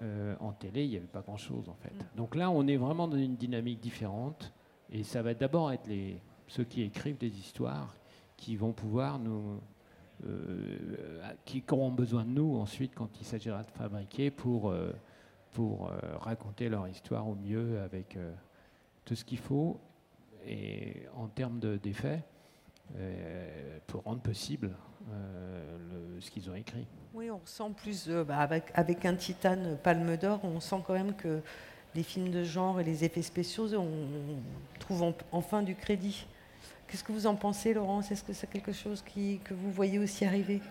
euh, 0.04 0.36
en 0.40 0.52
télé, 0.52 0.84
il 0.84 0.92
n'y 0.92 0.98
avait 0.98 1.08
pas 1.08 1.22
grand-chose 1.22 1.70
en 1.70 1.76
fait. 1.76 1.94
Mm. 1.94 2.18
Donc 2.18 2.36
là, 2.36 2.52
on 2.52 2.68
est 2.68 2.78
vraiment 2.78 3.08
dans 3.08 3.18
une 3.18 3.36
dynamique 3.36 3.80
différente. 3.80 4.54
Et 4.92 5.04
ça 5.04 5.22
va 5.22 5.34
d'abord 5.34 5.72
être 5.72 5.88
les, 5.88 6.20
ceux 6.48 6.64
qui 6.64 6.82
écrivent 6.82 7.18
des 7.18 7.38
histoires 7.38 7.96
qui 8.36 8.56
vont 8.56 8.74
pouvoir 8.74 9.20
nous. 9.20 9.60
Euh, 10.26 11.22
qui 11.46 11.64
auront 11.70 11.92
besoin 11.92 12.26
de 12.26 12.32
nous 12.32 12.58
ensuite 12.58 12.96
quand 12.96 13.10
il 13.22 13.24
s'agira 13.24 13.62
de 13.62 13.70
fabriquer 13.70 14.32
pour, 14.32 14.72
euh, 14.72 14.92
pour 15.52 15.92
raconter 16.22 16.70
leur 16.70 16.88
histoire 16.88 17.28
au 17.28 17.36
mieux 17.36 17.80
avec 17.82 18.18
tout 19.06 19.14
ce 19.14 19.24
qu'il 19.24 19.38
faut. 19.38 19.80
Et 20.48 21.04
en 21.16 21.28
termes 21.28 21.60
d'effets, 21.60 22.24
pour 23.86 24.04
rendre 24.04 24.22
possible 24.22 24.76
ce 26.20 26.32
qu'ils 26.32 26.50
ont 26.50 26.56
écrit. 26.56 26.88
Oui, 27.14 27.32
on 27.32 27.42
sent 27.46 27.72
plus, 27.76 28.10
euh, 28.10 28.24
bah, 28.24 28.38
avec, 28.38 28.72
avec, 28.74 29.06
un 29.06 29.16
titane 29.16 29.78
Palme 29.82 30.18
d'Or, 30.18 30.40
on 30.44 30.60
sent 30.60 30.84
quand 30.86 30.94
même 30.94 31.16
que 31.16 31.42
les 31.96 32.04
films 32.04 32.30
de 32.30 32.44
genre 32.44 32.80
et 32.80 32.84
les 32.84 33.04
effets 33.04 33.22
spéciaux, 33.22 33.68
on, 33.74 34.40
trouve 34.80 35.14
enfin 35.32 35.64
du 35.64 35.76
crédit. 35.76 36.26
Qu'est-ce 36.88 37.04
que 37.04 37.12
vous 37.12 37.28
en 37.28 37.36
pensez, 37.36 37.74
Laurence? 37.74 38.12
Est-ce 38.12 38.24
que 38.24 38.34
c'est 38.34 38.48
quelque 38.48 38.72
chose 38.72 39.04
que 39.04 39.54
vous 39.54 39.72
voyez 39.72 40.00
aussi 40.00 40.24
arriver? 40.26 40.62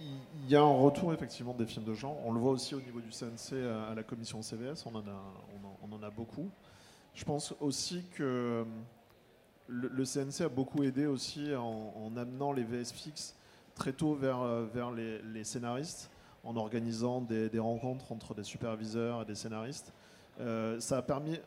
Il 0.00 0.48
y 0.48 0.54
a 0.54 0.60
un 0.60 0.76
retour 0.76 1.12
effectivement 1.12 1.54
des 1.54 1.66
films 1.66 1.84
de 1.84 1.94
genre. 1.94 2.16
On 2.24 2.32
le 2.32 2.38
voit 2.38 2.52
aussi 2.52 2.74
au 2.74 2.80
niveau 2.80 3.00
du 3.00 3.10
CNC 3.10 3.54
à 3.90 3.94
la 3.94 4.04
commission 4.04 4.42
CVS, 4.42 4.84
on 4.86 4.94
en 4.94 6.02
a, 6.02 6.10
beaucoup. 6.10 6.48
Je 7.14 7.24
pense 7.24 7.52
aussi 7.60 8.04
que 8.14 8.64
le, 9.66 10.04
CNC 10.04 10.42
a 10.42 10.48
beaucoup 10.48 10.84
aidé 10.84 11.06
aussi 11.06 11.52
en, 11.56 11.92
en 11.96 12.16
amenant 12.16 12.52
les 12.52 12.62
VS 12.62 12.92
très 13.78 13.92
tôt 13.92 14.14
vers 14.14 14.90
les, 14.90 15.44
scénaristes 15.44 16.10
en 16.44 16.56
organisant 16.56 17.20
des, 17.20 17.58
rencontres 17.58 18.12
entre 18.12 18.34
des 18.34 18.44
superviseurs 18.44 19.22
et 19.22 19.24
des 19.24 19.34
scénaristes. 19.34 19.92
Euh, 20.40 20.78
ça 20.80 20.98
a 20.98 21.02
permis 21.02 21.38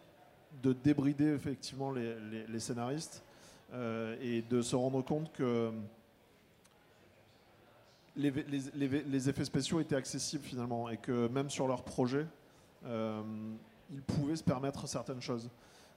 de 0.61 0.73
débrider 0.73 1.33
effectivement 1.33 1.91
les, 1.91 2.59
scénaristes 2.59 3.23
euh, 3.73 4.17
et 4.21 4.41
de 4.41 4.61
se 4.61 4.75
rendre 4.75 5.01
compte 5.01 5.31
que 5.31 5.71
les, 8.17 9.29
effets 9.29 9.45
spéciaux 9.45 9.79
étaient 9.79 9.95
accessibles 9.95 10.43
finalement 10.43 10.89
et 10.89 10.97
que 10.97 11.27
même 11.29 11.49
sur 11.49 11.67
leur 11.67 11.83
projet, 11.83 12.27
ils 12.83 14.01
pouvaient 14.05 14.35
se 14.35 14.43
permettre 14.43 14.87
certaines 14.87 15.21
choses. 15.21 15.49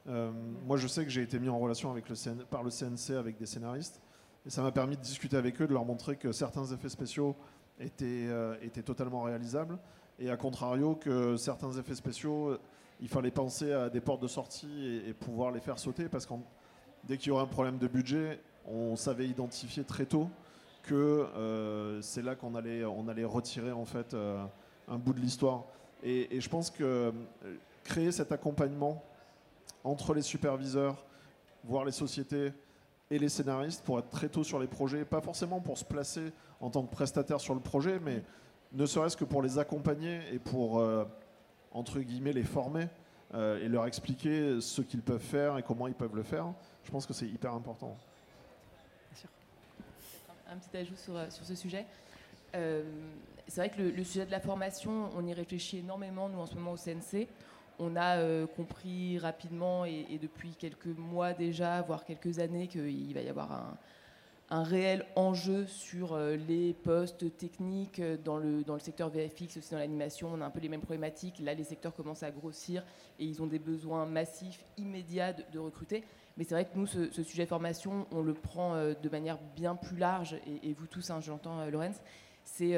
moi, 0.06 0.76
je 0.76 0.86
sais 0.86 1.02
que 1.02 1.10
j'ai 1.10 1.22
été 1.22 1.40
mis 1.40 1.48
en 1.48 1.58
relation 1.58 1.90
avec 1.90 2.08
le 2.08 2.44
par 2.44 2.62
le 2.62 2.70
CNC 2.70 3.16
avec 3.18 3.36
des 3.36 3.46
scénaristes 3.46 4.00
et 4.46 4.50
ça 4.50 4.62
m'a 4.62 4.72
permis 4.72 4.96
de 4.96 5.00
discuter 5.00 5.36
avec 5.36 5.60
eux, 5.60 5.66
de 5.66 5.72
leur 5.72 5.84
montrer 5.84 6.16
que 6.16 6.32
certains 6.32 6.66
effets 6.66 6.90
spéciaux 6.90 7.34
euh, 7.80 8.56
étaient 8.62 8.82
totalement 8.82 9.22
réalisables. 9.22 9.78
Et 10.18 10.30
à 10.30 10.36
contrario, 10.36 10.94
que 10.94 11.36
certains 11.36 11.72
effets 11.72 11.94
spéciaux, 11.94 12.56
il 13.00 13.08
fallait 13.08 13.30
penser 13.30 13.72
à 13.72 13.90
des 13.90 14.00
portes 14.00 14.22
de 14.22 14.28
sortie 14.28 15.02
et, 15.06 15.12
pouvoir 15.12 15.50
les 15.50 15.60
faire 15.60 15.78
sauter. 15.78 16.08
Parce 16.08 16.26
que 16.26 16.34
dès 17.04 17.16
qu'il 17.16 17.28
y 17.28 17.30
aurait 17.32 17.42
un 17.42 17.48
problème 17.48 17.78
de 17.78 17.88
budget, 17.88 18.40
on 18.66 18.96
savait 18.96 19.26
identifier 19.26 19.84
très 19.84 20.06
tôt 20.06 20.28
que 20.84 20.94
euh, 20.94 22.00
c'est 22.00 22.22
là 22.22 22.34
qu'on 22.36 22.54
allait, 22.54 22.84
on 22.84 23.08
allait 23.08 23.24
retirer 23.24 23.72
en 23.72 23.84
fait 23.84 24.14
euh, 24.14 24.44
un 24.86 24.98
bout 24.98 25.12
de 25.12 25.20
l'histoire. 25.20 25.64
Et, 26.02 26.36
et, 26.36 26.40
je 26.40 26.48
pense 26.48 26.70
que 26.70 27.12
créer 27.82 28.12
cet 28.12 28.30
accompagnement 28.30 29.02
entre 29.82 30.14
les 30.14 30.22
superviseurs, 30.22 31.04
voire 31.64 31.84
les 31.84 31.92
sociétés, 31.92 32.52
et 33.14 33.18
les 33.18 33.28
scénaristes 33.28 33.84
pour 33.84 33.98
être 34.00 34.10
très 34.10 34.28
tôt 34.28 34.42
sur 34.42 34.58
les 34.58 34.66
projets, 34.66 35.04
pas 35.04 35.20
forcément 35.20 35.60
pour 35.60 35.78
se 35.78 35.84
placer 35.84 36.32
en 36.60 36.68
tant 36.68 36.82
que 36.82 36.90
prestataire 36.90 37.40
sur 37.40 37.54
le 37.54 37.60
projet, 37.60 38.00
mais 38.00 38.22
ne 38.72 38.86
serait-ce 38.86 39.16
que 39.16 39.24
pour 39.24 39.40
les 39.40 39.58
accompagner 39.58 40.20
et 40.32 40.40
pour, 40.40 40.80
euh, 40.80 41.04
entre 41.70 42.00
guillemets, 42.00 42.32
les 42.32 42.42
former 42.42 42.88
euh, 43.34 43.64
et 43.64 43.68
leur 43.68 43.86
expliquer 43.86 44.60
ce 44.60 44.82
qu'ils 44.82 45.02
peuvent 45.02 45.20
faire 45.20 45.58
et 45.58 45.62
comment 45.62 45.86
ils 45.86 45.94
peuvent 45.94 46.16
le 46.16 46.24
faire. 46.24 46.52
Je 46.82 46.90
pense 46.90 47.06
que 47.06 47.12
c'est 47.12 47.26
hyper 47.26 47.54
important. 47.54 47.96
Un 50.50 50.56
petit 50.56 50.76
ajout 50.76 50.96
sur, 50.96 51.16
euh, 51.16 51.30
sur 51.30 51.44
ce 51.44 51.54
sujet. 51.54 51.86
c'est 52.52 53.56
vrai 53.56 53.70
que 53.70 53.80
le, 53.80 54.04
sujet 54.04 54.26
de 54.26 54.30
la 54.32 54.40
formation, 54.40 55.10
on 55.16 55.24
y 55.24 55.34
réfléchit 55.34 55.78
énormément, 55.78 56.28
nous, 56.28 56.40
en 56.40 56.46
ce 56.46 56.54
moment, 56.56 56.72
au 56.72 56.76
CNC 56.76 57.28
on 57.78 57.96
a 57.96 58.18
euh, 58.18 58.46
compris 58.46 59.18
rapidement 59.18 59.84
et, 59.84 60.18
depuis 60.20 60.50
quelques 60.50 60.86
mois 60.86 61.32
déjà, 61.32 61.82
voire 61.82 62.04
quelques 62.04 62.38
années, 62.38 62.68
qu'il 62.68 63.12
va 63.14 63.20
y 63.20 63.28
avoir 63.28 63.76
un, 64.50 64.62
réel 64.62 65.04
enjeu 65.16 65.66
sur 65.66 66.12
euh, 66.12 66.36
les 66.36 66.74
postes 66.74 67.36
techniques 67.36 68.00
dans 68.24 68.36
le, 68.36 68.62
dans 68.62 68.74
le 68.74 68.80
secteur 68.80 69.08
VFX, 69.08 69.56
aussi 69.56 69.72
dans 69.72 69.78
l'animation. 69.78 70.30
On 70.32 70.40
a 70.40 70.46
un 70.46 70.50
peu 70.50 70.60
les 70.60 70.68
mêmes 70.68 70.80
problématiques. 70.80 71.40
Là, 71.40 71.54
les 71.54 71.64
secteurs 71.64 71.92
commencent 71.92 72.22
à 72.22 72.30
grossir 72.30 72.84
et 73.18 73.24
ils 73.24 73.42
ont 73.42 73.46
des 73.46 73.58
besoins 73.58 74.06
massifs, 74.06 74.64
immédiats 74.78 75.32
de, 75.32 75.58
recruter. 75.58 76.04
Mais 76.36 76.44
c'est 76.44 76.54
vrai 76.54 76.66
que 76.66 76.76
nous, 76.76 76.86
ce, 76.86 77.22
sujet 77.22 77.46
formation, 77.46 78.06
on 78.12 78.22
le 78.22 78.34
prend 78.34 78.74
euh, 78.74 78.94
de 78.94 79.08
manière 79.08 79.38
bien 79.56 79.74
plus 79.74 79.96
large, 79.96 80.36
et, 80.62 80.72
vous 80.72 80.86
tous, 80.86 81.10
hein, 81.10 81.20
j'entends, 81.20 81.66
Lorenz, 81.66 82.00
c'est 82.44 82.76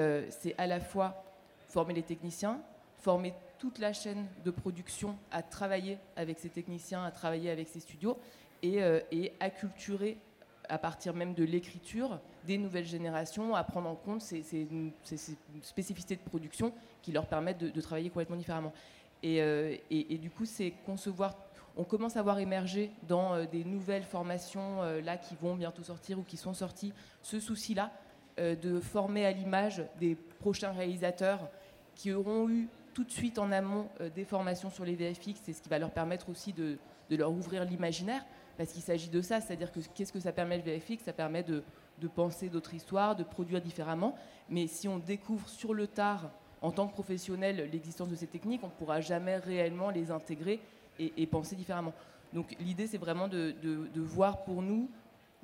à 0.57 0.67
la 0.67 0.81
fois 0.81 1.23
former 1.69 1.93
les 1.93 2.03
techniciens, 2.03 2.61
former 2.99 3.35
toute 3.59 3.79
la 3.79 3.93
chaîne 3.93 4.27
de 4.45 4.51
production 4.51 5.17
à 5.31 5.43
travailler 5.43 5.99
avec 6.17 6.39
ces 6.39 6.49
techniciens, 6.49 7.05
à 7.05 7.11
travailler 7.11 7.51
avec 7.51 7.69
ces 7.69 7.81
studios 7.81 8.19
et, 8.63 8.83
euh, 8.83 9.01
et 9.11 9.33
à 10.69 10.79
partir 10.79 11.15
même 11.15 11.35
de 11.35 11.45
l'écriture 11.45 12.21
des 12.45 12.59
nouvelles 12.59 12.87
générations 12.87 13.55
à 13.55 13.65
prendre 13.65 13.89
en 13.89 13.95
compte 13.95 14.23
ces, 14.23 14.45
spécificités 15.63 16.17
de 16.17 16.23
production 16.23 16.73
qui 17.03 17.13
leur 17.13 17.27
permettent 17.27 17.59
de, 17.59 17.81
travailler 17.81 18.11
complètement 18.11 18.37
différemment. 18.37 18.73
Euh, 19.25 19.77
et, 19.91 20.19
du 20.19 20.31
coup, 20.31 20.45
c'est 20.45 20.73
concevoir. 20.85 21.37
On 21.77 21.85
commence 21.85 22.17
à 22.17 22.23
voir 22.23 22.39
émerger 22.39 22.91
dans 23.07 23.35
euh, 23.35 23.47
des 23.47 23.65
nouvelles 23.65 24.05
formations 24.05 24.83
là 25.03 25.17
qui 25.17 25.35
vont 25.37 25.55
bientôt 25.57 25.83
sortir 25.83 26.19
ou 26.19 26.23
qui 26.23 26.37
sont 26.37 26.55
sorties 26.55 26.93
ce 27.23 27.41
souci-là 27.41 27.93
de 28.39 28.81
former 28.81 29.25
à 29.25 29.33
l'image 29.33 29.83
des 29.99 30.15
prochains 30.15 30.73
réalisateurs 30.73 31.49
qui 31.95 32.13
auront 32.13 32.51
eu 32.51 32.69
tout 32.97 33.05
de 33.05 33.13
suite 33.13 33.39
en 33.39 33.53
amont 33.53 33.91
euh, 34.01 34.09
des 34.09 34.25
formations 34.25 34.71
sur 34.71 34.87
les 34.87 34.95
VFX, 34.95 35.39
c'est 35.43 35.53
ce 35.53 35.61
qui 35.61 35.69
va 35.69 35.79
leur 35.79 35.91
permettre 35.91 36.31
aussi 36.31 36.55
de, 36.55 36.79
leur 37.11 37.31
ouvrir 37.31 37.67
l'imaginaire, 37.67 38.25
parce 38.57 38.73
qu'il 38.73 38.81
s'agit 38.81 39.11
de 39.11 39.21
ça, 39.21 39.43
c'est-à-dire 39.43 39.71
que 39.71 39.81
qu'est-ce 39.95 40.15
que 40.15 40.19
ça 40.19 40.33
permet 40.33 40.57
le 40.57 40.63
VFX 40.63 41.05
Ça 41.05 41.13
permet 41.13 41.43
de, 41.43 41.63
penser 42.15 42.49
d'autres 42.49 42.73
histoires, 42.73 43.15
de 43.15 43.23
produire 43.23 43.61
différemment, 43.61 44.15
mais 44.49 44.67
si 44.67 44.89
on 44.89 44.97
découvre 44.97 45.47
sur 45.47 45.75
le 45.75 45.87
tard, 45.87 46.31
en 46.63 46.71
tant 46.71 46.89
que 46.89 46.95
professionnel, 46.95 47.69
l'existence 47.71 48.09
de 48.09 48.17
ces 48.17 48.29
techniques, 48.29 48.63
on 48.65 48.69
ne 48.69 48.73
pourra 48.73 49.03
jamais 49.03 49.37
réellement 49.37 49.91
les 49.91 50.11
intégrer 50.11 50.59
et, 50.99 51.27
penser 51.27 51.55
différemment. 51.55 51.93
Donc 52.33 52.57
l'idée, 52.61 52.87
c'est 52.87 52.97
vraiment 52.97 53.29
de, 53.29 53.55
voir 53.95 54.43
pour 54.43 54.63
nous 54.63 54.89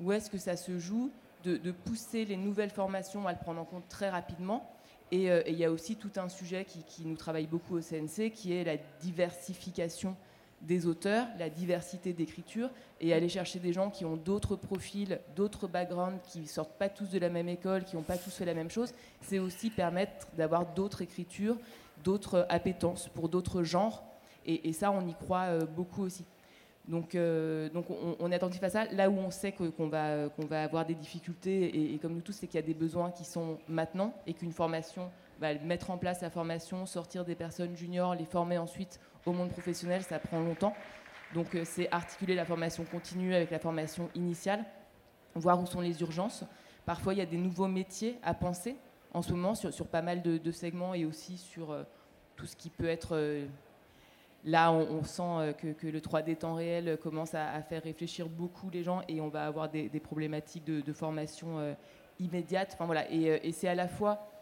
où 0.01 0.11
est-ce 0.11 0.31
que 0.31 0.39
ça 0.39 0.57
se 0.57 0.79
joue, 0.79 1.11
de, 1.45 1.71
pousser 1.71 2.25
les 2.25 2.39
nouvelles 2.39 2.71
formations 2.71 3.27
à 3.27 3.33
le 3.33 3.39
prendre 3.39 3.61
en 3.61 3.67
compte 3.67 3.87
très 3.91 4.09
rapidement 4.09 4.72
et 5.13 5.29
il 5.47 5.57
y 5.57 5.65
a 5.65 5.71
aussi 5.71 5.97
tout 5.97 6.11
un 6.17 6.31
sujet 6.31 6.65
qui, 6.65 7.05
nous 7.05 7.17
travaille 7.17 7.47
beaucoup 7.47 7.77
au 7.77 7.81
CNC, 7.81 8.31
qui 8.33 8.55
est 8.55 8.65
la 8.65 8.79
diversification 9.01 10.17
des 10.63 10.87
auteurs, 10.87 11.27
la 11.39 11.51
diversité 11.51 12.15
d'écriture, 12.15 12.71
et 12.99 13.13
aller 13.13 13.29
chercher 13.29 13.59
des 13.59 13.75
gens 13.75 13.91
qui 13.91 14.07
ont 14.07 14.17
d'autres 14.17 14.57
profils, 14.57 15.21
d'autres 15.37 15.69
backgrounds, 15.69 16.19
qui 16.33 16.47
sortent 16.47 16.79
pas 16.79 16.89
tous 16.89 17.11
de 17.11 17.19
la 17.19 17.29
même 17.29 17.49
école, 17.49 17.85
qui 17.85 17.97
n'ont 17.97 18.03
pas 18.03 18.17
tous 18.17 18.31
fait 18.31 18.47
la 18.47 18.55
même 18.55 18.71
chose, 18.71 18.95
c'est 19.21 19.39
aussi 19.39 19.69
permettre 19.69 20.29
d'avoir 20.37 20.73
d'autres 20.73 21.03
écritures, 21.03 21.59
d'autres 22.03 22.47
appétences 22.49 23.09
pour 23.09 23.29
d'autres 23.29 23.63
genres, 23.63 24.03
et, 24.45 24.73
ça, 24.73 24.91
on 24.91 25.07
y 25.07 25.15
croit 25.15 25.43
euh, 25.43 25.67
beaucoup 25.67 26.03
aussi. 26.03 26.25
Donc, 26.89 27.15
euh, 27.15 27.69
donc 27.69 27.87
on, 27.91 28.33
est 28.33 28.35
attentif 28.35 28.63
à 28.65 28.71
ça. 28.71 28.85
Là 28.87 29.09
où 29.09 29.17
on 29.17 29.31
sait 29.31 29.53
qu'on 29.53 29.87
va, 29.89 30.27
va 30.39 30.63
avoir 30.65 30.85
des 30.85 30.95
difficultés, 30.95 31.95
et, 31.95 31.99
comme 31.99 32.15
nous 32.15 32.21
tous, 32.21 32.33
c'est 32.33 32.47
qu'il 32.49 32.57
y 32.57 32.63
a 32.63 32.67
des 32.67 32.75
besoins 32.75 33.11
qui 33.13 33.25
sont 33.25 33.59
maintenant 33.69 34.15
et 34.27 34.35
qu'une 34.35 34.53
formation 34.53 35.11
va 35.41 35.55
mettre 35.55 35.91
en 35.91 35.99
place 35.99 36.21
la 36.23 36.31
formation, 36.31 36.87
sortir 36.87 37.25
des 37.25 37.35
personnes 37.35 37.77
juniors, 37.77 38.15
les 38.15 38.25
former 38.25 38.59
ensuite 38.59 39.01
au 39.27 39.33
monde 39.33 39.51
professionnel, 39.51 40.03
ça 40.03 40.19
prend 40.19 40.41
longtemps. 40.41 40.75
Donc 41.35 41.55
euh, 41.55 41.63
c'est 41.65 41.91
articuler 41.93 42.35
la 42.35 42.45
formation 42.45 42.85
continue 42.85 43.35
avec 43.35 43.51
la 43.51 43.59
formation 43.59 44.11
initiale, 44.15 44.65
voir 45.35 45.61
où 45.61 45.67
sont 45.67 45.81
les 45.81 46.01
urgences. 46.01 46.45
Parfois, 46.85 47.15
il 47.15 47.19
y 47.19 47.23
a 47.23 47.27
des 47.27 47.39
nouveaux 47.39 47.69
métiers 47.69 48.19
à 48.25 48.35
penser 48.35 48.77
en 49.15 49.23
ce 49.23 49.33
moment 49.33 49.55
sur, 49.55 49.73
sur 49.73 49.87
pas 49.87 50.03
mal 50.03 50.21
de, 50.21 50.51
segments 50.51 50.95
et 50.95 51.05
aussi 51.05 51.39
sur 51.39 51.71
euh, 51.71 51.85
tout 52.35 52.47
ce 52.47 52.57
qui 52.57 52.71
peut 52.71 52.89
être 52.89 53.17
Là, 54.45 54.73
on, 54.73 55.05
sent 55.05 55.55
que, 55.59 55.87
le 55.87 56.01
3D 56.01 56.37
temps 56.37 56.55
réel 56.55 56.99
commence 57.01 57.35
à, 57.35 57.63
faire 57.63 57.83
réfléchir 57.83 58.29
beaucoup 58.29 58.71
les 58.71 58.83
gens 58.83 59.03
et 59.09 59.21
on 59.21 59.29
va 59.29 59.47
avoir 59.47 59.69
des, 59.69 59.89
problématiques 60.01 60.65
de, 60.65 60.93
formation 60.93 61.77
immédiate. 62.19 62.71
Enfin, 62.75 62.87
voilà. 62.87 63.09
et 63.11 63.53
c'est 63.53 63.69
à 63.69 63.77
la 63.77 63.87
fois 63.87 64.33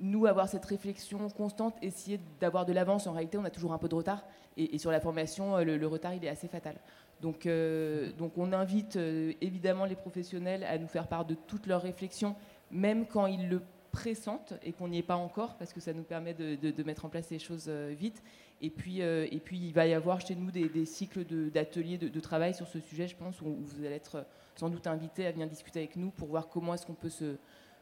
nous, 0.00 0.26
avoir 0.26 0.48
cette 0.48 0.64
réflexion 0.64 1.28
constante, 1.28 1.74
essayer 1.82 2.18
d'avoir 2.40 2.64
de 2.64 2.72
l'avance. 2.72 3.06
En 3.06 3.12
réalité, 3.12 3.38
on 3.38 3.44
a 3.44 3.50
toujours 3.50 3.72
un 3.72 3.78
peu 3.78 3.88
de 3.88 3.94
retard. 3.94 4.24
Et, 4.56 4.78
sur 4.78 4.90
la 4.90 5.00
formation, 5.00 5.56
euh, 5.56 5.64
le, 5.64 5.86
retard, 5.86 6.14
il 6.14 6.24
est 6.24 6.28
assez 6.28 6.48
fatal. 6.48 6.76
Donc, 7.20 7.44
euh, 7.46 8.10
donc 8.12 8.38
on 8.38 8.52
invite 8.52 8.96
euh, 8.96 9.32
évidemment 9.42 9.84
les 9.84 9.94
professionnels 9.94 10.64
à 10.64 10.78
nous 10.78 10.88
faire 10.88 11.06
part 11.06 11.26
de 11.26 11.34
toutes 11.34 11.66
leurs 11.66 11.82
réflexions, 11.82 12.34
même 12.70 13.06
quand 13.06 13.26
ils 13.26 13.48
le 13.48 13.60
pressentent 13.92 14.54
et 14.62 14.72
qu'on 14.72 14.88
n'y 14.88 14.98
est 14.98 15.02
pas 15.02 15.16
encore, 15.16 15.56
parce 15.56 15.72
que 15.72 15.80
ça 15.80 15.92
nous 15.92 16.02
permet 16.02 16.34
de, 16.34 16.82
mettre 16.82 17.04
en 17.04 17.08
place 17.08 17.30
les 17.30 17.38
choses 17.38 17.68
vite. 17.68 18.22
Et 18.62 18.70
puis, 18.70 19.00
et 19.00 19.40
puis, 19.44 19.58
il 19.58 19.72
va 19.72 19.86
y 19.86 19.94
avoir 19.94 20.20
chez 20.20 20.34
nous 20.34 20.50
des, 20.50 20.84
cycles 20.84 21.24
d'ateliers 21.50 21.98
de, 21.98 22.20
travail 22.20 22.54
sur 22.54 22.66
ce 22.68 22.80
sujet, 22.80 23.08
je 23.08 23.16
pense, 23.16 23.40
où, 23.40 23.56
vous 23.58 23.84
allez 23.84 23.96
être 23.96 24.24
sans 24.56 24.68
doute 24.68 24.86
invités 24.86 25.26
à 25.26 25.32
venir 25.32 25.48
discuter 25.48 25.80
avec 25.80 25.96
nous 25.96 26.10
pour 26.10 26.28
voir 26.28 26.48
comment 26.48 26.74
est-ce 26.74 26.86
qu'on 26.86 26.94
peut 26.94 27.08
se 27.08 27.36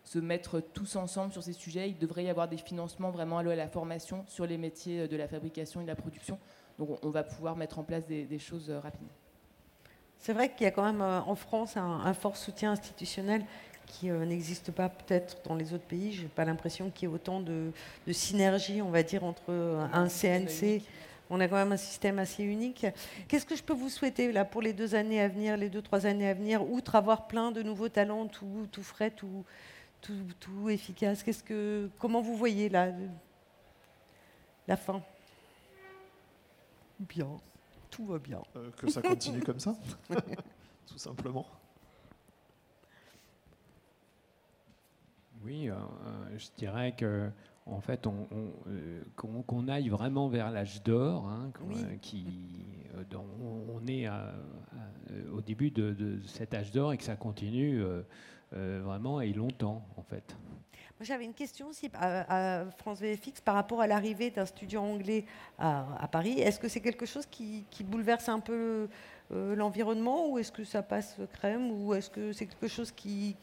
se 0.05 0.19
mettre 0.19 0.61
tous 0.61 0.97
ensemble 0.97 1.33
sur 1.33 1.43
ces 1.43 1.53
sujets. 1.53 1.91
Il 1.91 1.99
devrait 1.99 2.25
y 2.25 2.31
avoir 2.31 2.49
des 2.49 2.57
financements 2.57 3.11
vraiment 3.11 3.39
alloués 3.39 3.53
à 3.53 3.57
la 3.57 3.69
formation 3.69 4.25
sur 4.27 4.47
les 4.47 4.57
métiers 4.57 5.07
de 5.07 5.17
la 5.17 5.29
fabrication 5.29 5.81
et 5.81 5.85
de 5.85 5.89
la 5.89 5.97
production. 5.97 6.39
Donc 6.79 6.99
on 7.03 7.11
va 7.11 7.23
pouvoir 7.23 7.57
mettre 7.57 7.79
en 7.79 7.85
place 7.85 8.07
des, 8.07 8.39
choses 8.39 8.71
euh, 8.71 8.81
rapidement. 8.81 9.13
C'est 10.19 10.33
vrai 10.33 10.53
qu'il 10.53 10.65
y 10.65 10.67
a 10.67 10.71
quand 10.71 10.85
même 10.85 11.03
euh, 11.03 11.21
en 11.21 11.35
France 11.35 11.77
un, 11.77 12.15
fort 12.15 12.37
soutien 12.37 12.73
institutionnel 12.73 13.45
qui 13.89 14.11
euh, 14.11 14.25
n'existe 14.25 14.71
pas 14.71 14.89
peut-être 14.89 15.39
dans 15.45 15.55
les 15.55 15.75
autres 15.75 15.85
pays. 15.85 16.13
Je 16.13 16.23
n'ai 16.23 16.29
pas 16.29 16.45
l'impression 16.45 16.91
qu'il 16.91 17.09
y 17.09 17.11
ait 17.11 17.15
autant 17.15 17.41
de, 17.41 17.73
synergie, 18.13 18.83
on 18.83 18.91
va 18.91 19.03
dire, 19.03 19.25
entre 19.25 19.53
un 19.93 20.09
CNC. 20.09 20.83
On 21.31 21.41
a 21.41 21.49
quand 21.49 21.57
même 21.57 21.73
un 21.73 21.77
système 21.77 22.19
assez 22.19 22.43
unique. 22.43 22.87
Qu'est-ce 23.27 23.45
que 23.45 23.57
je 23.57 23.63
peux 23.63 23.75
vous 23.75 23.91
souhaiter 23.91 24.33
là 24.33 24.45
pour 24.45 24.63
les 24.63 24.73
deux 24.73 24.95
années 24.95 25.21
à 25.21 25.29
venir, 25.29 25.57
les 25.57 25.69
deux 25.69 25.83
trois 25.83 26.07
années 26.07 26.29
à 26.29 26.35
venir, 26.35 26.69
outre 26.71 26.95
avoir 26.95 27.27
plein 27.27 27.53
de 27.53 27.63
nouveaux 27.63 27.89
talents, 27.89 28.27
tout, 28.27 28.67
tout 28.73 28.83
frais, 28.83 29.11
tout, 29.11 29.45
tout, 30.01 30.71
efficace 30.71 31.23
Qu'est-ce 31.23 31.43
que, 31.43 31.91
Comment 31.99 32.23
vous 32.23 32.37
voyez 32.37 32.69
la, 32.69 32.93
la 34.67 34.77
fin? 34.77 35.03
Bien, 36.99 37.29
tout 37.91 38.07
va 38.07 38.19
bien. 38.19 38.41
Euh, 38.57 38.71
que 38.77 38.91
ça 38.91 39.03
continue 39.03 39.43
comme 39.43 39.61
ça, 39.61 39.77
tout 40.87 40.99
simplement. 40.99 41.47
Oui, 45.45 45.69
euh, 45.69 45.75
euh, 45.75 46.39
je 46.39 46.49
dirais 46.57 46.93
que 46.93 47.31
en 47.67 47.81
fait, 47.81 48.07
on, 48.07 48.27
qu'on, 49.15 49.69
aille 49.69 49.91
vraiment 49.91 50.29
vers 50.29 50.51
l'âge 50.51 50.83
d'or, 50.83 51.29
hein, 51.29 51.53
qui, 52.01 52.65
dont 53.11 53.27
on 53.69 53.87
est 53.87 54.09
au 55.31 55.43
début 55.43 55.71
de, 55.71 55.93
de, 55.93 56.19
cet 56.27 56.55
âge 56.55 56.73
d'or 56.73 56.95
et 56.95 56.97
que 56.97 57.05
ça 57.05 57.17
continue 57.17 57.85
euh, 58.55 58.81
vraiment 58.83 59.21
et 59.21 59.35
longtemps 59.35 59.85
en 59.99 60.03
fait. 60.03 60.35
J'avais 61.03 61.27
une 61.27 61.35
question 61.35 61.69
aussi 61.69 61.91
à, 61.93 62.65
France 62.79 62.99
VFX 62.99 63.43
par 63.43 63.55
rapport 63.55 63.83
à 63.83 63.87
l'arrivée 63.87 64.31
d'un 64.31 64.47
studio 64.47 64.81
anglais 64.81 65.27
à, 65.59 66.09
Paris. 66.11 66.41
Est-ce 66.41 66.59
que 66.59 66.67
c'est 66.67 66.81
quelque 66.81 67.05
chose 67.05 67.27
qui, 67.27 67.67
bouleverse 67.85 68.29
un 68.31 68.41
peu 68.41 68.89
euh, 69.33 69.55
l'environnement 69.55 70.31
ou 70.31 70.39
est-ce 70.39 70.51
que 70.51 70.65
ça 70.65 70.83
passe 70.83 71.19
crème 71.35 71.71
ou 71.71 71.93
est-ce 71.93 72.09
que 72.09 72.33
c'est 72.33 72.47
quelque 72.47 72.69
chose 72.69 72.91
qui, 72.91 73.37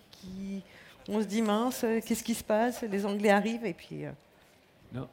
On 1.07 1.21
se 1.21 1.27
dit 1.27 1.41
mince, 1.41 1.85
qu'est-ce 2.05 2.23
qui 2.23 2.33
se 2.33 2.43
passe? 2.43 2.81
Les 2.83 3.05
Anglais 3.05 3.29
arrivent 3.29 3.65
et 3.65 3.73
puis... 3.73 4.05
Euh, 4.05 4.11
non, 4.93 5.07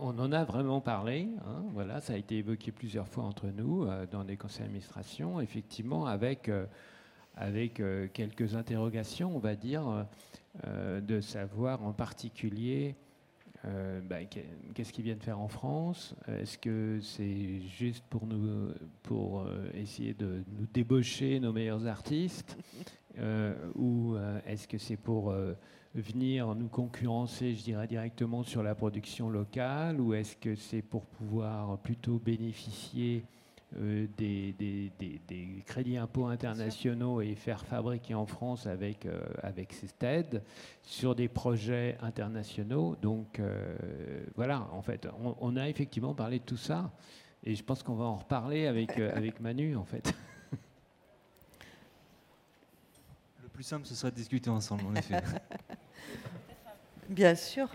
on, 0.00 0.18
en 0.18 0.32
a 0.32 0.44
vraiment 0.44 0.80
parlé. 0.80 1.28
Hein, 1.46 1.62
voilà, 1.72 2.00
ça 2.00 2.14
a 2.14 2.16
été 2.16 2.38
évoqué 2.38 2.72
plusieurs 2.72 3.06
fois 3.06 3.22
entre 3.24 3.46
nous 3.46 3.86
dans 4.10 4.24
des 4.24 4.36
conseils 4.36 4.62
d'administration, 4.62 5.40
effectivement, 5.40 6.06
avec 6.06 6.50
avec 7.36 7.80
euh, 7.80 8.08
quelques 8.12 8.54
interrogations, 8.54 9.34
on 9.34 9.38
va 9.38 9.54
dire, 9.54 9.86
euh, 9.88 10.02
euh, 10.66 11.00
de 11.00 11.20
savoir 11.20 11.84
en 11.84 11.92
particulier 11.92 12.94
bah, 14.08 14.18
qu'est-ce 14.74 14.92
qu'ils 14.92 15.02
viennent 15.02 15.18
faire 15.18 15.40
en 15.40 15.48
France? 15.48 16.14
Est-ce 16.28 16.56
que 16.56 17.00
c'est 17.02 17.60
juste 17.76 18.04
pour, 18.08 18.24
nous, 18.24 18.68
pour 19.02 19.44
essayer 19.74 20.14
de 20.14 20.44
nous 20.56 20.68
débaucher 20.72 21.40
nos 21.40 21.52
meilleurs 21.52 21.84
artistes? 21.88 22.56
Ou 23.74 24.16
est-ce 24.46 24.68
que 24.68 24.78
c'est 24.78 24.96
pour 24.96 25.34
venir 25.94 26.54
nous 26.54 26.68
concurrencer, 26.68 27.54
je 27.54 27.62
dirais, 27.62 27.86
directement 27.86 28.42
sur 28.42 28.62
la 28.62 28.74
production 28.74 29.30
locale 29.30 30.00
Ou 30.00 30.14
est-ce 30.14 30.36
que 30.36 30.54
c'est 30.54 30.82
pour 30.82 31.06
pouvoir 31.06 31.78
plutôt 31.78 32.18
bénéficier 32.18 33.24
euh, 33.74 34.06
des, 34.16 34.92
crédits 35.66 35.96
impôts 35.96 36.26
internationaux 36.26 37.20
et 37.20 37.34
faire 37.34 37.66
fabriquer 37.66 38.14
en 38.14 38.24
France 38.24 38.66
avec, 38.66 39.06
euh, 39.06 39.20
avec 39.42 39.72
ces 39.72 39.88
aides 40.06 40.42
sur 40.82 41.16
des 41.16 41.26
projets 41.28 41.98
internationaux? 42.00 42.96
Donc 43.02 43.40
euh, 43.40 43.76
voilà, 44.36 44.68
en 44.72 44.82
fait, 44.82 45.08
on, 45.40 45.56
a 45.56 45.68
effectivement 45.68 46.14
parlé 46.14 46.38
de 46.38 46.44
tout 46.44 46.56
ça 46.56 46.92
et 47.42 47.56
je 47.56 47.64
pense 47.64 47.82
qu'on 47.82 47.96
va 47.96 48.04
en 48.04 48.16
reparler 48.16 48.66
avec, 48.66 48.98
avec 48.98 49.40
Manu 49.40 49.74
en 49.76 49.84
fait. 49.84 50.14
Le 53.42 53.45
plus 53.56 53.64
simple, 53.64 53.86
ce 53.86 53.94
serait 53.94 54.10
de 54.10 54.16
discuter 54.16 54.50
ensemble, 54.50 54.84
en 54.86 54.94
effet. 54.94 55.14
Bien 57.08 57.34
sûr. 57.34 57.68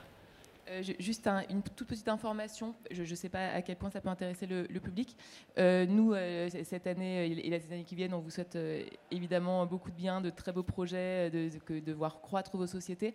Euh, 0.71 0.83
juste 0.99 1.27
une 1.49 1.61
toute 1.61 1.87
petite 1.87 2.07
information, 2.07 2.73
je 2.91 3.03
ne 3.03 3.15
sais 3.15 3.29
pas 3.29 3.49
à 3.49 3.61
quel 3.61 3.75
point 3.75 3.89
ça 3.89 3.99
peut 3.99 4.09
intéresser 4.09 4.45
le, 4.47 4.79
public. 4.79 5.17
Euh, 5.57 5.85
nous, 5.85 6.13
euh, 6.13 6.49
cette 6.63 6.87
année 6.87 7.27
et 7.27 7.49
les 7.49 7.73
années 7.73 7.83
qui 7.83 7.95
viennent, 7.95 8.13
on 8.13 8.19
vous 8.19 8.29
souhaite 8.29 8.57
évidemment 9.11 9.65
beaucoup 9.65 9.91
de 9.91 9.95
bien, 9.95 10.21
de 10.21 10.29
très 10.29 10.51
beaux 10.51 10.63
projets, 10.63 11.29
de, 11.29 11.93
voir 11.93 12.21
croître 12.21 12.55
vos 12.57 12.67
sociétés. 12.67 13.13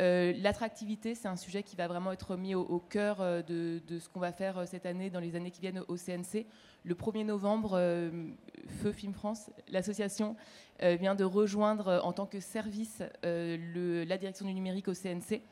L'attractivité, 0.00 1.14
c'est 1.14 1.28
un 1.28 1.36
sujet 1.36 1.62
qui 1.62 1.76
va 1.76 1.88
vraiment 1.88 2.12
être 2.12 2.36
mis 2.36 2.54
au, 2.54 2.78
cœur 2.78 3.18
de, 3.44 3.80
ce 3.88 4.08
qu'on 4.08 4.20
va 4.20 4.32
faire 4.32 4.66
cette 4.66 4.86
année, 4.86 5.10
dans 5.10 5.20
les 5.20 5.34
années 5.34 5.50
qui 5.50 5.60
viennent 5.60 5.82
au 5.88 5.96
CNC. 5.96 6.46
Le 6.84 6.94
1er 6.94 7.24
novembre, 7.24 7.80
Feu 8.82 8.92
Film 8.92 9.12
France, 9.12 9.50
l'association, 9.68 10.36
vient 10.80 11.14
de 11.14 11.24
rejoindre 11.24 12.00
en 12.04 12.12
tant 12.12 12.26
que 12.26 12.38
service 12.38 13.02
la 13.22 14.18
direction 14.18 14.46
du 14.46 14.54
numérique 14.54 14.88
au 14.88 14.94
CNC. 14.94 15.42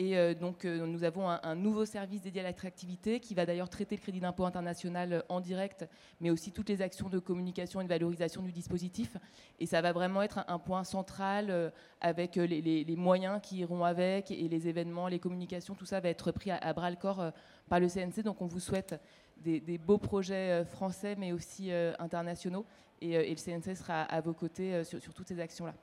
Et 0.00 0.16
euh, 0.16 0.32
donc, 0.32 0.64
euh, 0.64 0.86
nous 0.86 1.04
avons 1.04 1.28
un, 1.28 1.54
nouveau 1.54 1.84
service 1.84 2.22
dédié 2.22 2.40
à 2.40 2.44
l'attractivité 2.44 3.20
qui 3.20 3.34
va 3.34 3.44
d'ailleurs 3.44 3.68
traiter 3.68 3.96
le 3.96 4.00
crédit 4.00 4.18
d'impôt 4.18 4.46
international 4.46 5.12
euh, 5.12 5.20
en 5.28 5.40
direct, 5.40 5.86
mais 6.22 6.30
aussi 6.30 6.52
toutes 6.52 6.70
les 6.70 6.80
actions 6.80 7.10
de 7.10 7.18
communication 7.18 7.82
et 7.82 7.84
de 7.84 7.88
valorisation 7.90 8.40
du 8.40 8.50
dispositif. 8.50 9.18
Et 9.58 9.66
ça 9.66 9.82
va 9.82 9.92
vraiment 9.92 10.22
être 10.22 10.42
un, 10.48 10.58
point 10.58 10.84
central 10.84 11.70
avec 12.00 12.36
les, 12.36 12.96
moyens 12.96 13.40
qui 13.42 13.58
iront 13.58 13.84
avec 13.84 14.30
et 14.30 14.48
les 14.48 14.68
événements, 14.68 15.06
les 15.06 15.18
communications, 15.18 15.74
tout 15.74 15.84
ça 15.84 16.00
va 16.00 16.08
être 16.08 16.32
pris 16.32 16.50
à, 16.50 16.72
bras 16.72 16.88
le 16.88 16.96
corps 16.96 17.30
par 17.68 17.78
le 17.78 17.88
CNC. 17.88 18.22
Donc, 18.22 18.40
on 18.40 18.46
vous 18.46 18.60
souhaite 18.60 18.98
des, 19.36 19.76
beaux 19.76 19.98
projets 19.98 20.64
français, 20.64 21.14
mais 21.18 21.32
aussi 21.32 21.70
internationaux. 21.98 22.64
Et, 23.02 23.18
le 23.18 23.36
CNC 23.36 23.76
sera 23.76 24.02
à 24.02 24.20
vos 24.22 24.32
côtés 24.32 24.82
sur 24.82 25.12
toutes 25.12 25.28
ces 25.28 25.40
actions-là. 25.40 25.74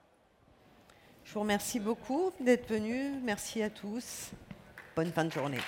Je 1.28 1.34
vous 1.34 1.42
remercie 1.42 1.82
beaucoup 1.82 2.32
d'être 2.40 2.70
venu. 2.70 3.20
Merci 3.22 3.62
à 3.62 3.70
tous. 3.70 4.32
Bonne 4.96 5.12
fin 5.12 5.26
de 5.26 5.32
journée. 5.32 5.60